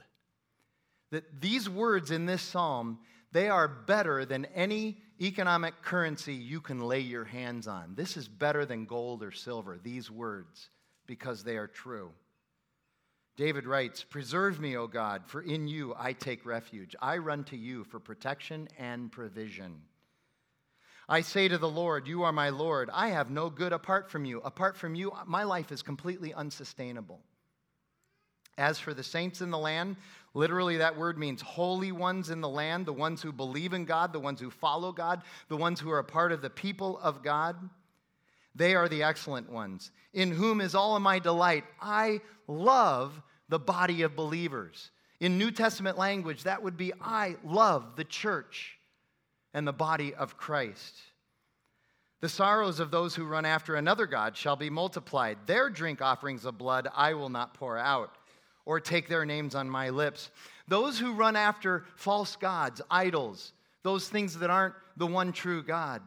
that 1.11 1.41
these 1.41 1.69
words 1.69 2.11
in 2.11 2.25
this 2.25 2.41
psalm, 2.41 2.99
they 3.33 3.49
are 3.49 3.67
better 3.67 4.23
than 4.23 4.45
any 4.55 4.99
economic 5.19 5.81
currency 5.81 6.33
you 6.33 6.61
can 6.61 6.79
lay 6.79 7.01
your 7.01 7.25
hands 7.25 7.67
on. 7.67 7.95
This 7.95 8.15
is 8.15 8.29
better 8.29 8.65
than 8.65 8.85
gold 8.85 9.21
or 9.21 9.31
silver, 9.33 9.77
these 9.83 10.09
words, 10.09 10.69
because 11.09 11.43
they 11.43 11.57
are 11.57 11.65
true. 11.65 12.11
David 13.35 13.65
writes, 13.65 14.03
Preserve 14.03 14.59
me, 14.59 14.77
O 14.77 14.85
God, 14.85 15.23
for 15.25 15.41
in 15.41 15.67
you 15.67 15.95
I 15.97 16.13
take 16.13 16.45
refuge. 16.45 16.95
I 17.01 17.17
run 17.17 17.43
to 17.45 17.57
you 17.57 17.83
for 17.83 17.99
protection 17.99 18.69
and 18.77 19.11
provision. 19.11 19.81
I 21.09 21.21
say 21.21 21.47
to 21.47 21.57
the 21.57 21.67
Lord, 21.67 22.07
You 22.07 22.21
are 22.21 22.31
my 22.31 22.49
Lord. 22.49 22.91
I 22.93 23.07
have 23.07 23.31
no 23.31 23.49
good 23.49 23.73
apart 23.73 24.11
from 24.11 24.23
you. 24.23 24.39
Apart 24.41 24.77
from 24.77 24.93
you, 24.93 25.11
my 25.25 25.41
life 25.41 25.71
is 25.71 25.81
completely 25.81 26.31
unsustainable. 26.31 27.21
As 28.59 28.77
for 28.77 28.93
the 28.93 29.03
saints 29.03 29.41
in 29.41 29.49
the 29.49 29.57
land, 29.57 29.95
literally 30.35 30.77
that 30.77 30.95
word 30.95 31.17
means 31.17 31.41
holy 31.41 31.91
ones 31.91 32.29
in 32.29 32.39
the 32.39 32.47
land, 32.47 32.85
the 32.85 32.93
ones 32.93 33.23
who 33.23 33.31
believe 33.31 33.73
in 33.73 33.85
God, 33.85 34.13
the 34.13 34.19
ones 34.19 34.39
who 34.39 34.51
follow 34.51 34.91
God, 34.91 35.23
the 35.47 35.57
ones 35.57 35.79
who 35.79 35.89
are 35.89 35.99
a 35.99 36.03
part 36.03 36.31
of 36.31 36.43
the 36.43 36.51
people 36.51 36.99
of 36.99 37.23
God. 37.23 37.55
They 38.59 38.75
are 38.75 38.89
the 38.89 39.03
excellent 39.03 39.49
ones, 39.49 39.89
in 40.13 40.31
whom 40.31 40.59
is 40.59 40.75
all 40.75 40.97
of 40.97 41.01
my 41.01 41.17
delight. 41.19 41.63
I 41.81 42.19
love 42.45 43.21
the 43.47 43.57
body 43.57 44.01
of 44.01 44.17
believers. 44.17 44.91
In 45.21 45.37
New 45.37 45.49
Testament 45.49 45.97
language, 45.97 46.43
that 46.43 46.61
would 46.61 46.75
be 46.75 46.91
I 47.01 47.37
love 47.45 47.95
the 47.95 48.03
church 48.03 48.77
and 49.53 49.65
the 49.65 49.71
body 49.71 50.13
of 50.13 50.35
Christ. 50.35 50.93
The 52.19 52.27
sorrows 52.27 52.81
of 52.81 52.91
those 52.91 53.15
who 53.15 53.23
run 53.23 53.45
after 53.45 53.75
another 53.75 54.05
God 54.05 54.35
shall 54.35 54.57
be 54.57 54.69
multiplied. 54.69 55.37
Their 55.45 55.69
drink 55.69 56.01
offerings 56.01 56.43
of 56.43 56.57
blood 56.57 56.89
I 56.93 57.13
will 57.13 57.29
not 57.29 57.53
pour 57.53 57.77
out, 57.77 58.11
or 58.65 58.81
take 58.81 59.07
their 59.07 59.25
names 59.25 59.55
on 59.55 59.69
my 59.69 59.89
lips. 59.89 60.31
Those 60.67 60.99
who 60.99 61.13
run 61.13 61.37
after 61.37 61.85
false 61.95 62.35
gods, 62.35 62.81
idols, 62.91 63.53
those 63.83 64.09
things 64.09 64.37
that 64.39 64.49
aren't 64.49 64.75
the 64.97 65.07
one 65.07 65.31
true 65.31 65.63
God, 65.63 66.01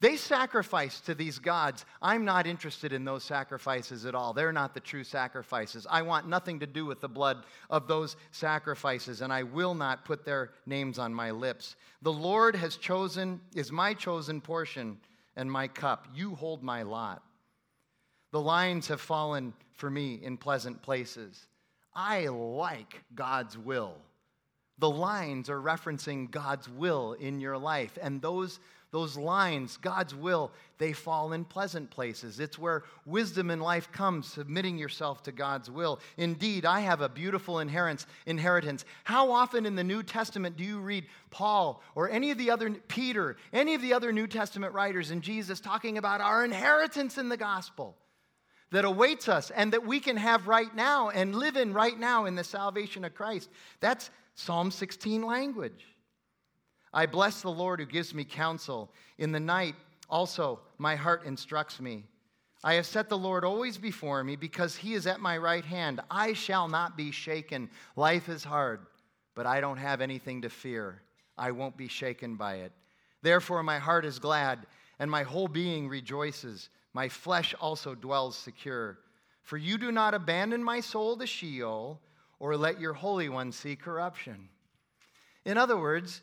they 0.00 0.16
sacrifice 0.16 1.00
to 1.02 1.14
these 1.14 1.38
gods. 1.38 1.84
I'm 2.02 2.24
not 2.24 2.46
interested 2.46 2.92
in 2.92 3.04
those 3.04 3.24
sacrifices 3.24 4.04
at 4.04 4.14
all. 4.14 4.32
They're 4.32 4.52
not 4.52 4.74
the 4.74 4.80
true 4.80 5.04
sacrifices. 5.04 5.86
I 5.88 6.02
want 6.02 6.28
nothing 6.28 6.60
to 6.60 6.66
do 6.66 6.84
with 6.84 7.00
the 7.00 7.08
blood 7.08 7.44
of 7.70 7.88
those 7.88 8.16
sacrifices, 8.30 9.22
and 9.22 9.32
I 9.32 9.44
will 9.44 9.74
not 9.74 10.04
put 10.04 10.24
their 10.24 10.50
names 10.66 10.98
on 10.98 11.14
my 11.14 11.30
lips. 11.30 11.76
The 12.02 12.12
Lord 12.12 12.54
has 12.56 12.76
chosen, 12.76 13.40
is 13.54 13.72
my 13.72 13.94
chosen 13.94 14.40
portion 14.40 14.98
and 15.36 15.50
my 15.50 15.68
cup. 15.68 16.08
You 16.14 16.34
hold 16.34 16.62
my 16.62 16.82
lot. 16.82 17.22
The 18.32 18.40
lines 18.40 18.88
have 18.88 19.00
fallen 19.00 19.54
for 19.74 19.88
me 19.88 20.20
in 20.22 20.36
pleasant 20.36 20.82
places. 20.82 21.46
I 21.94 22.26
like 22.26 23.04
God's 23.14 23.56
will. 23.56 23.94
The 24.78 24.90
lines 24.90 25.48
are 25.48 25.60
referencing 25.60 26.30
God's 26.30 26.68
will 26.68 27.12
in 27.12 27.40
your 27.40 27.56
life, 27.56 27.96
and 28.02 28.20
those 28.20 28.58
those 28.94 29.16
lines, 29.16 29.76
God's 29.76 30.14
will, 30.14 30.52
they 30.78 30.92
fall 30.92 31.32
in 31.32 31.44
pleasant 31.44 31.90
places. 31.90 32.38
It's 32.38 32.60
where 32.60 32.84
wisdom 33.04 33.50
in 33.50 33.58
life 33.58 33.90
comes, 33.90 34.28
submitting 34.28 34.78
yourself 34.78 35.20
to 35.24 35.32
God's 35.32 35.68
will. 35.68 35.98
Indeed, 36.16 36.64
I 36.64 36.78
have 36.78 37.00
a 37.00 37.08
beautiful 37.08 37.58
inheritance. 37.58 38.84
How 39.02 39.32
often 39.32 39.66
in 39.66 39.74
the 39.74 39.82
New 39.82 40.04
Testament 40.04 40.56
do 40.56 40.62
you 40.62 40.78
read 40.78 41.06
Paul 41.32 41.82
or 41.96 42.08
any 42.08 42.30
of 42.30 42.38
the 42.38 42.52
other, 42.52 42.70
Peter, 42.70 43.36
any 43.52 43.74
of 43.74 43.82
the 43.82 43.94
other 43.94 44.12
New 44.12 44.28
Testament 44.28 44.72
writers 44.72 45.10
and 45.10 45.22
Jesus 45.22 45.58
talking 45.58 45.98
about 45.98 46.20
our 46.20 46.44
inheritance 46.44 47.18
in 47.18 47.28
the 47.28 47.36
gospel? 47.36 47.96
that 48.70 48.84
awaits 48.84 49.28
us 49.28 49.50
and 49.50 49.72
that 49.72 49.86
we 49.86 50.00
can 50.00 50.16
have 50.16 50.48
right 50.48 50.74
now 50.74 51.08
and 51.10 51.36
live 51.36 51.56
in 51.56 51.72
right 51.72 51.96
now 51.96 52.24
in 52.24 52.34
the 52.34 52.42
salvation 52.42 53.04
of 53.04 53.14
Christ. 53.14 53.48
That's 53.78 54.10
Psalm 54.34 54.72
16 54.72 55.22
language. 55.22 55.93
I 56.94 57.06
bless 57.06 57.42
the 57.42 57.50
Lord 57.50 57.80
who 57.80 57.86
gives 57.86 58.14
me 58.14 58.24
counsel. 58.24 58.90
In 59.18 59.32
the 59.32 59.40
night, 59.40 59.74
also, 60.08 60.60
my 60.78 60.94
heart 60.94 61.24
instructs 61.26 61.80
me. 61.80 62.04
I 62.62 62.74
have 62.74 62.86
set 62.86 63.08
the 63.08 63.18
Lord 63.18 63.44
always 63.44 63.76
before 63.76 64.22
me 64.22 64.36
because 64.36 64.76
he 64.76 64.94
is 64.94 65.06
at 65.06 65.20
my 65.20 65.36
right 65.36 65.64
hand. 65.64 66.00
I 66.08 66.32
shall 66.32 66.68
not 66.68 66.96
be 66.96 67.10
shaken. 67.10 67.68
Life 67.96 68.28
is 68.28 68.44
hard, 68.44 68.86
but 69.34 69.44
I 69.44 69.60
don't 69.60 69.76
have 69.76 70.00
anything 70.00 70.42
to 70.42 70.48
fear. 70.48 71.02
I 71.36 71.50
won't 71.50 71.76
be 71.76 71.88
shaken 71.88 72.36
by 72.36 72.56
it. 72.56 72.72
Therefore, 73.22 73.62
my 73.64 73.78
heart 73.78 74.04
is 74.04 74.20
glad, 74.20 74.60
and 75.00 75.10
my 75.10 75.24
whole 75.24 75.48
being 75.48 75.88
rejoices. 75.88 76.70
My 76.92 77.08
flesh 77.08 77.54
also 77.60 77.96
dwells 77.96 78.36
secure. 78.36 78.98
For 79.42 79.56
you 79.56 79.78
do 79.78 79.90
not 79.90 80.14
abandon 80.14 80.62
my 80.62 80.80
soul 80.80 81.16
to 81.16 81.26
Sheol, 81.26 82.00
or 82.38 82.56
let 82.56 82.80
your 82.80 82.92
Holy 82.92 83.28
One 83.28 83.50
see 83.50 83.74
corruption. 83.74 84.48
In 85.44 85.58
other 85.58 85.76
words, 85.76 86.22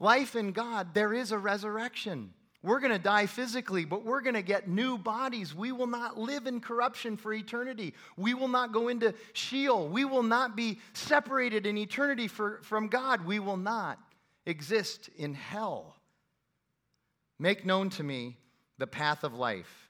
Life 0.00 0.34
in 0.34 0.52
God, 0.52 0.94
there 0.94 1.12
is 1.12 1.30
a 1.30 1.38
resurrection. 1.38 2.32
We're 2.62 2.80
going 2.80 2.92
to 2.92 2.98
die 2.98 3.26
physically, 3.26 3.84
but 3.84 4.04
we're 4.04 4.20
going 4.22 4.34
to 4.34 4.42
get 4.42 4.68
new 4.68 4.98
bodies. 4.98 5.54
We 5.54 5.72
will 5.72 5.86
not 5.86 6.18
live 6.18 6.46
in 6.46 6.60
corruption 6.60 7.16
for 7.16 7.32
eternity. 7.32 7.94
We 8.16 8.34
will 8.34 8.48
not 8.48 8.72
go 8.72 8.88
into 8.88 9.14
Sheol. 9.32 9.88
We 9.88 10.04
will 10.04 10.22
not 10.22 10.56
be 10.56 10.78
separated 10.92 11.66
in 11.66 11.78
eternity 11.78 12.28
for, 12.28 12.60
from 12.62 12.88
God. 12.88 13.24
We 13.24 13.38
will 13.38 13.56
not 13.56 13.98
exist 14.44 15.08
in 15.16 15.34
hell. 15.34 15.96
Make 17.38 17.64
known 17.64 17.88
to 17.90 18.02
me 18.02 18.36
the 18.76 18.86
path 18.86 19.24
of 19.24 19.34
life. 19.34 19.88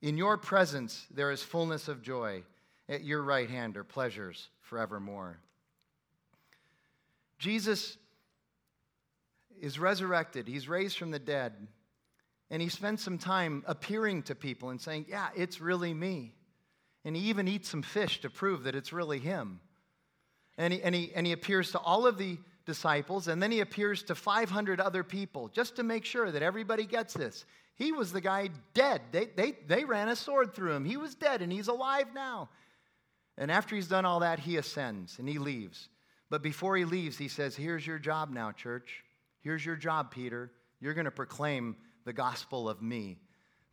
In 0.00 0.16
your 0.16 0.38
presence 0.38 1.06
there 1.10 1.30
is 1.30 1.42
fullness 1.42 1.88
of 1.88 2.02
joy. 2.02 2.44
At 2.88 3.04
your 3.04 3.22
right 3.22 3.50
hand 3.50 3.76
are 3.76 3.84
pleasures 3.84 4.48
forevermore. 4.62 5.38
Jesus 7.38 7.98
is 9.60 9.78
resurrected, 9.78 10.48
he's 10.48 10.68
raised 10.68 10.98
from 10.98 11.10
the 11.10 11.18
dead, 11.18 11.52
and 12.50 12.62
he 12.62 12.68
spends 12.68 13.02
some 13.02 13.18
time 13.18 13.62
appearing 13.66 14.22
to 14.24 14.34
people 14.34 14.70
and 14.70 14.80
saying, 14.80 15.06
Yeah, 15.08 15.28
it's 15.36 15.60
really 15.60 15.92
me. 15.92 16.34
And 17.04 17.14
he 17.14 17.22
even 17.24 17.48
eats 17.48 17.68
some 17.68 17.82
fish 17.82 18.20
to 18.22 18.30
prove 18.30 18.64
that 18.64 18.74
it's 18.74 18.92
really 18.92 19.18
him. 19.18 19.60
And 20.56 20.72
he, 20.72 20.82
and 20.82 20.94
he, 20.94 21.12
and 21.14 21.26
he 21.26 21.32
appears 21.32 21.70
to 21.72 21.78
all 21.78 22.06
of 22.06 22.18
the 22.18 22.38
disciples, 22.66 23.28
and 23.28 23.42
then 23.42 23.52
he 23.52 23.60
appears 23.60 24.02
to 24.04 24.14
500 24.14 24.80
other 24.80 25.04
people 25.04 25.48
just 25.48 25.76
to 25.76 25.82
make 25.82 26.04
sure 26.04 26.30
that 26.30 26.42
everybody 26.42 26.84
gets 26.84 27.14
this. 27.14 27.44
He 27.76 27.92
was 27.92 28.12
the 28.12 28.20
guy 28.20 28.50
dead. 28.74 29.00
They, 29.12 29.26
they, 29.26 29.52
they 29.66 29.84
ran 29.84 30.08
a 30.08 30.16
sword 30.16 30.52
through 30.52 30.72
him. 30.72 30.84
He 30.84 30.96
was 30.96 31.14
dead, 31.14 31.42
and 31.42 31.52
he's 31.52 31.68
alive 31.68 32.06
now. 32.12 32.48
And 33.38 33.52
after 33.52 33.76
he's 33.76 33.86
done 33.86 34.04
all 34.04 34.20
that, 34.20 34.40
he 34.40 34.56
ascends 34.56 35.18
and 35.18 35.28
he 35.28 35.38
leaves. 35.38 35.88
But 36.28 36.42
before 36.42 36.76
he 36.76 36.84
leaves, 36.84 37.16
he 37.16 37.28
says, 37.28 37.54
Here's 37.54 37.86
your 37.86 37.98
job 37.98 38.30
now, 38.30 38.50
church. 38.52 39.04
Here's 39.40 39.64
your 39.64 39.76
job, 39.76 40.10
Peter. 40.10 40.50
You're 40.80 40.94
going 40.94 41.04
to 41.06 41.10
proclaim 41.10 41.76
the 42.04 42.12
gospel 42.12 42.68
of 42.68 42.80
me, 42.80 43.18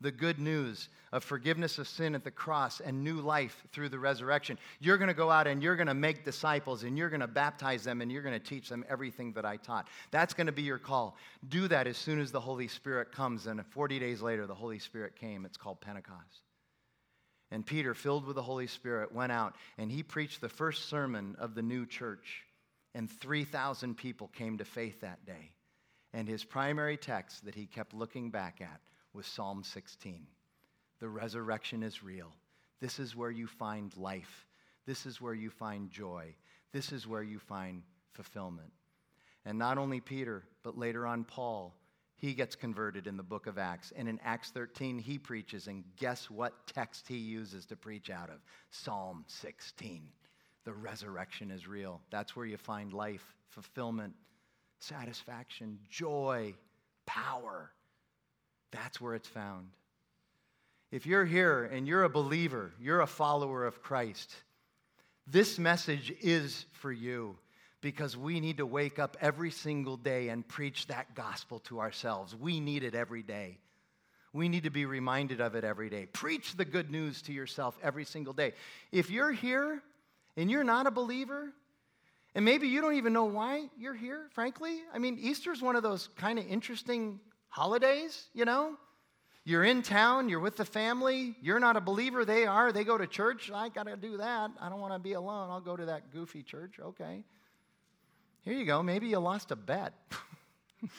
the 0.02 0.12
good 0.12 0.40
news 0.40 0.90
of 1.12 1.24
forgiveness 1.24 1.78
of 1.78 1.88
sin 1.88 2.16
at 2.16 2.24
the 2.24 2.32
cross 2.32 2.80
and 2.80 3.04
new 3.04 3.22
life 3.22 3.64
through 3.72 3.90
the 3.90 4.00
resurrection. 4.00 4.58
You're 4.80 4.98
going 4.98 5.08
to 5.08 5.14
go 5.14 5.32
out 5.32 5.48
and 5.48 5.64
you're 5.64 5.76
going 5.76 5.88
to 5.88 5.94
make 5.94 6.26
disciples 6.26 6.84
and 6.84 6.98
you're 6.98 7.10
going 7.10 7.22
to 7.22 7.28
baptize 7.28 7.84
them 7.84 8.02
and 8.02 8.12
you're 8.12 8.22
going 8.22 8.40
to 8.40 8.46
teach 8.46 8.68
them 8.68 8.84
everything 8.90 9.34
that 9.34 9.46
I 9.46 9.58
taught. 9.58 9.88
That's 10.12 10.34
going 10.34 10.48
to 10.48 10.54
be 10.54 10.64
your 10.64 10.80
call. 10.80 11.16
Do 11.48 11.68
that 11.70 11.88
as 11.88 11.98
soon 11.98 12.20
as 12.20 12.32
the 12.32 12.42
Holy 12.42 12.68
Spirit 12.68 13.12
comes. 13.12 13.48
And 13.48 13.66
40 13.66 14.00
days 14.00 14.22
later, 14.22 14.48
the 14.48 14.56
Holy 14.56 14.80
Spirit 14.80 15.16
came. 15.16 15.46
It's 15.46 15.58
called 15.58 15.80
Pentecost. 15.82 16.42
And 17.52 17.66
Peter, 17.66 17.94
filled 17.94 18.26
with 18.26 18.36
the 18.36 18.42
Holy 18.42 18.68
Spirit, 18.68 19.14
went 19.14 19.32
out 19.32 19.56
and 19.78 19.92
he 19.92 20.04
preached 20.04 20.42
the 20.42 20.50
first 20.50 20.90
sermon 20.90 21.36
of 21.40 21.56
the 21.56 21.62
new 21.62 21.86
church. 21.86 22.44
And 22.96 23.12
3,000 23.12 23.96
people 23.96 24.30
came 24.30 24.58
to 24.58 24.66
faith 24.66 25.02
that 25.02 25.26
day. 25.26 25.52
And 26.14 26.30
his 26.30 26.46
primary 26.46 26.96
text 26.96 27.44
that 27.44 27.54
he 27.54 27.66
kept 27.66 27.94
looking 27.94 28.32
back 28.32 28.62
at 28.62 28.80
was 29.14 29.28
Psalm 29.28 29.64
16. 29.64 30.26
The 31.02 31.10
resurrection 31.10 31.84
is 31.84 32.02
real. 32.02 32.32
This 32.80 32.98
is 32.98 33.14
where 33.14 33.30
you 33.30 33.48
find 33.48 33.96
life. 33.98 34.48
This 34.86 35.06
is 35.06 35.20
where 35.20 35.34
you 35.34 35.50
find 35.50 35.92
joy. 35.92 36.36
This 36.72 36.94
is 36.94 37.06
where 37.06 37.22
you 37.22 37.38
find 37.38 37.84
fulfillment. 38.14 38.72
And 39.44 39.60
not 39.60 39.78
only 39.78 40.00
Peter, 40.00 40.44
but 40.64 40.78
later 40.78 41.06
on 41.06 41.26
Paul, 41.26 41.76
he 42.16 42.34
gets 42.34 42.56
converted 42.56 43.08
in 43.08 43.18
the 43.18 43.24
book 43.24 43.46
of 43.46 43.58
Acts. 43.58 43.92
And 43.94 44.08
in 44.08 44.22
Acts 44.24 44.52
13, 44.52 45.00
he 45.00 45.18
preaches. 45.18 45.68
And 45.68 45.84
guess 45.98 46.30
what 46.30 46.66
text 46.66 47.10
he 47.10 47.18
uses 47.18 47.66
to 47.66 47.76
preach 47.76 48.10
out 48.10 48.30
of? 48.30 48.38
Psalm 48.72 49.26
16. 49.28 50.08
The 50.66 50.74
resurrection 50.74 51.52
is 51.52 51.68
real. 51.68 52.02
That's 52.10 52.36
where 52.36 52.46
you 52.46 52.58
find 52.58 52.92
life, 52.92 53.24
fulfillment, 53.50 54.14
satisfaction, 54.80 55.80
joy, 55.90 56.56
power. 57.06 57.72
That's 58.72 59.00
where 59.00 59.14
it's 59.14 59.28
found. 59.28 59.68
If 60.92 61.06
you're 61.06 61.26
here 61.26 61.66
and 61.66 61.88
you're 61.88 62.04
a 62.04 62.10
believer, 62.10 62.72
you're 62.80 63.02
a 63.02 63.08
follower 63.08 63.66
of 63.66 63.82
Christ, 63.82 64.34
this 65.28 65.58
message 65.58 66.14
is 66.22 66.66
for 66.74 66.92
you 66.92 67.38
because 67.82 68.18
we 68.18 68.40
need 68.40 68.58
to 68.58 68.66
wake 68.66 68.98
up 68.98 69.18
every 69.22 69.52
single 69.52 69.98
day 69.98 70.30
and 70.30 70.48
preach 70.48 70.88
that 70.88 71.14
gospel 71.14 71.60
to 71.60 71.80
ourselves. 71.80 72.36
We 72.36 72.60
need 72.60 72.84
it 72.84 72.96
every 72.96 73.24
day. 73.24 73.60
We 74.34 74.50
need 74.50 74.64
to 74.64 74.70
be 74.70 74.86
reminded 74.86 75.42
of 75.42 75.56
it 75.56 75.64
every 75.64 75.90
day. 75.90 76.08
Preach 76.08 76.56
the 76.58 76.66
good 76.66 76.92
news 76.92 77.22
to 77.24 77.34
yourself 77.34 77.78
every 77.82 78.06
single 78.06 78.34
day. 78.34 78.54
If 78.92 79.10
you're 79.10 79.32
here 79.32 79.82
and 80.38 80.50
you're 80.52 80.64
not 80.64 80.88
a 80.88 80.92
believer, 80.92 81.54
And 82.36 82.44
maybe 82.44 82.68
you 82.68 82.82
don't 82.82 82.96
even 82.96 83.14
know 83.14 83.24
why 83.24 83.70
you're 83.78 83.94
here, 83.94 84.28
frankly. 84.34 84.82
I 84.94 85.00
mean, 85.00 85.18
Easter's 85.18 85.62
one 85.62 85.78
of 85.78 85.84
those 85.84 86.10
kind 86.18 86.38
of 86.38 86.46
interesting 86.46 87.22
holidays, 87.48 88.26
you 88.34 88.44
know? 88.44 88.76
You're 89.46 89.64
in 89.64 89.84
town, 89.84 90.28
you're 90.28 90.42
with 90.42 90.58
the 90.58 90.66
family, 90.66 91.36
you're 91.42 91.62
not 91.62 91.78
a 91.78 91.82
believer, 91.82 92.26
they 92.26 92.46
are, 92.46 92.74
they 92.74 92.84
go 92.84 92.98
to 92.98 93.08
church. 93.08 93.52
I 93.54 93.70
got 93.70 93.88
to 93.88 93.96
do 93.96 94.18
that. 94.18 94.52
I 94.60 94.68
don't 94.70 94.82
want 94.82 94.92
to 94.94 95.00
be 95.00 95.14
alone. 95.14 95.50
I'll 95.50 95.62
go 95.62 95.78
to 95.78 95.86
that 95.86 96.12
goofy 96.12 96.44
church. 96.44 96.80
Okay. 96.82 97.24
Here 98.42 98.54
you 98.54 98.66
go. 98.66 98.84
Maybe 98.84 99.08
you 99.08 99.20
lost 99.20 99.52
a 99.52 99.56
bet. 99.56 99.94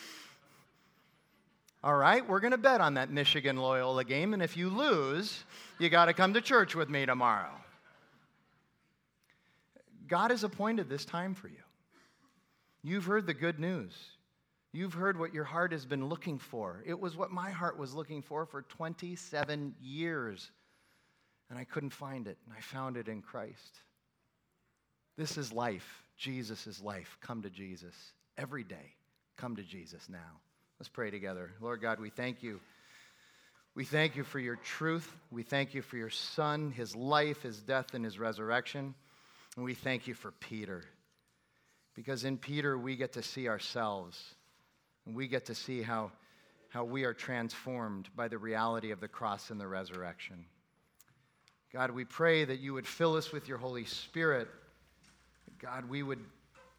All 1.84 1.96
right, 1.96 2.26
we're 2.26 2.40
going 2.40 2.52
to 2.52 2.58
bet 2.58 2.80
on 2.80 2.94
that 2.94 3.10
Michigan 3.10 3.58
Loyola 3.58 4.04
game, 4.04 4.32
and 4.32 4.42
if 4.42 4.56
you 4.56 4.70
lose, 4.70 5.44
you 5.78 5.88
got 5.88 6.06
to 6.06 6.14
come 6.14 6.34
to 6.34 6.40
church 6.40 6.74
with 6.74 6.88
me 6.88 7.06
tomorrow. 7.06 7.52
God 10.08 10.30
has 10.30 10.44
appointed 10.44 10.88
this 10.88 11.04
time 11.04 11.34
for 11.34 11.48
you. 11.48 11.62
You've 12.82 13.06
heard 13.06 13.26
the 13.26 13.34
good 13.34 13.58
news. 13.58 13.92
You've 14.72 14.94
heard 14.94 15.18
what 15.18 15.32
your 15.32 15.44
heart 15.44 15.72
has 15.72 15.84
been 15.86 16.08
looking 16.08 16.38
for. 16.38 16.82
It 16.86 17.00
was 17.00 17.16
what 17.16 17.30
my 17.30 17.50
heart 17.50 17.78
was 17.78 17.94
looking 17.94 18.22
for 18.22 18.44
for 18.46 18.62
27 18.62 19.74
years, 19.80 20.50
and 21.48 21.58
I 21.58 21.64
couldn't 21.64 21.90
find 21.90 22.26
it, 22.26 22.36
and 22.44 22.54
I 22.56 22.60
found 22.60 22.96
it 22.96 23.08
in 23.08 23.22
Christ. 23.22 23.80
This 25.16 25.38
is 25.38 25.52
life. 25.52 26.02
Jesus 26.16 26.66
is 26.66 26.82
life. 26.82 27.16
Come 27.20 27.42
to 27.42 27.50
Jesus 27.50 27.94
every 28.36 28.64
day. 28.64 28.94
Come 29.36 29.56
to 29.56 29.62
Jesus 29.62 30.08
now. 30.08 30.40
Let's 30.78 30.88
pray 30.88 31.10
together. 31.10 31.52
Lord 31.60 31.80
God, 31.80 31.98
we 31.98 32.10
thank 32.10 32.42
you. 32.42 32.60
We 33.74 33.84
thank 33.84 34.16
you 34.16 34.24
for 34.24 34.38
your 34.38 34.56
truth. 34.56 35.10
We 35.30 35.42
thank 35.42 35.74
you 35.74 35.82
for 35.82 35.96
your 35.96 36.10
Son, 36.10 36.70
his 36.70 36.94
life, 36.94 37.42
his 37.42 37.60
death, 37.60 37.94
and 37.94 38.04
his 38.04 38.18
resurrection. 38.18 38.94
And 39.56 39.64
we 39.64 39.74
thank 39.74 40.06
you 40.06 40.14
for 40.14 40.30
Peter. 40.32 40.84
Because 41.94 42.24
in 42.24 42.36
Peter, 42.36 42.76
we 42.76 42.94
get 42.96 43.14
to 43.14 43.22
see 43.22 43.48
ourselves. 43.48 44.22
And 45.06 45.16
we 45.16 45.28
get 45.28 45.46
to 45.46 45.54
see 45.54 45.82
how, 45.82 46.12
how 46.68 46.84
we 46.84 47.04
are 47.04 47.14
transformed 47.14 48.08
by 48.14 48.28
the 48.28 48.38
reality 48.38 48.90
of 48.90 49.00
the 49.00 49.08
cross 49.08 49.50
and 49.50 49.60
the 49.60 49.66
resurrection. 49.66 50.44
God, 51.72 51.90
we 51.90 52.04
pray 52.04 52.44
that 52.44 52.60
you 52.60 52.74
would 52.74 52.86
fill 52.86 53.16
us 53.16 53.32
with 53.32 53.48
your 53.48 53.58
Holy 53.58 53.84
Spirit. 53.84 54.48
God, 55.58 55.88
we 55.88 56.02
would, 56.02 56.20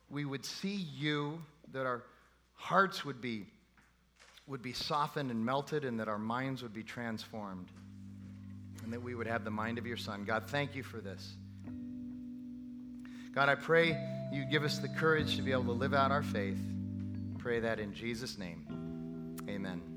we 0.10 0.24
would 0.24 0.46
see 0.46 0.76
you, 0.76 1.42
that 1.74 1.86
our 1.86 2.04
hearts 2.54 3.04
would 3.04 3.22
be, 3.22 3.46
would 4.46 4.62
be 4.62 4.74
softened 4.74 5.32
and 5.32 5.44
melted, 5.44 5.84
and 5.84 6.00
that 6.00 6.08
our 6.08 6.18
minds 6.18 6.64
would 6.64 6.74
be 6.74 6.84
transformed, 6.84 7.68
and 8.84 8.94
that 8.94 9.02
we 9.02 9.16
would 9.16 9.28
have 9.28 9.44
the 9.44 9.52
mind 9.52 9.78
of 9.78 9.86
your 9.86 9.98
Son. 9.98 10.24
God, 10.26 10.44
thank 10.48 10.76
you 10.76 10.84
for 10.84 11.00
this. 11.00 11.36
God, 13.38 13.50
I 13.50 13.54
pray 13.54 13.96
you 14.32 14.46
give 14.46 14.64
us 14.64 14.80
the 14.80 14.90
courage 14.90 15.36
to 15.36 15.44
be 15.44 15.52
able 15.52 15.66
to 15.66 15.72
live 15.72 15.94
out 15.94 16.10
our 16.10 16.24
faith. 16.24 16.58
Pray 17.38 17.60
that 17.60 17.80
in 17.80 17.94
Jesus' 17.94 18.40
name. 18.40 18.66
Amen. 19.48 19.97